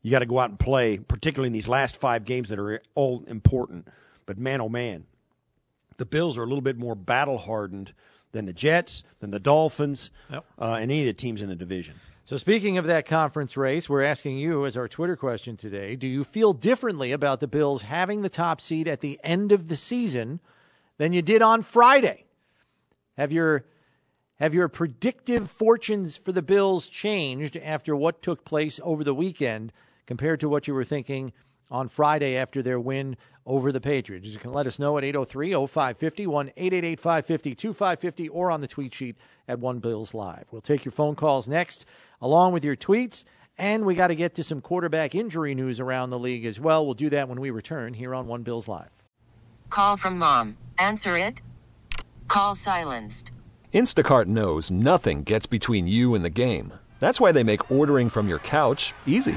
You 0.00 0.10
got 0.10 0.20
to 0.20 0.26
go 0.26 0.38
out 0.38 0.48
and 0.48 0.58
play, 0.58 0.96
particularly 0.96 1.48
in 1.48 1.52
these 1.52 1.68
last 1.68 1.98
five 1.98 2.24
games 2.24 2.48
that 2.48 2.58
are 2.58 2.80
all 2.94 3.24
important. 3.26 3.88
But 4.26 4.38
man, 4.38 4.60
oh 4.60 4.68
man, 4.68 5.04
the 5.96 6.06
Bills 6.06 6.36
are 6.38 6.42
a 6.42 6.46
little 6.46 6.62
bit 6.62 6.78
more 6.78 6.94
battle 6.94 7.38
hardened 7.38 7.92
than 8.32 8.46
the 8.46 8.52
Jets, 8.52 9.02
than 9.20 9.30
the 9.30 9.38
Dolphins, 9.40 10.10
Yep. 10.30 10.44
uh, 10.58 10.78
and 10.80 10.90
any 10.90 11.00
of 11.00 11.06
the 11.06 11.12
teams 11.12 11.40
in 11.40 11.48
the 11.48 11.56
division. 11.56 11.94
So, 12.24 12.36
speaking 12.38 12.78
of 12.78 12.86
that 12.86 13.04
conference 13.06 13.54
race, 13.56 13.88
we're 13.88 14.02
asking 14.02 14.38
you 14.38 14.64
as 14.64 14.76
our 14.78 14.88
Twitter 14.88 15.14
question 15.14 15.56
today 15.56 15.94
do 15.94 16.06
you 16.06 16.24
feel 16.24 16.52
differently 16.54 17.12
about 17.12 17.40
the 17.40 17.46
Bills 17.46 17.82
having 17.82 18.22
the 18.22 18.28
top 18.30 18.60
seed 18.60 18.88
at 18.88 19.00
the 19.00 19.20
end 19.22 19.52
of 19.52 19.68
the 19.68 19.76
season 19.76 20.40
than 20.96 21.12
you 21.12 21.20
did 21.22 21.42
on 21.42 21.60
Friday? 21.62 22.24
Have 23.18 23.30
your 23.30 23.66
have 24.40 24.54
your 24.54 24.68
predictive 24.68 25.50
fortunes 25.50 26.16
for 26.16 26.32
the 26.32 26.42
Bills 26.42 26.88
changed 26.88 27.56
after 27.58 27.94
what 27.94 28.20
took 28.22 28.44
place 28.44 28.80
over 28.82 29.04
the 29.04 29.14
weekend 29.14 29.70
compared 30.06 30.40
to 30.40 30.48
what 30.48 30.66
you 30.66 30.74
were 30.74 30.82
thinking 30.82 31.32
on 31.74 31.88
Friday 31.88 32.36
after 32.36 32.62
their 32.62 32.78
win 32.78 33.16
over 33.44 33.72
the 33.72 33.80
Patriots? 33.80 34.28
You 34.28 34.38
can 34.38 34.52
let 34.52 34.66
us 34.66 34.78
know 34.78 34.96
at 34.96 35.04
803 35.04 35.50
0550 35.66 36.26
1 36.26 36.48
888 36.56 37.00
550 37.00 37.54
2550 37.54 38.28
or 38.28 38.50
on 38.50 38.60
the 38.60 38.68
tweet 38.68 38.94
sheet 38.94 39.16
at 39.48 39.58
One 39.58 39.80
Bills 39.80 40.14
Live. 40.14 40.46
We'll 40.52 40.62
take 40.62 40.84
your 40.84 40.92
phone 40.92 41.16
calls 41.16 41.48
next, 41.48 41.84
along 42.20 42.52
with 42.52 42.64
your 42.64 42.76
tweets. 42.76 43.24
And 43.56 43.84
we 43.84 43.94
got 43.94 44.08
to 44.08 44.16
get 44.16 44.34
to 44.36 44.42
some 44.42 44.60
quarterback 44.60 45.14
injury 45.14 45.54
news 45.54 45.78
around 45.78 46.10
the 46.10 46.18
league 46.18 46.44
as 46.44 46.58
well. 46.58 46.84
We'll 46.84 46.94
do 46.94 47.10
that 47.10 47.28
when 47.28 47.40
we 47.40 47.50
return 47.50 47.94
here 47.94 48.14
on 48.14 48.26
One 48.26 48.42
Bills 48.42 48.66
Live. 48.66 48.90
Call 49.70 49.96
from 49.96 50.18
mom. 50.18 50.56
Answer 50.78 51.16
it. 51.18 51.40
Call 52.26 52.54
silenced. 52.54 53.30
Instacart 53.72 54.26
knows 54.26 54.70
nothing 54.70 55.24
gets 55.24 55.46
between 55.46 55.86
you 55.86 56.14
and 56.14 56.24
the 56.24 56.30
game. 56.30 56.72
That's 57.00 57.20
why 57.20 57.32
they 57.32 57.44
make 57.44 57.70
ordering 57.70 58.08
from 58.08 58.28
your 58.28 58.38
couch 58.40 58.92
easy. 59.06 59.36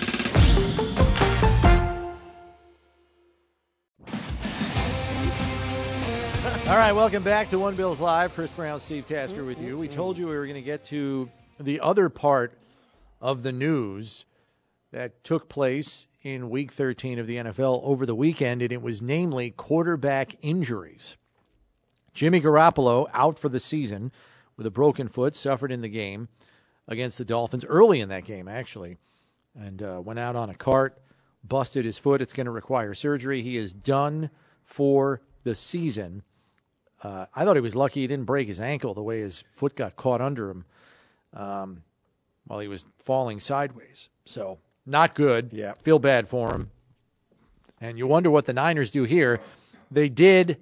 All 6.71 6.77
right, 6.77 6.93
welcome 6.93 7.21
back 7.21 7.49
to 7.49 7.59
One 7.59 7.75
Bills 7.75 7.99
Live. 7.99 8.33
Chris 8.33 8.49
Brown, 8.49 8.79
Steve 8.79 9.05
Tasker 9.05 9.43
with 9.43 9.59
you. 9.59 9.77
We 9.77 9.89
told 9.89 10.17
you 10.17 10.27
we 10.27 10.37
were 10.37 10.45
going 10.45 10.55
to 10.55 10.61
get 10.61 10.85
to 10.85 11.29
the 11.59 11.81
other 11.81 12.07
part 12.07 12.57
of 13.19 13.43
the 13.43 13.51
news 13.51 14.25
that 14.93 15.21
took 15.25 15.49
place 15.49 16.07
in 16.21 16.49
week 16.49 16.71
13 16.71 17.19
of 17.19 17.27
the 17.27 17.35
NFL 17.35 17.81
over 17.83 18.05
the 18.05 18.15
weekend, 18.15 18.61
and 18.61 18.71
it 18.71 18.81
was 18.81 19.01
namely 19.01 19.51
quarterback 19.51 20.37
injuries. 20.39 21.17
Jimmy 22.13 22.39
Garoppolo 22.39 23.09
out 23.13 23.37
for 23.37 23.49
the 23.49 23.59
season 23.59 24.13
with 24.55 24.65
a 24.65 24.71
broken 24.71 25.09
foot, 25.09 25.35
suffered 25.35 25.73
in 25.73 25.81
the 25.81 25.89
game 25.89 26.29
against 26.87 27.17
the 27.17 27.25
Dolphins 27.25 27.65
early 27.65 27.99
in 27.99 28.07
that 28.07 28.23
game, 28.23 28.47
actually, 28.47 28.95
and 29.53 29.83
uh, 29.83 30.01
went 30.01 30.19
out 30.19 30.37
on 30.37 30.49
a 30.49 30.55
cart, 30.55 31.01
busted 31.43 31.83
his 31.83 31.97
foot. 31.97 32.21
It's 32.21 32.31
going 32.31 32.45
to 32.45 32.49
require 32.49 32.93
surgery. 32.93 33.41
He 33.41 33.57
is 33.57 33.73
done 33.73 34.29
for 34.63 35.21
the 35.43 35.53
season. 35.53 36.23
Uh, 37.03 37.25
I 37.35 37.45
thought 37.45 37.55
he 37.55 37.61
was 37.61 37.75
lucky 37.75 38.01
he 38.01 38.07
didn't 38.07 38.25
break 38.25 38.47
his 38.47 38.59
ankle 38.59 38.93
the 38.93 39.01
way 39.01 39.21
his 39.21 39.43
foot 39.51 39.75
got 39.75 39.95
caught 39.95 40.21
under 40.21 40.49
him 40.49 40.65
um, 41.33 41.83
while 42.45 42.59
he 42.59 42.67
was 42.67 42.85
falling 42.99 43.39
sideways. 43.39 44.09
So, 44.25 44.59
not 44.85 45.15
good. 45.15 45.49
Yeah. 45.51 45.73
Feel 45.79 45.99
bad 45.99 46.27
for 46.27 46.53
him. 46.53 46.69
And 47.79 47.97
you 47.97 48.05
wonder 48.05 48.29
what 48.29 48.45
the 48.45 48.53
Niners 48.53 48.91
do 48.91 49.03
here. 49.03 49.39
They 49.89 50.07
did, 50.07 50.57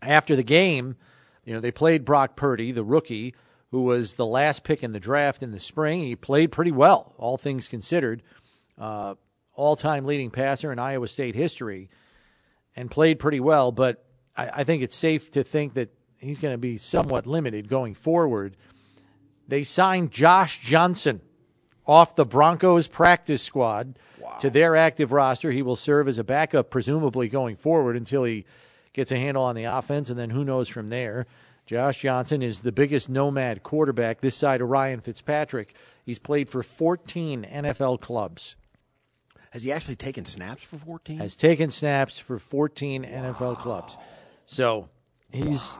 after 0.00 0.34
the 0.34 0.42
game, 0.42 0.96
you 1.44 1.52
know, 1.52 1.60
they 1.60 1.70
played 1.70 2.06
Brock 2.06 2.36
Purdy, 2.36 2.72
the 2.72 2.84
rookie, 2.84 3.34
who 3.70 3.82
was 3.82 4.14
the 4.14 4.24
last 4.24 4.64
pick 4.64 4.82
in 4.82 4.92
the 4.92 5.00
draft 5.00 5.42
in 5.42 5.50
the 5.50 5.58
spring. 5.58 6.00
He 6.00 6.16
played 6.16 6.52
pretty 6.52 6.72
well, 6.72 7.12
all 7.18 7.36
things 7.36 7.68
considered. 7.68 8.22
Uh, 8.78 9.14
all 9.54 9.76
time 9.76 10.04
leading 10.04 10.30
passer 10.30 10.72
in 10.72 10.78
Iowa 10.78 11.06
State 11.06 11.34
history 11.34 11.90
and 12.74 12.90
played 12.90 13.18
pretty 13.18 13.40
well, 13.40 13.70
but 13.70 14.03
I, 14.36 14.50
I 14.56 14.64
think 14.64 14.82
it's 14.82 14.96
safe 14.96 15.30
to 15.32 15.44
think 15.44 15.74
that 15.74 15.90
he's 16.18 16.38
going 16.38 16.54
to 16.54 16.58
be 16.58 16.76
somewhat 16.76 17.26
limited 17.26 17.68
going 17.68 17.94
forward. 17.94 18.56
They 19.46 19.62
signed 19.62 20.10
Josh 20.10 20.60
Johnson 20.60 21.20
off 21.86 22.16
the 22.16 22.24
Broncos 22.24 22.88
practice 22.88 23.42
squad 23.42 23.98
to 24.40 24.50
their 24.50 24.74
active 24.74 25.12
roster. 25.12 25.52
He 25.52 25.62
will 25.62 25.76
serve 25.76 26.08
as 26.08 26.18
a 26.18 26.24
backup, 26.24 26.70
presumably 26.70 27.28
going 27.28 27.56
forward 27.56 27.96
until 27.96 28.24
he 28.24 28.46
gets 28.92 29.12
a 29.12 29.18
handle 29.18 29.42
on 29.42 29.54
the 29.54 29.64
offense, 29.64 30.08
and 30.08 30.18
then 30.18 30.30
who 30.30 30.44
knows 30.44 30.68
from 30.68 30.88
there. 30.88 31.26
Josh 31.66 32.00
Johnson 32.00 32.42
is 32.42 32.60
the 32.60 32.72
biggest 32.72 33.08
nomad 33.08 33.62
quarterback 33.62 34.20
this 34.20 34.36
side 34.36 34.60
of 34.60 34.68
Ryan 34.68 35.00
Fitzpatrick. 35.00 35.74
He's 36.04 36.18
played 36.18 36.48
for 36.48 36.62
14 36.62 37.46
NFL 37.50 38.00
clubs 38.00 38.56
Has 39.50 39.64
he 39.64 39.72
actually 39.72 39.96
taken 39.96 40.26
snaps 40.26 40.62
for 40.62 40.76
14? 40.76 41.18
has 41.18 41.36
taken 41.36 41.70
snaps 41.70 42.18
for 42.18 42.38
14 42.38 43.04
NFL 43.04 43.56
clubs. 43.58 43.96
So 44.46 44.88
he's 45.32 45.76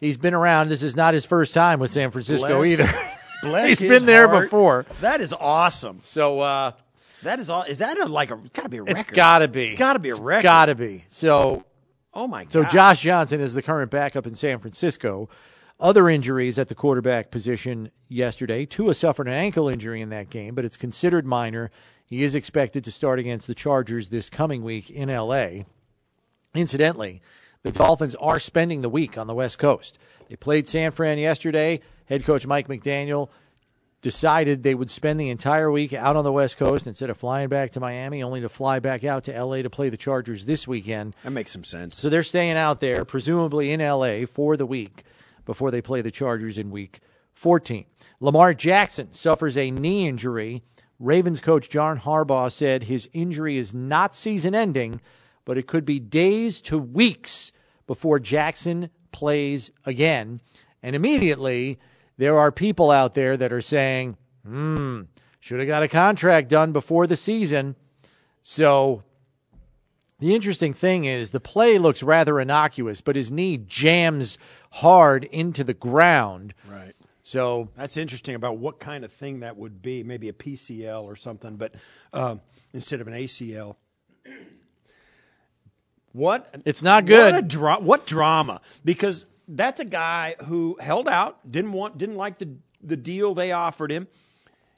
he's 0.00 0.16
been 0.16 0.34
around. 0.34 0.68
This 0.68 0.82
is 0.82 0.96
not 0.96 1.14
his 1.14 1.24
first 1.24 1.54
time 1.54 1.80
with 1.80 1.90
San 1.90 2.10
Francisco 2.10 2.58
Bless- 2.62 2.68
either. 2.80 2.92
Bless 3.42 3.78
he's 3.78 3.88
been 3.88 4.04
there 4.04 4.28
heart. 4.28 4.44
before. 4.44 4.86
That 5.00 5.20
is 5.22 5.32
awesome. 5.32 6.00
So 6.02 6.40
uh, 6.40 6.72
That 7.22 7.40
is 7.40 7.48
all. 7.48 7.62
Is 7.62 7.78
that 7.78 7.98
a, 7.98 8.04
like 8.06 8.30
a? 8.30 8.36
Got 8.36 8.62
to 8.64 8.68
be 8.68 8.76
a 8.78 8.82
record. 8.82 9.00
it's 9.00 9.12
got 9.12 9.38
to 9.38 9.48
be. 9.48 9.64
It's 9.64 9.74
got 9.74 9.94
to 9.94 9.98
be 9.98 10.10
a 10.10 10.14
record. 10.16 10.38
It's 10.38 10.42
Got 10.42 10.66
to 10.66 10.74
be. 10.74 11.04
So 11.08 11.64
Oh 12.12 12.26
my 12.26 12.42
god. 12.44 12.52
so 12.52 12.64
Josh 12.64 13.00
Johnson 13.00 13.40
is 13.40 13.54
the 13.54 13.62
current 13.62 13.90
backup 13.90 14.26
in 14.26 14.34
San 14.34 14.58
Francisco. 14.58 15.28
Other 15.78 16.10
injuries 16.10 16.58
at 16.58 16.68
the 16.68 16.74
quarterback 16.74 17.30
position 17.30 17.90
yesterday. 18.08 18.66
Tua 18.66 18.92
suffered 18.92 19.26
an 19.28 19.32
ankle 19.32 19.66
injury 19.70 20.02
in 20.02 20.10
that 20.10 20.28
game, 20.28 20.54
but 20.54 20.66
it's 20.66 20.76
considered 20.76 21.24
minor. 21.24 21.70
He 22.04 22.22
is 22.22 22.34
expected 22.34 22.84
to 22.84 22.90
start 22.90 23.18
against 23.18 23.46
the 23.46 23.54
Chargers 23.54 24.10
this 24.10 24.28
coming 24.28 24.62
week 24.62 24.90
in 24.90 25.08
LA. 25.08 25.60
Incidentally, 26.54 27.22
the 27.62 27.72
Dolphins 27.72 28.14
are 28.16 28.38
spending 28.38 28.80
the 28.80 28.88
week 28.88 29.18
on 29.18 29.26
the 29.26 29.34
West 29.34 29.58
Coast. 29.58 29.98
They 30.28 30.36
played 30.36 30.66
San 30.66 30.90
Fran 30.90 31.18
yesterday. 31.18 31.80
Head 32.06 32.24
coach 32.24 32.46
Mike 32.46 32.68
McDaniel 32.68 33.28
decided 34.02 34.62
they 34.62 34.74
would 34.74 34.90
spend 34.90 35.20
the 35.20 35.28
entire 35.28 35.70
week 35.70 35.92
out 35.92 36.16
on 36.16 36.24
the 36.24 36.32
West 36.32 36.56
Coast 36.56 36.86
instead 36.86 37.10
of 37.10 37.18
flying 37.18 37.48
back 37.48 37.70
to 37.72 37.80
Miami, 37.80 38.22
only 38.22 38.40
to 38.40 38.48
fly 38.48 38.78
back 38.78 39.04
out 39.04 39.24
to 39.24 39.44
LA 39.44 39.56
to 39.62 39.68
play 39.70 39.90
the 39.90 39.96
Chargers 39.96 40.46
this 40.46 40.66
weekend. 40.66 41.14
that 41.22 41.30
makes 41.30 41.50
some 41.50 41.64
sense. 41.64 41.98
So 41.98 42.08
they're 42.08 42.22
staying 42.22 42.56
out 42.56 42.80
there, 42.80 43.04
presumably 43.04 43.72
in 43.72 43.80
LA, 43.80 44.24
for 44.24 44.56
the 44.56 44.66
week 44.66 45.04
before 45.44 45.70
they 45.70 45.82
play 45.82 46.00
the 46.00 46.10
Chargers 46.10 46.56
in 46.56 46.70
week 46.70 47.00
14. 47.34 47.84
Lamar 48.20 48.54
Jackson 48.54 49.12
suffers 49.12 49.56
a 49.58 49.70
knee 49.70 50.06
injury. 50.06 50.62
Ravens 50.98 51.40
coach 51.40 51.68
John 51.68 52.00
Harbaugh 52.00 52.50
said 52.50 52.84
his 52.84 53.08
injury 53.12 53.58
is 53.58 53.74
not 53.74 54.14
season 54.14 54.54
ending, 54.54 55.00
but 55.50 55.58
it 55.58 55.66
could 55.66 55.84
be 55.84 55.98
days 55.98 56.60
to 56.60 56.78
weeks 56.78 57.50
before 57.88 58.20
Jackson 58.20 58.88
plays 59.10 59.72
again. 59.84 60.40
And 60.80 60.94
immediately, 60.94 61.76
there 62.16 62.38
are 62.38 62.52
people 62.52 62.92
out 62.92 63.14
there 63.14 63.36
that 63.36 63.52
are 63.52 63.60
saying, 63.60 64.16
hmm, 64.46 65.00
should 65.40 65.58
have 65.58 65.66
got 65.66 65.82
a 65.82 65.88
contract 65.88 66.50
done 66.50 66.70
before 66.70 67.08
the 67.08 67.16
season. 67.16 67.74
So 68.44 69.02
the 70.20 70.36
interesting 70.36 70.72
thing 70.72 71.04
is 71.04 71.32
the 71.32 71.40
play 71.40 71.78
looks 71.78 72.04
rather 72.04 72.38
innocuous, 72.38 73.00
but 73.00 73.16
his 73.16 73.32
knee 73.32 73.56
jams 73.56 74.38
hard 74.74 75.24
into 75.24 75.64
the 75.64 75.74
ground. 75.74 76.54
right. 76.68 76.94
So 77.24 77.70
That's 77.76 77.96
interesting 77.96 78.36
about 78.36 78.58
what 78.58 78.78
kind 78.78 79.04
of 79.04 79.10
thing 79.10 79.40
that 79.40 79.56
would 79.56 79.82
be. 79.82 80.04
Maybe 80.04 80.28
a 80.28 80.32
PCL 80.32 81.02
or 81.02 81.16
something, 81.16 81.56
but 81.56 81.74
um, 82.12 82.40
instead 82.72 83.00
of 83.00 83.08
an 83.08 83.14
ACL. 83.14 83.74
What 86.12 86.54
It's 86.64 86.82
not 86.82 87.06
good. 87.06 87.34
What, 87.34 87.44
a 87.44 87.46
dra- 87.46 87.80
what 87.80 88.06
drama? 88.06 88.60
Because 88.84 89.26
that's 89.46 89.80
a 89.80 89.84
guy 89.84 90.36
who 90.44 90.76
held 90.80 91.08
out, 91.08 91.38
didn't 91.50 91.72
want, 91.72 91.98
didn't 91.98 92.16
like 92.16 92.38
the 92.38 92.56
the 92.82 92.96
deal 92.96 93.34
they 93.34 93.52
offered 93.52 93.90
him. 93.92 94.08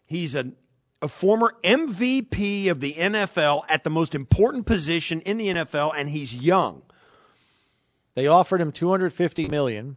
He's 0.07 0.35
a 0.35 0.53
a 1.01 1.09
former 1.09 1.55
MVP 1.65 2.71
of 2.71 2.79
the 2.81 2.95
NFL 2.95 3.65
at 3.69 3.83
the 3.83 3.91
most 3.91 4.15
important 4.15 4.67
position 4.67 5.21
in 5.23 5.37
the 5.37 5.49
NFL, 5.49 5.93
and 5.97 6.09
he's 6.11 6.33
young. 6.35 6.83
they 8.15 8.27
offered 8.29 8.61
him 8.61 8.71
250 8.71 9.49
million. 9.49 9.97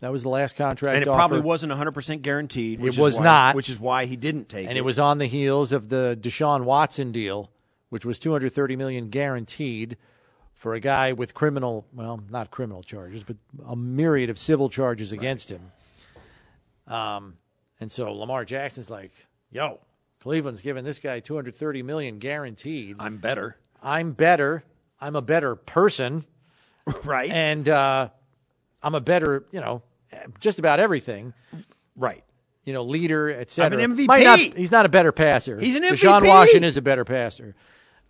That 0.00 0.12
was 0.12 0.22
the 0.24 0.28
last 0.28 0.56
contract 0.56 0.96
And 0.96 1.02
it 1.02 1.08
offer. 1.08 1.16
probably 1.16 1.40
wasn't 1.40 1.72
100% 1.72 2.22
guaranteed. 2.22 2.80
Which 2.80 2.98
It 2.98 3.00
was 3.00 3.18
why, 3.18 3.24
not. 3.24 3.54
Which 3.54 3.70
is 3.70 3.78
why 3.78 4.04
he 4.06 4.16
didn't 4.16 4.48
take 4.48 4.62
and 4.62 4.66
it. 4.66 4.70
And 4.70 4.78
it 4.78 4.84
was 4.84 4.98
on 4.98 5.18
the 5.18 5.26
heels 5.26 5.72
of 5.72 5.88
the 5.90 6.18
Deshaun 6.20 6.64
Watson 6.64 7.12
deal, 7.12 7.50
which 7.88 8.04
was 8.04 8.18
230 8.18 8.74
million 8.76 9.08
guaranteed 9.10 9.96
for 10.62 10.74
a 10.74 10.80
guy 10.80 11.12
with 11.12 11.34
criminal, 11.34 11.84
well, 11.92 12.22
not 12.30 12.52
criminal 12.52 12.84
charges, 12.84 13.24
but 13.24 13.34
a 13.66 13.74
myriad 13.74 14.30
of 14.30 14.38
civil 14.38 14.68
charges 14.68 15.10
against 15.10 15.50
him. 15.50 15.60
Um, 16.86 17.34
and 17.80 17.90
so 17.90 18.12
Lamar 18.12 18.44
Jackson's 18.44 18.88
like, 18.88 19.10
"Yo, 19.50 19.80
Cleveland's 20.20 20.60
giving 20.60 20.84
this 20.84 21.00
guy 21.00 21.18
230 21.18 21.82
million 21.82 22.20
guaranteed. 22.20 22.94
I'm 23.00 23.16
better. 23.16 23.56
I'm 23.82 24.12
better. 24.12 24.62
I'm 25.00 25.16
a 25.16 25.20
better 25.20 25.56
person, 25.56 26.24
Right? 27.04 27.28
and 27.28 27.68
uh, 27.68 28.10
I'm 28.84 28.94
a 28.94 29.00
better, 29.00 29.44
you 29.50 29.60
know, 29.60 29.82
just 30.38 30.60
about 30.60 30.78
everything." 30.78 31.34
right. 31.96 32.22
you 32.64 32.72
know, 32.72 32.84
leader, 32.84 33.28
etc. 33.30 33.82
I'm 33.82 33.90
an 33.90 33.96
MVP. 33.96 34.22
Not, 34.22 34.38
he's 34.38 34.70
not 34.70 34.86
a 34.86 34.88
better 34.88 35.10
passer. 35.10 35.58
He's 35.58 35.74
an 35.74 35.82
MVP. 35.82 35.96
Deshaun. 35.96 36.28
Watson 36.28 36.62
is 36.62 36.76
a 36.76 36.82
better 36.82 37.04
passer. 37.04 37.56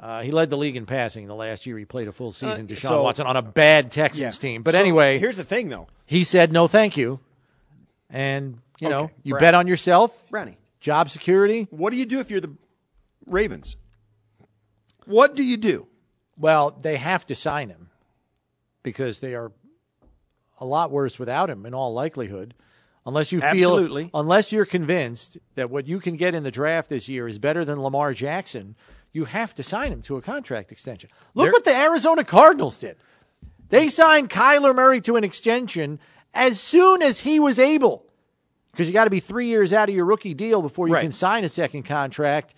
Uh, 0.02 0.20
he 0.22 0.32
led 0.32 0.50
the 0.50 0.56
league 0.56 0.74
in 0.76 0.84
passing 0.84 1.28
the 1.28 1.34
last 1.34 1.64
year 1.64 1.78
he 1.78 1.84
played 1.84 2.08
a 2.08 2.12
full 2.12 2.32
season. 2.32 2.66
Deshaun 2.66 2.88
so- 2.88 3.02
Watson 3.04 3.24
on 3.26 3.36
a 3.36 3.42
bad 3.42 3.92
Texans 3.92 4.36
team, 4.36 4.62
but 4.64 4.74
So, 4.74 4.80
anyway, 4.80 5.18
here's 5.18 5.36
the 5.36 5.44
thing, 5.44 5.68
though. 5.68 5.86
he 6.06 6.24
said 6.24 6.52
no, 6.52 6.66
thank 6.66 6.96
you, 6.96 7.20
and 8.10 8.58
you 8.80 8.88
know, 8.88 9.10
you 9.22 9.34
Brad. 9.34 9.40
bet 9.40 9.54
on 9.54 9.68
yourself, 9.68 10.28
Brownie. 10.28 10.58
job 10.80 11.08
security. 11.08 11.68
What 11.70 11.90
do 11.90 11.96
you 11.98 12.04
do 12.06 12.18
if 12.18 12.30
you're 12.32 12.40
the 12.40 12.52
Ravens? 13.26 13.76
What 15.06 15.34
do 15.36 15.44
you 15.44 15.56
do? 15.56 15.86
Well, 16.36 16.70
they 16.72 16.96
have 16.96 17.26
to 17.26 17.34
sign 17.34 17.68
him 17.68 17.90
because 18.82 19.20
they 19.20 19.34
are 19.34 19.52
a 20.58 20.64
lot 20.64 20.90
worse 20.90 21.18
without 21.18 21.50
him 21.50 21.66
in 21.66 21.74
all 21.74 21.92
likelihood. 21.92 22.54
Unless 23.04 23.32
you 23.32 23.40
feel, 23.40 23.48
Absolutely. 23.74 24.10
unless 24.14 24.52
you're 24.52 24.64
convinced 24.64 25.36
that 25.56 25.70
what 25.70 25.86
you 25.88 25.98
can 25.98 26.16
get 26.16 26.34
in 26.36 26.44
the 26.44 26.52
draft 26.52 26.88
this 26.88 27.08
year 27.08 27.26
is 27.26 27.38
better 27.40 27.64
than 27.64 27.80
Lamar 27.82 28.12
Jackson, 28.12 28.76
you 29.12 29.24
have 29.26 29.54
to 29.56 29.62
sign 29.62 29.92
him 29.92 30.02
to 30.02 30.16
a 30.16 30.22
contract 30.22 30.72
extension. 30.72 31.10
Look 31.34 31.46
There- 31.46 31.52
what 31.52 31.64
the 31.64 31.74
Arizona 31.74 32.24
Cardinals 32.24 32.78
did. 32.78 32.96
They 33.68 33.88
signed 33.88 34.28
Kyler 34.30 34.74
Murray 34.74 35.00
to 35.02 35.16
an 35.16 35.24
extension 35.24 35.98
as 36.34 36.60
soon 36.60 37.02
as 37.02 37.20
he 37.20 37.38
was 37.40 37.58
able, 37.58 38.04
because 38.70 38.86
you 38.86 38.92
got 38.92 39.04
to 39.04 39.10
be 39.10 39.20
three 39.20 39.48
years 39.48 39.72
out 39.72 39.88
of 39.88 39.94
your 39.94 40.04
rookie 40.04 40.34
deal 40.34 40.62
before 40.62 40.88
you 40.88 40.94
Right. 40.94 41.02
can 41.02 41.12
sign 41.12 41.44
a 41.44 41.48
second 41.48 41.82
contract. 41.84 42.54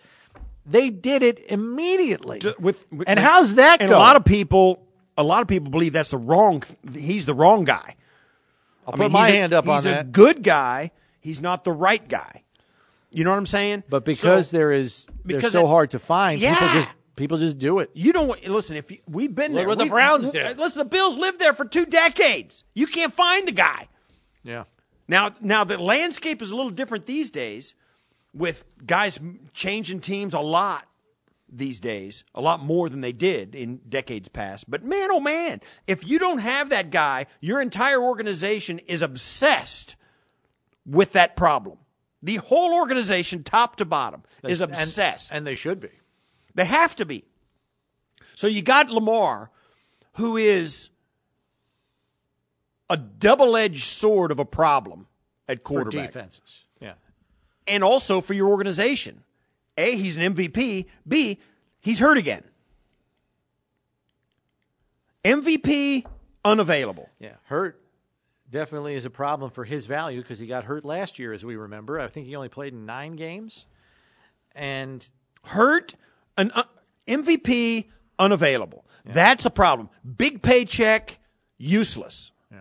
They 0.66 0.90
did 0.90 1.22
it 1.22 1.44
immediately. 1.48 2.38
Ju- 2.40 2.55
with, 2.59 2.86
with- 2.90 3.07
and 3.09 3.18
with- 3.18 3.24
how's 3.28 3.55
that 3.57 3.82
And 3.82 3.92
a 3.92 3.98
lot 3.98 4.16
of 4.16 4.24
people, 4.24 4.86
a 5.18 5.22
lot 5.22 5.42
of 5.42 5.48
people 5.48 5.70
believe 5.70 5.92
that's 5.92 6.11
the 6.11 6.18
wrong. 6.18 6.62
He's 6.94 7.26
the 7.26 7.34
wrong 7.34 7.64
guy. 7.64 7.96
I'll 8.86 8.94
I 8.94 8.96
put 8.96 9.00
mean, 9.05 9.12
my 9.12 9.28
hand 9.30 9.52
up 9.52 9.68
on 9.68 9.82
that. 9.82 9.88
He's 9.90 10.00
a 10.00 10.05
good 10.05 10.42
guy. 10.42 10.90
He's 11.20 11.40
not 11.40 11.64
the 11.64 11.72
right 11.72 12.07
guy. 12.07 12.42
You 13.14 13.24
know 13.24 13.30
what 13.30 13.36
I'm 13.38 13.46
saying? 13.46 13.84
But 13.88 14.04
because 14.04 14.48
So- 14.48 14.56
there 14.56 14.72
is, 14.72 15.06
they're 15.24 15.36
because 15.38 15.52
so 15.52 15.64
it- 15.64 15.68
hard 15.68 15.90
to 15.92 15.98
find. 15.98 16.40
People 16.40 16.54
Yeah. 16.66 16.74
just 16.74 16.90
people 17.16 17.38
just 17.38 17.58
do 17.58 17.78
it. 17.78 17.90
You 17.94 18.12
don't 18.12 18.44
listen. 18.48 18.76
If 18.76 18.90
you, 18.90 18.98
we've 19.08 19.32
been 19.34 19.52
Look 19.52 19.60
there, 19.60 19.68
what 19.68 19.78
the 19.78 19.84
We've- 19.84 19.90
Browns 19.92 20.30
did. 20.30 20.58
Listen, 20.58 20.80
the 20.80 20.84
Bills 20.84 21.16
lived 21.16 21.38
there 21.38 21.52
for 21.52 21.64
two 21.64 21.86
decades. 21.86 22.64
You 22.74 22.86
can't 22.88 23.12
find 23.12 23.46
the 23.46 23.52
guy. 23.52 23.88
Yeah. 24.42 24.64
Now, 25.06 25.30
now 25.40 25.62
the 25.64 25.78
landscape 25.78 26.42
is 26.42 26.50
a 26.50 26.56
little 26.56 26.72
different 26.72 27.06
these 27.06 27.30
days, 27.30 27.74
with 28.32 28.64
guys 28.84 29.20
changing 29.52 30.00
teams 30.00 30.34
a 30.34 30.40
lot 30.40 30.86
these 31.48 31.78
days, 31.78 32.24
a 32.34 32.40
lot 32.40 32.60
more 32.64 32.88
than 32.88 33.00
they 33.00 33.12
did 33.12 33.54
in 33.54 33.76
decades 33.88 34.26
past. 34.28 34.68
But 34.68 34.82
man, 34.82 35.10
oh 35.12 35.20
man, 35.20 35.60
if 35.86 36.04
you 36.08 36.18
don't 36.18 36.38
have 36.38 36.68
that 36.70 36.90
guy, 36.90 37.26
your 37.40 37.60
entire 37.62 38.02
organization 38.02 38.80
is 38.80 39.02
obsessed 39.02 39.94
with 40.84 41.12
that 41.12 41.36
problem. 41.36 41.78
The 42.25 42.37
whole 42.37 42.72
organization, 42.75 43.45
top 43.45 43.77
to 43.77 43.85
bottom, 43.85 44.22
is 44.43 44.61
And- 44.62 44.72
obsessed. 44.72 45.31
and 45.31 45.47
they 45.47 45.55
should 45.55 45.79
be. 45.79 45.91
They 46.55 46.64
have 46.64 46.97
to 46.97 47.05
be. 47.05 47.25
So 48.35 48.47
you 48.47 48.62
got 48.62 48.89
Lamar, 48.89 49.51
who 50.14 50.37
is 50.39 50.89
a 52.89 52.97
double 52.97 53.57
edged 53.57 53.85
sword 53.85 54.31
of 54.31 54.39
a 54.39 54.45
problem 54.47 55.07
at 55.49 55.59
for 55.59 55.62
quarterback. 55.64 56.07
defenses. 56.09 56.62
Yeah. 56.81 56.95
And 57.66 57.85
also 57.85 58.20
for 58.22 58.33
your 58.35 58.49
organization. 58.49 59.22
A, 59.77 59.97
he's 59.97 60.16
an 60.16 60.22
MVP. 60.35 60.87
B, 61.07 61.39
he's 61.81 61.99
hurt 61.99 62.16
again. 62.16 62.45
MVP 65.25 66.07
unavailable. 66.45 67.11
Yeah. 67.18 67.35
Hurt 67.45 67.81
definitely 68.55 68.94
is 68.94 69.05
a 69.05 69.11
problem 69.11 69.50
for 69.50 69.64
his 69.64 69.84
value 69.86 70.22
because 70.22 70.38
he 70.38 70.46
got 70.46 70.64
hurt 70.64 70.84
last 70.84 71.18
year, 71.18 71.32
as 71.32 71.44
we 71.44 71.57
remember. 71.57 71.98
I 71.98 72.07
think 72.07 72.26
he 72.28 72.36
only 72.36 72.48
played 72.48 72.72
in 72.72 72.86
nine 72.86 73.16
games. 73.16 73.66
And 74.55 75.07
Hurt, 75.42 75.96
an 76.38 76.52
uh, 76.55 76.62
MVP 77.09 77.86
unavailable. 78.18 78.86
That's 79.05 79.44
a 79.44 79.50
problem. 79.50 79.90
Big 80.16 80.40
paycheck, 80.40 81.18
useless. 81.59 82.30
Yeah. 82.50 82.61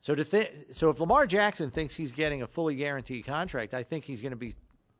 so 0.00 0.14
to 0.14 0.24
th- 0.24 0.50
so 0.72 0.88
if 0.90 0.98
Lamar 0.98 1.26
Jackson 1.26 1.70
thinks 1.70 1.94
he's 1.94 2.10
getting 2.10 2.40
a 2.42 2.46
fully 2.46 2.74
guaranteed 2.74 3.26
contract, 3.26 3.74
I 3.74 3.82
think 3.82 4.04
he's 4.06 4.20
going 4.22 4.30
to 4.32 4.36
be 4.36 4.54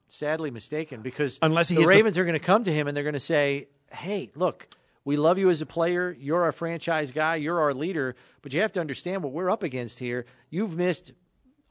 sadly 0.08 0.50
mistaken 0.50 1.00
because 1.00 1.38
Unless 1.42 1.70
he 1.70 1.74
the 1.74 1.80
hits 1.80 1.88
the- 1.90 1.96
Ravens 1.96 2.18
are 2.18 2.24
going 2.24 2.34
to 2.38 2.46
come 2.46 2.62
to 2.64 2.72
him 2.72 2.86
and 2.86 2.94
they're 2.96 3.02
going 3.02 3.14
to 3.14 3.18
say, 3.20 3.68
"Hey, 3.90 4.30
look, 4.36 4.68
we 5.08 5.16
love 5.16 5.38
you 5.38 5.48
as 5.48 5.62
a 5.62 5.66
player. 5.66 6.14
You're 6.20 6.42
our 6.42 6.52
franchise 6.52 7.12
guy. 7.12 7.36
You're 7.36 7.58
our 7.58 7.72
leader, 7.72 8.14
but 8.42 8.52
you 8.52 8.60
have 8.60 8.72
to 8.72 8.80
understand 8.80 9.22
what 9.22 9.32
we're 9.32 9.48
up 9.48 9.62
against 9.62 10.00
here. 10.00 10.26
You've 10.50 10.76
missed 10.76 11.12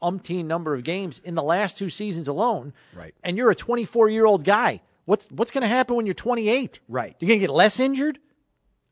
umpteen 0.02 0.46
number 0.46 0.74
of 0.74 0.82
games 0.82 1.20
in 1.20 1.36
the 1.36 1.42
last 1.44 1.78
two 1.78 1.88
seasons 1.88 2.26
alone, 2.26 2.72
Right. 2.92 3.14
And 3.22 3.36
you're 3.36 3.48
a 3.48 3.54
24 3.54 4.08
year 4.08 4.26
old 4.26 4.42
guy. 4.42 4.80
What's 5.04 5.28
what's 5.30 5.52
going 5.52 5.62
to 5.62 5.68
happen 5.68 5.94
when 5.94 6.04
you're 6.04 6.14
28? 6.14 6.80
Right. 6.88 7.14
You're 7.20 7.28
going 7.28 7.38
to 7.38 7.46
get 7.46 7.54
less 7.54 7.78
injured 7.78 8.18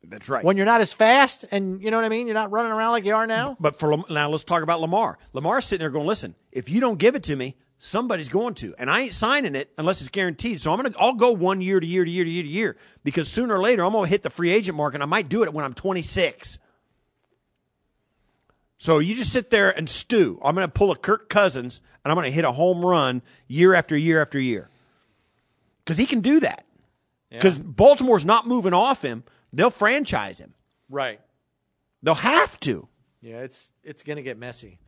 That's 0.05 0.29
right. 0.29 0.45
when 0.45 0.57
you're 0.57 0.65
not 0.65 0.81
as 0.81 0.93
fast, 0.93 1.45
and 1.51 1.83
you 1.83 1.91
know 1.91 1.97
what 1.97 2.05
I 2.05 2.09
mean. 2.09 2.29
You're 2.29 2.35
not 2.35 2.53
running 2.53 2.71
around 2.71 2.93
like 2.93 3.05
you 3.05 3.17
are 3.17 3.27
now. 3.27 3.57
But 3.59 3.81
for 3.81 3.97
now, 4.09 4.31
let's 4.31 4.45
talk 4.45 4.63
about 4.63 4.81
Lamar. 4.81 5.19
Lamar's 5.33 5.65
sitting 5.65 5.81
there 5.81 5.91
going, 5.91 6.07
"Listen, 6.07 6.37
if 6.53 6.71
you 6.71 6.81
don't 6.81 7.01
give 7.01 7.17
it 7.17 7.25
to 7.25 7.35
me, 7.35 7.57
somebody's 7.79 8.29
going 8.29 8.55
to, 8.55 8.75
and 8.79 8.91
I 8.91 9.03
ain't 9.03 9.13
signing 9.13 9.55
it 9.55 9.73
unless 9.79 10.01
it's 10.01 10.11
guaranteed. 10.11 10.61
So 10.61 10.73
I'm 10.73 10.79
gonna, 10.79 10.95
I'll 10.99 11.15
go 11.15 11.33
one 11.33 11.61
year 11.61 11.81
to 11.81 11.87
year 11.87 12.05
to 12.05 12.11
year 12.11 12.25
to 12.25 12.31
year 12.31 12.43
to 12.43 12.49
year 12.49 12.77
because 13.05 13.29
sooner 13.29 13.55
or 13.57 13.61
later 13.61 13.85
I'm 13.85 13.93
gonna 13.93 14.09
hit 14.09 14.23
the 14.23 14.31
free 14.31 14.51
agent 14.51 14.77
mark, 14.77 14.95
and 14.95 15.03
I 15.03 15.07
might 15.07 15.29
do 15.29 15.43
it 15.43 15.53
when 15.53 15.65
I'm 15.65 15.75
26. 15.75 16.59
So 18.79 18.99
you 18.99 19.15
just 19.15 19.33
sit 19.33 19.51
there 19.51 19.71
and 19.71 19.89
stew. 19.89 20.39
I'm 20.43 20.55
gonna 20.55 20.69
pull 20.69 20.91
a 20.91 20.97
Kirk 20.97 21.29
Cousins, 21.29 21.81
and 22.05 22.13
I'm 22.13 22.17
gonna 22.17 22.31
hit 22.31 22.45
a 22.45 22.53
home 22.53 22.85
run 22.85 23.23
year 23.49 23.75
after 23.75 23.97
year 23.97 24.21
after 24.21 24.39
year 24.39 24.71
because 25.85 25.99
he 25.99 26.07
can 26.07 26.21
do 26.21 26.41
that. 26.41 26.65
Because 27.31 27.59
Baltimore's 27.59 28.25
not 28.25 28.47
moving 28.47 28.73
off 28.73 29.03
him; 29.03 29.25
they'll 29.53 29.71
franchise 29.71 30.41
him. 30.41 30.55
Right. 30.89 31.21
They'll 32.03 32.15
have 32.15 32.59
to. 32.61 32.89
Yeah, 33.21 33.41
it's 33.41 33.73
it's 33.83 34.03
going 34.03 34.17
to 34.17 34.23
get 34.23 34.39
messy. 34.39 34.79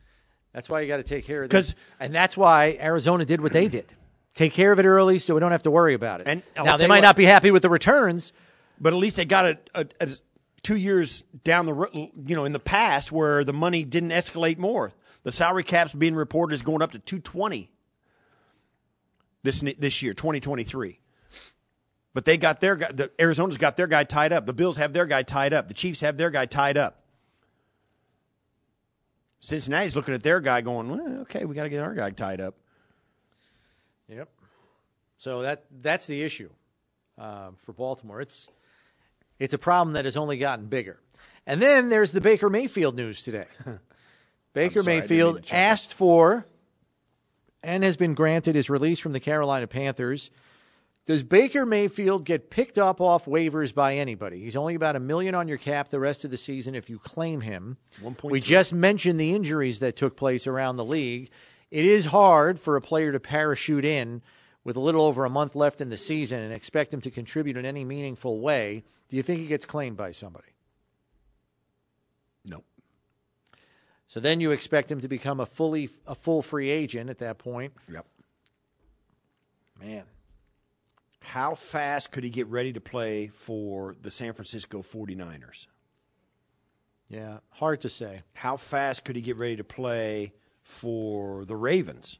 That's 0.53 0.67
why 0.69 0.81
you 0.81 0.87
got 0.87 0.97
to 0.97 1.03
take 1.03 1.25
care 1.25 1.43
of 1.43 1.49
this. 1.49 1.75
And 1.99 2.13
that's 2.13 2.35
why 2.35 2.77
Arizona 2.79 3.23
did 3.25 3.41
what 3.41 3.53
they 3.53 3.67
did. 3.67 3.93
Take 4.33 4.53
care 4.53 4.71
of 4.71 4.79
it 4.79 4.85
early 4.85 5.17
so 5.19 5.33
we 5.33 5.39
don't 5.39 5.51
have 5.51 5.63
to 5.63 5.71
worry 5.71 5.93
about 5.93 6.21
it. 6.21 6.27
And 6.27 6.41
oh, 6.55 6.59
I'll 6.59 6.65
now 6.65 6.71
tell 6.71 6.77
they 6.79 6.83
you 6.85 6.89
might 6.89 6.95
what- 6.97 7.01
not 7.01 7.15
be 7.15 7.25
happy 7.25 7.51
with 7.51 7.61
the 7.61 7.69
returns. 7.69 8.33
but 8.79 8.93
at 8.93 8.97
least 8.97 9.17
they 9.17 9.25
got 9.25 9.45
it 9.45 9.69
a, 9.75 9.85
a, 9.99 10.09
two 10.63 10.75
years 10.77 11.23
down 11.43 11.65
the 11.65 11.73
ro- 11.73 11.89
you 11.93 12.35
know 12.35 12.45
in 12.45 12.51
the 12.53 12.59
past 12.59 13.11
where 13.11 13.43
the 13.43 13.53
money 13.53 13.83
didn't 13.83 14.09
escalate 14.11 14.57
more. 14.57 14.91
The 15.23 15.31
salary 15.31 15.63
cap's 15.63 15.93
being 15.93 16.15
reported 16.15 16.53
is 16.55 16.61
going 16.61 16.81
up 16.81 16.91
to 16.93 16.99
two 16.99 17.19
twenty 17.19 17.69
this 19.43 19.61
ne- 19.61 19.75
this 19.77 20.01
year, 20.01 20.13
twenty 20.13 20.39
twenty 20.39 20.63
three. 20.63 20.99
But 22.13 22.25
they 22.25 22.37
got 22.37 22.59
their 22.59 22.75
guy. 22.75 22.91
The 22.91 23.11
Arizona's 23.19 23.57
got 23.57 23.77
their 23.77 23.87
guy 23.87 24.03
tied 24.03 24.33
up. 24.33 24.45
The 24.45 24.53
Bills 24.53 24.77
have 24.77 24.93
their 24.93 25.05
guy 25.05 25.23
tied 25.23 25.53
up. 25.53 25.67
The 25.67 25.73
Chiefs 25.73 26.01
have 26.01 26.17
their 26.17 26.29
guy 26.29 26.45
tied 26.45 26.77
up. 26.77 27.03
Cincinnati's 29.39 29.95
looking 29.95 30.13
at 30.13 30.23
their 30.23 30.39
guy, 30.39 30.61
going, 30.61 30.89
well, 30.89 31.21
"Okay, 31.21 31.45
we 31.45 31.55
got 31.55 31.63
to 31.63 31.69
get 31.69 31.81
our 31.81 31.93
guy 31.93 32.09
tied 32.11 32.41
up." 32.41 32.55
Yep. 34.07 34.29
So 35.17 35.41
that 35.41 35.65
that's 35.81 36.07
the 36.07 36.21
issue 36.23 36.49
uh, 37.17 37.51
for 37.57 37.73
Baltimore. 37.73 38.21
It's 38.21 38.49
it's 39.37 39.53
a 39.53 39.57
problem 39.57 39.93
that 39.93 40.05
has 40.05 40.17
only 40.17 40.37
gotten 40.37 40.67
bigger. 40.67 40.99
And 41.45 41.61
then 41.61 41.89
there's 41.89 42.11
the 42.11 42.21
Baker 42.21 42.49
Mayfield 42.49 42.95
news 42.95 43.23
today. 43.23 43.45
Baker 44.53 44.83
sorry, 44.83 44.97
I 44.97 44.99
didn't 45.01 45.09
mean 45.09 45.19
Mayfield 45.19 45.45
asked 45.51 45.93
for 45.93 46.45
and 47.63 47.83
has 47.83 47.97
been 47.97 48.13
granted 48.13 48.55
his 48.55 48.69
release 48.69 48.99
from 48.99 49.13
the 49.13 49.19
Carolina 49.19 49.67
Panthers. 49.67 50.31
Does 51.09 51.23
Baker 51.23 51.65
Mayfield 51.65 52.23
get 52.23 52.51
picked 52.51 52.77
up 52.77 53.01
off 53.01 53.25
waivers 53.25 53.73
by 53.73 53.95
anybody? 53.95 54.41
He's 54.41 54.55
only 54.55 54.75
about 54.75 54.95
a 54.95 54.99
million 54.99 55.33
on 55.33 55.47
your 55.47 55.57
cap 55.57 55.89
the 55.89 55.99
rest 55.99 56.23
of 56.23 56.29
the 56.29 56.37
season 56.37 56.75
if 56.75 56.87
you 56.87 56.99
claim 56.99 57.41
him. 57.41 57.77
We 58.21 58.39
just 58.39 58.73
mentioned 58.73 59.19
the 59.19 59.33
injuries 59.33 59.79
that 59.79 59.95
took 59.95 60.15
place 60.15 60.45
around 60.45 60.75
the 60.75 60.85
league. 60.85 61.31
It 61.71 61.83
is 61.83 62.05
hard 62.05 62.59
for 62.59 62.75
a 62.75 62.81
player 62.81 63.11
to 63.11 63.19
parachute 63.19 63.85
in 63.85 64.21
with 64.63 64.75
a 64.75 64.79
little 64.79 65.01
over 65.01 65.25
a 65.25 65.31
month 65.31 65.55
left 65.55 65.81
in 65.81 65.89
the 65.89 65.97
season 65.97 66.43
and 66.43 66.53
expect 66.53 66.93
him 66.93 67.01
to 67.01 67.09
contribute 67.09 67.57
in 67.57 67.65
any 67.65 67.83
meaningful 67.83 68.39
way. 68.39 68.83
Do 69.07 69.17
you 69.17 69.23
think 69.23 69.39
he 69.39 69.47
gets 69.47 69.65
claimed 69.65 69.97
by 69.97 70.11
somebody? 70.11 70.53
No. 72.45 72.63
So 74.05 74.19
then 74.19 74.41
you 74.41 74.51
expect 74.51 74.91
him 74.91 75.01
to 75.01 75.07
become 75.07 75.39
a 75.39 75.47
fully 75.47 75.89
a 76.05 76.13
full 76.13 76.43
free 76.43 76.69
agent 76.69 77.09
at 77.09 77.17
that 77.17 77.39
point. 77.39 77.73
Yep. 77.91 78.05
Man, 79.81 80.03
How 81.21 81.53
fast 81.55 82.11
could 82.11 82.23
he 82.23 82.29
get 82.29 82.47
ready 82.47 82.71
to 82.73 82.79
play 82.81 83.27
for 83.27 83.95
the 84.01 84.09
San 84.11 84.33
Francisco 84.33 84.81
49ers? 84.81 85.67
yeah, 87.11 87.39
hard 87.49 87.81
to 87.81 87.89
say. 87.89 88.21
How 88.33 88.55
fast 88.55 89.03
could 89.03 89.15
he 89.15 89.21
get 89.23 89.37
ready 89.37 89.55
to 89.55 89.63
play 89.63 90.31
for 90.61 91.43
the 91.45 91.55
Ravens? 91.55 92.17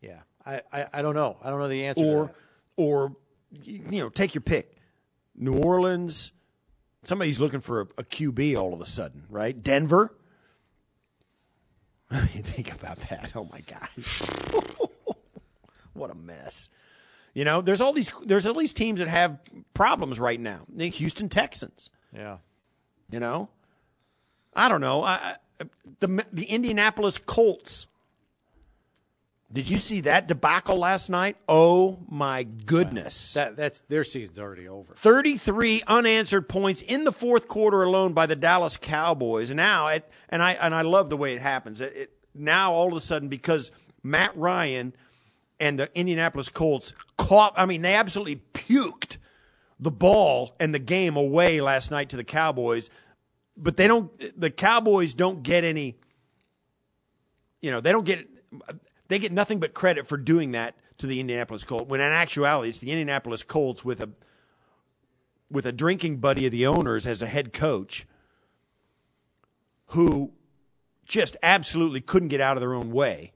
Yeah, 0.00 0.20
I, 0.46 0.60
I, 0.72 0.86
I 0.94 1.02
don't 1.02 1.14
know. 1.16 1.36
I 1.42 1.50
don't 1.50 1.58
know 1.58 1.68
the 1.68 1.84
answer. 1.86 2.02
to 2.02 2.08
Or, 2.08 2.24
that. 2.26 2.34
or 2.76 3.16
you 3.64 4.00
know, 4.00 4.08
take 4.08 4.34
your 4.34 4.42
pick. 4.42 4.76
New 5.34 5.54
Orleans. 5.58 6.30
Somebody's 7.02 7.40
looking 7.40 7.60
for 7.60 7.80
a, 7.82 7.86
a 7.98 8.04
QB 8.04 8.56
all 8.56 8.72
of 8.72 8.80
a 8.80 8.86
sudden, 8.86 9.24
right? 9.28 9.60
Denver. 9.60 10.14
Think 12.12 12.72
about 12.72 12.98
that. 13.10 13.32
Oh 13.34 13.48
my 13.50 13.60
gosh, 13.62 14.22
what 15.94 16.10
a 16.10 16.14
mess! 16.14 16.68
You 17.32 17.44
know, 17.44 17.62
there's 17.62 17.80
all 17.80 17.92
these. 17.92 18.10
There's 18.24 18.46
all 18.46 18.54
these 18.54 18.72
teams 18.72 19.00
that 19.00 19.08
have 19.08 19.38
problems 19.72 20.20
right 20.20 20.38
now. 20.38 20.60
The 20.68 20.88
Houston 20.88 21.28
Texans. 21.28 21.90
yeah, 22.14 22.38
You 23.10 23.20
know, 23.20 23.48
I 24.54 24.68
don't 24.68 24.80
know. 24.80 25.02
I, 25.02 25.36
the 26.00 26.24
the 26.32 26.44
Indianapolis 26.44 27.18
Colts. 27.18 27.86
Did 29.52 29.70
you 29.70 29.76
see 29.78 30.00
that 30.00 30.26
debacle 30.26 30.78
last 30.78 31.08
night? 31.08 31.36
Oh 31.48 32.00
my 32.08 32.42
goodness. 32.42 33.34
That 33.34 33.56
that's 33.56 33.82
their 33.82 34.02
season's 34.02 34.40
already 34.40 34.66
over. 34.66 34.94
33 34.94 35.82
unanswered 35.86 36.48
points 36.48 36.82
in 36.82 37.04
the 37.04 37.12
fourth 37.12 37.46
quarter 37.46 37.84
alone 37.84 38.14
by 38.14 38.26
the 38.26 38.34
Dallas 38.34 38.76
Cowboys. 38.76 39.50
And 39.50 39.56
now 39.58 39.88
it, 39.88 40.10
and 40.28 40.42
I 40.42 40.54
and 40.54 40.74
I 40.74 40.82
love 40.82 41.08
the 41.08 41.16
way 41.16 41.34
it 41.34 41.40
happens. 41.40 41.80
It, 41.80 41.96
it, 41.96 42.10
now 42.34 42.72
all 42.72 42.88
of 42.88 42.96
a 42.96 43.00
sudden 43.00 43.28
because 43.28 43.70
Matt 44.02 44.36
Ryan 44.36 44.92
and 45.60 45.78
the 45.78 45.90
Indianapolis 45.98 46.48
Colts 46.48 46.92
caught 47.16 47.54
I 47.56 47.66
mean 47.66 47.82
they 47.82 47.94
absolutely 47.94 48.42
puked 48.52 49.18
the 49.78 49.90
ball 49.90 50.54
and 50.60 50.74
the 50.74 50.78
game 50.78 51.16
away 51.16 51.60
last 51.60 51.90
night 51.90 52.08
to 52.10 52.16
the 52.16 52.24
Cowboys, 52.24 52.90
but 53.56 53.76
they 53.76 53.86
don't 53.86 54.10
the 54.38 54.50
Cowboys 54.50 55.14
don't 55.14 55.42
get 55.42 55.64
any 55.64 55.96
you 57.64 57.70
know, 57.70 57.80
they 57.80 57.92
don't 57.92 58.04
get 58.04 58.28
they 59.08 59.18
get 59.18 59.32
nothing 59.32 59.58
but 59.58 59.72
credit 59.72 60.06
for 60.06 60.18
doing 60.18 60.52
that 60.52 60.76
to 60.98 61.06
the 61.06 61.18
Indianapolis 61.18 61.64
Colts. 61.64 61.86
When 61.88 62.02
in 62.02 62.12
actuality, 62.12 62.68
it's 62.68 62.78
the 62.78 62.90
Indianapolis 62.90 63.42
Colts 63.42 63.82
with 63.84 64.02
a 64.02 64.10
with 65.50 65.64
a 65.64 65.72
drinking 65.72 66.18
buddy 66.18 66.44
of 66.44 66.52
the 66.52 66.66
owners 66.66 67.06
as 67.06 67.22
a 67.22 67.26
head 67.26 67.54
coach, 67.54 68.06
who 69.88 70.32
just 71.06 71.38
absolutely 71.42 72.02
couldn't 72.02 72.28
get 72.28 72.42
out 72.42 72.58
of 72.58 72.60
their 72.60 72.74
own 72.74 72.90
way. 72.90 73.32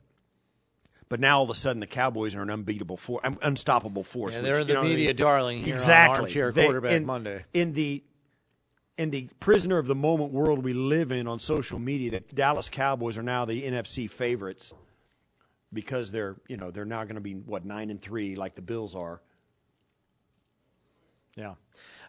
But 1.09 1.21
now 1.21 1.39
all 1.39 1.45
of 1.45 1.51
a 1.51 1.55
sudden, 1.55 1.81
the 1.81 1.87
Cowboys 1.87 2.35
are 2.35 2.43
an 2.43 2.51
unbeatable 2.51 2.99
force, 2.99 3.27
unstoppable 3.43 4.05
force. 4.05 4.35
Yeah, 4.35 4.43
they're 4.43 4.59
which, 4.59 4.67
the 4.67 4.73
you 4.75 4.79
know, 4.79 4.85
media 4.85 5.15
darling 5.15 5.65
here 5.65 5.75
exactly. 5.75 6.17
on 6.17 6.21
Armchair 6.25 6.53
They- 6.53 6.65
Quarterback 6.65 6.93
in, 6.93 7.07
Monday. 7.07 7.45
In 7.55 7.73
the 7.73 8.05
in 8.99 9.11
the 9.11 9.29
prisoner 9.39 9.79
of 9.79 9.87
the 9.87 9.95
moment 9.95 10.33
world 10.33 10.65
we 10.65 10.73
live 10.73 11.13
in 11.13 11.29
on 11.29 11.39
social 11.39 11.79
media, 11.79 12.11
the 12.11 12.21
Dallas 12.35 12.69
Cowboys 12.69 13.17
are 13.17 13.23
now 13.23 13.45
the 13.45 13.63
NFC 13.63 14.11
favorites 14.11 14.75
because 15.73 16.11
they're 16.11 16.37
you 16.49 16.57
know 16.57 16.71
they're 16.71 16.85
now 16.85 17.05
going 17.05 17.15
to 17.15 17.21
be 17.21 17.35
what 17.35 17.65
nine 17.65 17.91
and 17.91 18.03
three 18.03 18.37
like 18.37 18.55
the 18.55 18.63
Bills 18.63 18.95
are. 18.95 19.23
Yeah. 21.37 21.55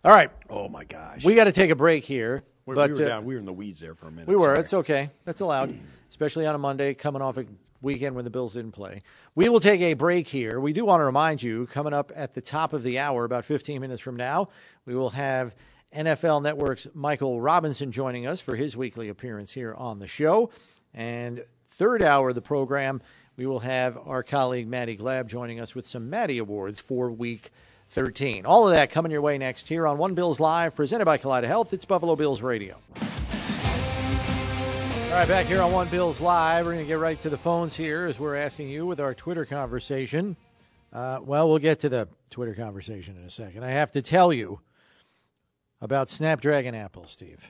All 0.04 0.12
right. 0.12 0.32
Oh 0.50 0.68
my 0.68 0.84
gosh, 0.84 1.24
We 1.24 1.36
got 1.36 1.43
to 1.43 1.52
take 1.52 1.70
a 1.70 1.76
break 1.76 2.04
here. 2.04 2.43
we, 2.66 2.74
but 2.74 2.91
we 2.91 3.00
were 3.00 3.06
uh, 3.06 3.10
down, 3.10 3.26
we 3.26 3.36
were 3.36 3.39
in 3.39 3.45
the 3.45 3.54
weeds 3.54 3.80
there 3.80 3.93
for 3.93 4.08
a 4.08 4.12
minute. 4.12 4.28
We 4.28 4.36
were. 4.36 4.45
Sorry. 4.45 4.60
It's 4.60 4.74
okay. 4.74 5.10
That's 5.26 5.41
allowed, 5.41 5.78
especially 6.10 6.45
on 6.47 6.56
a 6.56 6.58
Monday 6.58 6.93
coming 6.95 7.22
off 7.22 7.38
a 7.38 7.45
weekend 7.82 8.15
when 8.15 8.25
the 8.25 8.32
Bills 8.32 8.53
didn't 8.53 8.71
play. 8.71 9.01
We 9.36 9.49
will 9.49 9.59
take 9.59 9.82
a 9.82 9.93
break 9.93 10.27
here. 10.27 10.59
We 10.59 10.73
do 10.73 10.86
want 10.86 11.01
to 11.01 11.05
remind 11.05 11.41
you, 11.41 11.65
coming 11.67 11.93
up 11.93 12.11
at 12.15 12.34
the 12.34 12.41
top 12.41 12.73
of 12.73 12.84
the 12.84 12.99
hour, 12.99 13.23
about 13.23 13.45
15 13.45 13.80
minutes 13.82 14.01
from 14.01 14.15
now, 14.15 14.49
we 14.86 14.95
will 14.95 15.11
have 15.11 15.55
NFL 15.95 16.43
Network's 16.43 16.88
Michael 16.93 17.41
Robinson 17.41 17.91
joining 17.91 18.27
us 18.27 18.41
for 18.41 18.55
his 18.55 18.77
weekly 18.77 19.09
appearance 19.09 19.53
here 19.53 19.73
on 19.73 19.99
the 19.99 20.07
show. 20.07 20.51
And 20.93 21.43
third 21.69 22.03
hour 22.03 22.30
of 22.30 22.36
the 22.36 22.41
program, 22.41 23.01
we 23.38 23.45
will 23.45 23.61
have 23.61 23.97
our 24.05 24.21
colleague 24.21 24.67
Maddie 24.67 24.97
Glab 24.97 25.27
joining 25.27 25.59
us 25.59 25.73
with 25.73 25.88
some 25.88 26.09
Maddie 26.09 26.38
Awards 26.38 26.80
for 26.80 27.09
week 27.09 27.51
13. 27.89 28.45
All 28.45 28.67
of 28.67 28.73
that 28.73 28.91
coming 28.91 29.11
your 29.11 29.21
way 29.21 29.38
next 29.38 29.67
here 29.67 29.88
on 29.88 29.97
One 29.97 30.13
Bills 30.13 30.39
Live, 30.39 30.75
presented 30.75 31.05
by 31.05 31.17
Kaleida 31.17 31.47
Health. 31.47 31.73
It's 31.73 31.86
Buffalo 31.86 32.15
Bills 32.15 32.41
Radio. 32.41 32.80
All 35.10 35.16
right, 35.16 35.28
back 35.28 35.47
here 35.47 35.60
on 35.60 35.72
One 35.72 35.89
Bills 35.89 36.22
Live, 36.22 36.68
we're 36.68 36.74
going 36.74 36.86
to 36.86 36.88
get 36.88 36.99
right 36.99 37.20
to 37.22 37.32
the 37.32 37.38
phones 37.38 37.76
here 37.76 38.05
as 38.05 38.20
we're 38.20 38.36
asking 38.36 38.70
you 38.70 38.86
with 38.86 38.99
our 38.99 39.16
Twitter 39.16 39.43
conversation. 39.43 40.36
Uh, 40.93 41.18
well, 41.24 41.49
we'll 41.49 41.57
get 41.57 41.80
to 41.80 41.89
the 41.89 42.07
Twitter 42.30 42.53
conversation 42.53 43.18
in 43.18 43.24
a 43.24 43.30
second. 43.30 43.64
I 43.64 43.72
have 43.72 43.91
to 43.93 44.03
tell 44.03 44.32
you 44.32 44.60
about 45.82 46.12
Snapdragon 46.12 46.76
Apple, 46.76 47.07
Steve. 47.07 47.47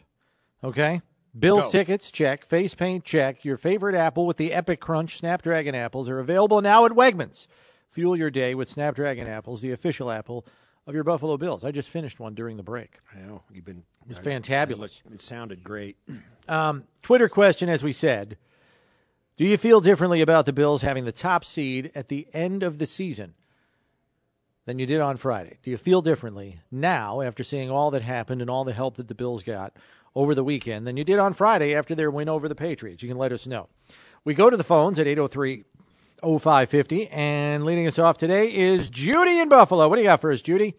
Okay? 0.63 1.01
Bills 1.37 1.65
Go. 1.65 1.71
tickets, 1.71 2.09
check. 2.11 2.45
Face 2.45 2.73
paint, 2.73 3.03
check. 3.03 3.43
Your 3.43 3.57
favorite 3.57 3.93
apple 3.93 4.25
with 4.25 4.37
the 4.37 4.53
Epic 4.53 4.79
Crunch 4.79 5.17
Snapdragon 5.17 5.75
apples 5.75 6.07
are 6.07 6.19
available 6.19 6.61
now 6.61 6.85
at 6.85 6.93
Wegmans. 6.93 7.45
Fuel 7.91 8.15
your 8.15 8.31
day 8.31 8.55
with 8.55 8.69
Snapdragon 8.69 9.27
apples, 9.27 9.59
the 9.59 9.71
official 9.71 10.09
apple 10.09 10.45
of 10.89 10.95
your 10.95 11.03
Buffalo 11.03 11.37
Bills. 11.37 11.63
I 11.63 11.69
just 11.71 11.87
finished 11.87 12.19
one 12.19 12.33
during 12.33 12.57
the 12.57 12.63
break. 12.63 12.97
I 13.15 13.19
know 13.19 13.43
you've 13.53 13.63
been. 13.63 13.83
It 14.01 14.09
was 14.09 14.19
fantabulous. 14.19 15.03
It 15.13 15.21
sounded 15.21 15.63
great. 15.63 15.97
Um, 16.47 16.85
Twitter 17.03 17.29
question, 17.29 17.69
as 17.69 17.83
we 17.83 17.91
said 17.91 18.35
Do 19.37 19.45
you 19.45 19.55
feel 19.55 19.81
differently 19.81 20.19
about 20.19 20.47
the 20.47 20.51
Bills 20.51 20.81
having 20.81 21.05
the 21.05 21.11
top 21.11 21.45
seed 21.45 21.91
at 21.93 22.07
the 22.07 22.25
end 22.33 22.63
of 22.63 22.79
the 22.79 22.87
season 22.87 23.35
than 24.65 24.79
you 24.79 24.87
did 24.87 24.99
on 24.99 25.15
Friday? 25.15 25.59
Do 25.61 25.69
you 25.69 25.77
feel 25.77 26.01
differently 26.01 26.59
now 26.71 27.21
after 27.21 27.43
seeing 27.43 27.69
all 27.69 27.91
that 27.91 28.01
happened 28.01 28.41
and 28.41 28.49
all 28.49 28.63
the 28.63 28.73
help 28.73 28.95
that 28.95 29.07
the 29.07 29.13
Bills 29.13 29.43
got 29.43 29.77
over 30.15 30.33
the 30.33 30.43
weekend 30.43 30.87
than 30.87 30.97
you 30.97 31.03
did 31.03 31.19
on 31.19 31.33
Friday 31.33 31.75
after 31.75 31.93
their 31.93 32.09
win 32.09 32.27
over 32.27 32.49
the 32.49 32.55
Patriots? 32.55 33.03
You 33.03 33.09
can 33.09 33.19
let 33.19 33.31
us 33.31 33.45
know. 33.45 33.69
We 34.25 34.33
go 34.33 34.49
to 34.49 34.57
the 34.57 34.63
phones 34.63 34.97
at 34.97 35.05
803 35.05 35.65
0550, 36.21 37.07
and 37.07 37.65
leading 37.65 37.87
us 37.87 37.99
off 37.99 38.17
today 38.17 38.53
is 38.53 38.89
Judy 38.89 39.39
in 39.39 39.49
Buffalo. 39.49 39.87
What 39.87 39.95
do 39.95 40.01
you 40.01 40.07
got 40.07 40.21
for 40.21 40.31
us, 40.31 40.41
Judy? 40.41 40.75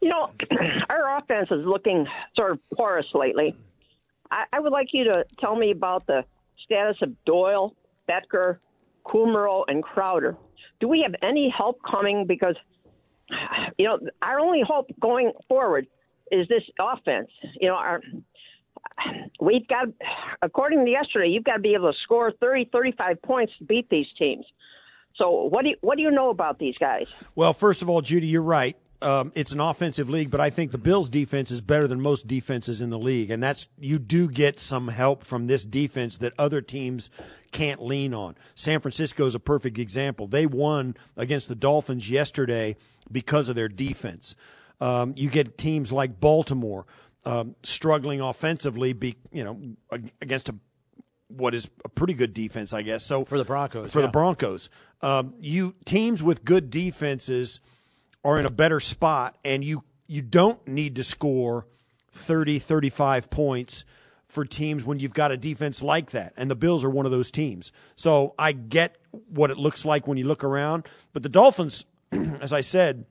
You 0.00 0.10
know, 0.10 0.30
our 0.90 1.16
offense 1.18 1.48
is 1.50 1.64
looking 1.64 2.06
sort 2.36 2.52
of 2.52 2.58
porous 2.74 3.06
lately. 3.14 3.56
I, 4.30 4.44
I 4.52 4.60
would 4.60 4.72
like 4.72 4.88
you 4.92 5.04
to 5.04 5.24
tell 5.40 5.56
me 5.56 5.70
about 5.70 6.06
the 6.06 6.24
status 6.64 6.96
of 7.02 7.12
Doyle, 7.24 7.74
Boettger, 8.08 8.58
Kumerow, 9.06 9.64
and 9.68 9.82
Crowder. 9.82 10.36
Do 10.80 10.88
we 10.88 11.02
have 11.02 11.14
any 11.22 11.52
help 11.56 11.80
coming? 11.82 12.26
Because, 12.26 12.56
you 13.78 13.86
know, 13.86 13.98
our 14.22 14.40
only 14.40 14.62
hope 14.66 14.86
going 15.00 15.32
forward 15.48 15.86
is 16.30 16.48
this 16.48 16.62
offense. 16.78 17.30
You 17.60 17.68
know, 17.68 17.74
our 17.74 18.00
we've 19.40 19.66
got, 19.68 19.88
according 20.42 20.84
to 20.84 20.90
yesterday, 20.90 21.28
you've 21.28 21.44
got 21.44 21.54
to 21.54 21.60
be 21.60 21.74
able 21.74 21.92
to 21.92 21.98
score 22.02 22.32
30, 22.32 22.70
35 22.72 23.22
points 23.22 23.52
to 23.58 23.64
beat 23.64 23.88
these 23.90 24.06
teams. 24.18 24.44
So, 25.16 25.44
what 25.44 25.62
do 25.62 25.70
you, 25.70 25.76
what 25.80 25.96
do 25.96 26.02
you 26.02 26.10
know 26.10 26.30
about 26.30 26.58
these 26.58 26.76
guys? 26.78 27.06
Well, 27.34 27.52
first 27.52 27.82
of 27.82 27.88
all, 27.88 28.00
Judy, 28.00 28.26
you're 28.26 28.42
right. 28.42 28.76
Um, 29.00 29.32
it's 29.34 29.52
an 29.52 29.60
offensive 29.60 30.08
league, 30.08 30.30
but 30.30 30.40
I 30.40 30.48
think 30.48 30.70
the 30.70 30.78
Bills' 30.78 31.10
defense 31.10 31.50
is 31.50 31.60
better 31.60 31.86
than 31.86 32.00
most 32.00 32.26
defenses 32.26 32.80
in 32.80 32.88
the 32.88 32.98
league, 32.98 33.30
and 33.30 33.42
that's 33.42 33.68
you 33.78 33.98
do 33.98 34.28
get 34.28 34.58
some 34.58 34.88
help 34.88 35.24
from 35.24 35.46
this 35.46 35.62
defense 35.62 36.16
that 36.18 36.32
other 36.38 36.62
teams 36.62 37.10
can't 37.52 37.82
lean 37.82 38.14
on. 38.14 38.34
San 38.54 38.80
Francisco 38.80 39.26
is 39.26 39.34
a 39.34 39.40
perfect 39.40 39.78
example. 39.78 40.26
They 40.26 40.46
won 40.46 40.96
against 41.18 41.48
the 41.48 41.54
Dolphins 41.54 42.08
yesterday 42.08 42.76
because 43.12 43.50
of 43.50 43.56
their 43.56 43.68
defense. 43.68 44.34
Um, 44.80 45.12
you 45.16 45.28
get 45.28 45.58
teams 45.58 45.92
like 45.92 46.18
Baltimore 46.18 46.86
um, 47.24 47.56
struggling 47.62 48.20
offensively, 48.20 48.92
be 48.92 49.16
you 49.32 49.44
know 49.44 49.60
against 50.20 50.48
a 50.48 50.54
what 51.28 51.54
is 51.54 51.68
a 51.84 51.88
pretty 51.88 52.14
good 52.14 52.32
defense, 52.34 52.72
I 52.72 52.82
guess. 52.82 53.04
So 53.04 53.24
For 53.24 53.38
the 53.38 53.44
Broncos, 53.44 53.92
for 53.92 54.00
yeah. 54.00 54.06
the 54.06 54.12
Broncos, 54.12 54.68
um, 55.00 55.34
you 55.40 55.74
teams 55.84 56.22
with 56.22 56.44
good 56.44 56.70
defenses 56.70 57.60
are 58.24 58.38
in 58.38 58.46
a 58.46 58.50
better 58.50 58.80
spot, 58.80 59.36
and 59.44 59.64
you 59.64 59.84
you 60.06 60.22
don't 60.22 60.66
need 60.66 60.96
to 60.96 61.02
score 61.02 61.66
30, 62.12 62.58
35 62.58 63.30
points 63.30 63.84
for 64.26 64.44
teams 64.44 64.84
when 64.84 64.98
you've 64.98 65.14
got 65.14 65.30
a 65.30 65.36
defense 65.36 65.82
like 65.82 66.10
that. 66.10 66.32
And 66.36 66.50
the 66.50 66.56
Bills 66.56 66.84
are 66.84 66.90
one 66.90 67.06
of 67.06 67.12
those 67.12 67.30
teams. 67.30 67.72
So 67.96 68.34
I 68.38 68.52
get 68.52 68.96
what 69.28 69.50
it 69.50 69.58
looks 69.58 69.84
like 69.84 70.06
when 70.06 70.18
you 70.18 70.24
look 70.24 70.44
around, 70.44 70.88
but 71.12 71.22
the 71.22 71.28
Dolphins, 71.28 71.84
as 72.40 72.52
I 72.52 72.60
said. 72.60 73.06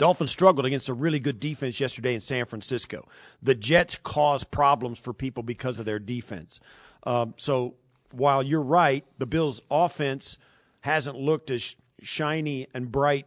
Dolphins 0.00 0.30
struggled 0.30 0.64
against 0.64 0.88
a 0.88 0.94
really 0.94 1.20
good 1.20 1.38
defense 1.38 1.78
yesterday 1.78 2.14
in 2.14 2.22
San 2.22 2.46
Francisco. 2.46 3.06
The 3.42 3.54
Jets 3.54 3.96
caused 4.02 4.50
problems 4.50 4.98
for 4.98 5.12
people 5.12 5.42
because 5.42 5.78
of 5.78 5.84
their 5.84 5.98
defense. 5.98 6.58
Um, 7.02 7.34
so 7.36 7.74
while 8.10 8.42
you're 8.42 8.62
right, 8.62 9.04
the 9.18 9.26
Bills' 9.26 9.60
offense 9.70 10.38
hasn't 10.80 11.18
looked 11.18 11.50
as 11.50 11.76
shiny 12.00 12.66
and 12.72 12.90
bright 12.90 13.26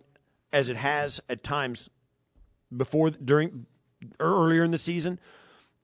as 0.51 0.67
it 0.67 0.77
has 0.77 1.21
at 1.29 1.43
times 1.43 1.91
before 2.75 3.11
during 3.11 3.67
earlier 4.19 4.63
in 4.63 4.71
the 4.71 4.79
season. 4.79 5.19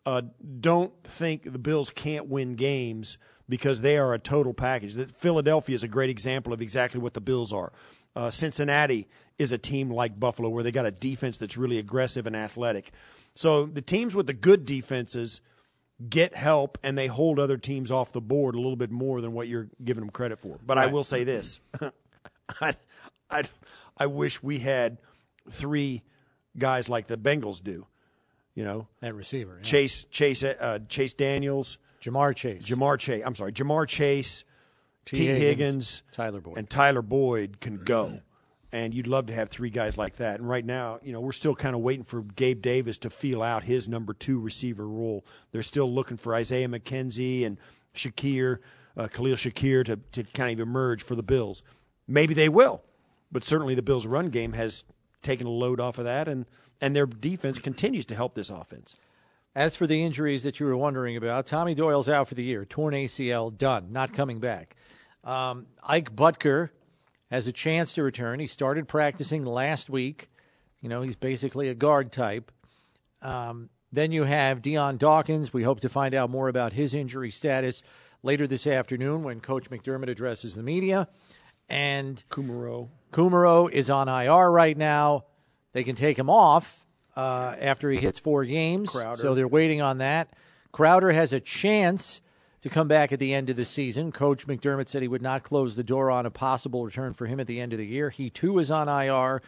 Uh, 0.07 0.23
don't 0.59 1.03
think 1.03 1.53
the 1.53 1.59
Bills 1.59 1.91
can't 1.91 2.27
win 2.27 2.53
games 2.53 3.19
because 3.47 3.81
they 3.81 3.95
are 3.95 4.15
a 4.15 4.19
total 4.19 4.55
package. 4.55 4.95
Philadelphia 5.11 5.75
is 5.75 5.83
a 5.83 5.87
great 5.87 6.09
example 6.09 6.51
of 6.51 6.63
exactly 6.63 6.99
what 6.99 7.13
the 7.13 7.21
Bills 7.21 7.53
are. 7.53 7.71
Uh, 8.15 8.31
Cincinnati 8.31 9.07
is 9.39 9.51
a 9.51 9.57
team 9.57 9.89
like 9.89 10.19
Buffalo 10.19 10.49
where 10.49 10.63
they 10.63 10.71
got 10.71 10.85
a 10.85 10.91
defense 10.91 11.37
that's 11.37 11.57
really 11.57 11.79
aggressive 11.79 12.27
and 12.27 12.35
athletic. 12.35 12.91
So 13.35 13.65
the 13.65 13.81
teams 13.81 14.13
with 14.13 14.27
the 14.27 14.33
good 14.33 14.65
defenses 14.65 15.39
get 16.09 16.35
help 16.35 16.77
and 16.83 16.97
they 16.97 17.07
hold 17.07 17.39
other 17.39 17.57
teams 17.57 17.89
off 17.91 18.11
the 18.11 18.21
board 18.21 18.53
a 18.55 18.57
little 18.57 18.75
bit 18.75 18.91
more 18.91 19.21
than 19.21 19.33
what 19.33 19.47
you're 19.47 19.69
giving 19.83 20.01
them 20.01 20.09
credit 20.11 20.39
for. 20.39 20.59
But 20.65 20.77
I 20.77 20.87
will 20.87 21.03
say 21.03 21.23
this: 21.23 21.59
I, 22.61 22.73
I, 23.29 23.43
I 23.97 24.05
wish 24.07 24.43
we 24.43 24.59
had 24.59 24.97
three 25.49 26.03
guys 26.57 26.89
like 26.89 27.07
the 27.07 27.17
Bengals 27.17 27.63
do. 27.63 27.85
You 28.55 28.65
know, 28.65 28.87
At 29.01 29.15
receiver. 29.15 29.55
yeah. 29.57 29.63
Chase, 29.63 30.03
Chase, 30.11 30.43
uh, 30.43 30.79
Chase 30.89 31.13
Daniels, 31.13 31.77
Ja'Marr 32.01 32.35
Chase. 32.35 32.67
Ja'Marr 32.67 32.99
Chase. 32.99 33.23
I'm 33.25 33.35
sorry, 33.35 33.53
Ja'Marr 33.53 33.87
Chase, 33.87 34.43
T. 35.05 35.15
Tee 35.17 35.25
Higgins, 35.27 35.39
Higgins, 35.41 36.03
Tyler 36.11 36.41
Boyd. 36.41 36.57
and 36.57 36.69
Tyler 36.69 37.01
Boyd 37.01 37.61
can 37.61 37.77
go. 37.77 38.19
And 38.71 38.93
you'd 38.93 39.07
love 39.07 39.25
to 39.27 39.33
have 39.33 39.49
three 39.49 39.71
guys 39.71 39.97
like 39.97 40.17
that. 40.17 40.39
And 40.39 40.47
right 40.47 40.63
now, 40.63 40.99
you 41.01 41.11
know, 41.11 41.21
we're 41.21 41.31
still 41.31 41.55
kind 41.55 41.75
of 41.75 41.81
waiting 41.81 42.03
for 42.03 42.21
Gabe 42.21 42.61
Davis 42.61 42.99
to 42.99 43.09
feel 43.09 43.41
out 43.41 43.63
his 43.63 43.87
number 43.87 44.13
two 44.13 44.39
receiver 44.39 44.87
role. 44.87 45.25
They're 45.51 45.63
still 45.63 45.91
looking 45.91 46.17
for 46.17 46.35
Isaiah 46.35 46.67
McKenzie 46.67 47.45
and 47.45 47.57
Shakir 47.95 48.59
uh, 48.99 49.07
Khalil 49.07 49.35
Shakir 49.35 49.85
to, 49.85 49.97
to 50.11 50.23
kind 50.23 50.59
of 50.59 50.67
emerge 50.67 51.03
for 51.03 51.15
the 51.15 51.23
Bills. 51.23 51.63
Maybe 52.07 52.33
they 52.33 52.49
will, 52.49 52.83
but 53.31 53.43
certainly 53.43 53.73
the 53.73 53.81
Bills' 53.81 54.05
run 54.05 54.29
game 54.29 54.53
has 54.53 54.83
taken 55.21 55.47
a 55.47 55.51
load 55.51 55.79
off 55.79 55.97
of 55.97 56.05
that, 56.05 56.27
and, 56.27 56.45
and 56.81 56.95
their 56.95 57.05
defense 57.05 57.59
continues 57.59 58.05
to 58.07 58.15
help 58.15 58.35
this 58.35 58.49
offense. 58.49 58.95
As 59.55 59.75
for 59.75 59.87
the 59.87 60.03
injuries 60.03 60.43
that 60.43 60.59
you 60.59 60.65
were 60.65 60.77
wondering 60.77 61.17
about, 61.17 61.45
Tommy 61.45 61.73
Doyle's 61.73 62.09
out 62.09 62.27
for 62.27 62.35
the 62.35 62.43
year, 62.43 62.65
torn 62.65 62.93
ACL, 62.93 63.55
done, 63.55 63.91
not 63.91 64.13
coming 64.13 64.39
back. 64.39 64.75
Um, 65.23 65.67
Ike 65.83 66.15
Boettger 66.15 66.69
has 67.29 67.47
a 67.47 67.51
chance 67.51 67.93
to 67.93 68.03
return. 68.03 68.39
He 68.39 68.47
started 68.47 68.87
practicing 68.87 69.45
last 69.45 69.89
week. 69.89 70.27
You 70.81 70.89
know, 70.89 71.01
he's 71.01 71.15
basically 71.15 71.69
a 71.69 71.75
guard 71.75 72.11
type. 72.11 72.51
Um, 73.21 73.69
then 73.91 74.11
you 74.11 74.23
have 74.23 74.61
Dion 74.61 74.97
Dawkins. 74.97 75.53
We 75.53 75.63
hope 75.63 75.79
to 75.81 75.89
find 75.89 76.13
out 76.13 76.29
more 76.29 76.47
about 76.47 76.73
his 76.73 76.93
injury 76.93 77.31
status 77.31 77.83
later 78.23 78.47
this 78.47 78.67
afternoon 78.67 79.23
when 79.23 79.39
Coach 79.41 79.69
McDermott 79.69 80.09
addresses 80.09 80.55
the 80.55 80.63
media. 80.63 81.07
And 81.67 82.23
Kumerow. 82.29 82.89
Kumerow 83.11 83.71
is 83.71 83.89
on 83.89 84.07
IR 84.07 84.49
right 84.51 84.77
now. 84.77 85.25
They 85.73 85.83
can 85.83 85.95
take 85.95 86.17
him 86.17 86.29
off 86.29 86.85
uh, 87.15 87.55
after 87.59 87.91
he 87.91 87.99
hits 87.99 88.17
four 88.17 88.45
games. 88.45 88.91
Crowder. 88.91 89.21
So 89.21 89.35
they're 89.35 89.47
waiting 89.47 89.81
on 89.81 89.99
that. 89.99 90.33
Crowder 90.71 91.11
has 91.11 91.33
a 91.33 91.39
chance 91.39 92.21
to 92.61 92.69
come 92.69 92.87
back 92.87 93.11
at 93.11 93.19
the 93.19 93.33
end 93.33 93.49
of 93.49 93.55
the 93.55 93.65
season. 93.65 94.11
Coach 94.11 94.47
McDermott 94.47 94.87
said 94.89 95.01
he 95.01 95.07
would 95.07 95.21
not 95.21 95.43
close 95.43 95.75
the 95.75 95.83
door 95.83 96.11
on 96.11 96.25
a 96.25 96.31
possible 96.31 96.85
return 96.85 97.13
for 97.13 97.25
him 97.25 97.39
at 97.39 97.47
the 97.47 97.59
end 97.59 97.73
of 97.73 97.79
the 97.79 97.85
year. 97.85 98.09
He 98.09 98.29
too 98.29 98.59
is 98.59 98.69
on 98.69 98.89
IR. 98.89 99.41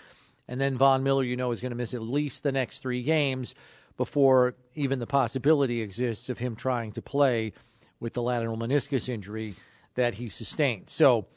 And 0.48 0.60
then 0.60 0.78
Von 0.78 1.04
Miller, 1.04 1.24
you 1.24 1.36
know, 1.36 1.52
is 1.52 1.62
going 1.62 1.72
to 1.72 1.78
miss 1.78 1.94
at 1.94 2.02
least 2.02 2.44
the 2.44 2.52
next 2.52 2.80
three 2.80 3.04
games 3.04 3.56
before 3.98 4.56
even 4.76 5.00
the 5.00 5.08
possibility 5.08 5.82
exists 5.82 6.30
of 6.30 6.40
him 6.40 6.56
trying 6.56 6.92
to 6.94 7.02
play 7.02 7.54
with 8.00 8.14
the 8.14 8.22
lateral 8.22 8.58
meniscus 8.58 9.08
injury 9.08 9.56
that 9.96 10.16
he 10.16 10.30
sustained. 10.30 10.90
So 10.90 11.28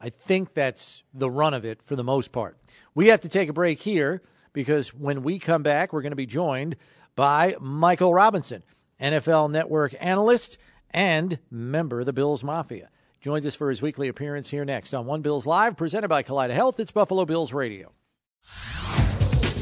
I 0.00 0.10
think 0.10 0.54
that's 0.54 1.02
the 1.12 1.30
run 1.30 1.54
of 1.54 1.64
it 1.64 1.82
for 1.82 1.96
the 1.96 2.04
most 2.04 2.32
part. 2.32 2.56
We 2.94 3.08
have 3.08 3.20
to 3.20 3.28
take 3.28 3.48
a 3.48 3.52
break 3.52 3.80
here 3.80 4.22
because 4.52 4.94
when 4.94 5.22
we 5.22 5.38
come 5.38 5.62
back, 5.62 5.92
we're 5.92 6.02
going 6.02 6.12
to 6.12 6.16
be 6.16 6.26
joined 6.26 6.76
by 7.16 7.56
Michael 7.60 8.14
Robinson, 8.14 8.62
NFL 9.00 9.50
Network 9.50 9.94
analyst 10.00 10.58
and 10.92 11.38
member 11.50 12.00
of 12.00 12.06
the 12.06 12.12
Bills 12.12 12.44
Mafia. 12.44 12.90
Joins 13.20 13.46
us 13.46 13.54
for 13.54 13.68
his 13.68 13.80
weekly 13.80 14.08
appearance 14.08 14.50
here 14.50 14.64
next 14.64 14.92
on 14.92 15.06
One 15.06 15.22
Bills 15.22 15.46
Live, 15.46 15.76
presented 15.76 16.08
by 16.08 16.22
Kaleida 16.22 16.54
Health. 16.54 16.80
It's 16.80 16.90
Buffalo 16.90 17.24
Bills 17.24 17.52
Radio. 17.52 17.92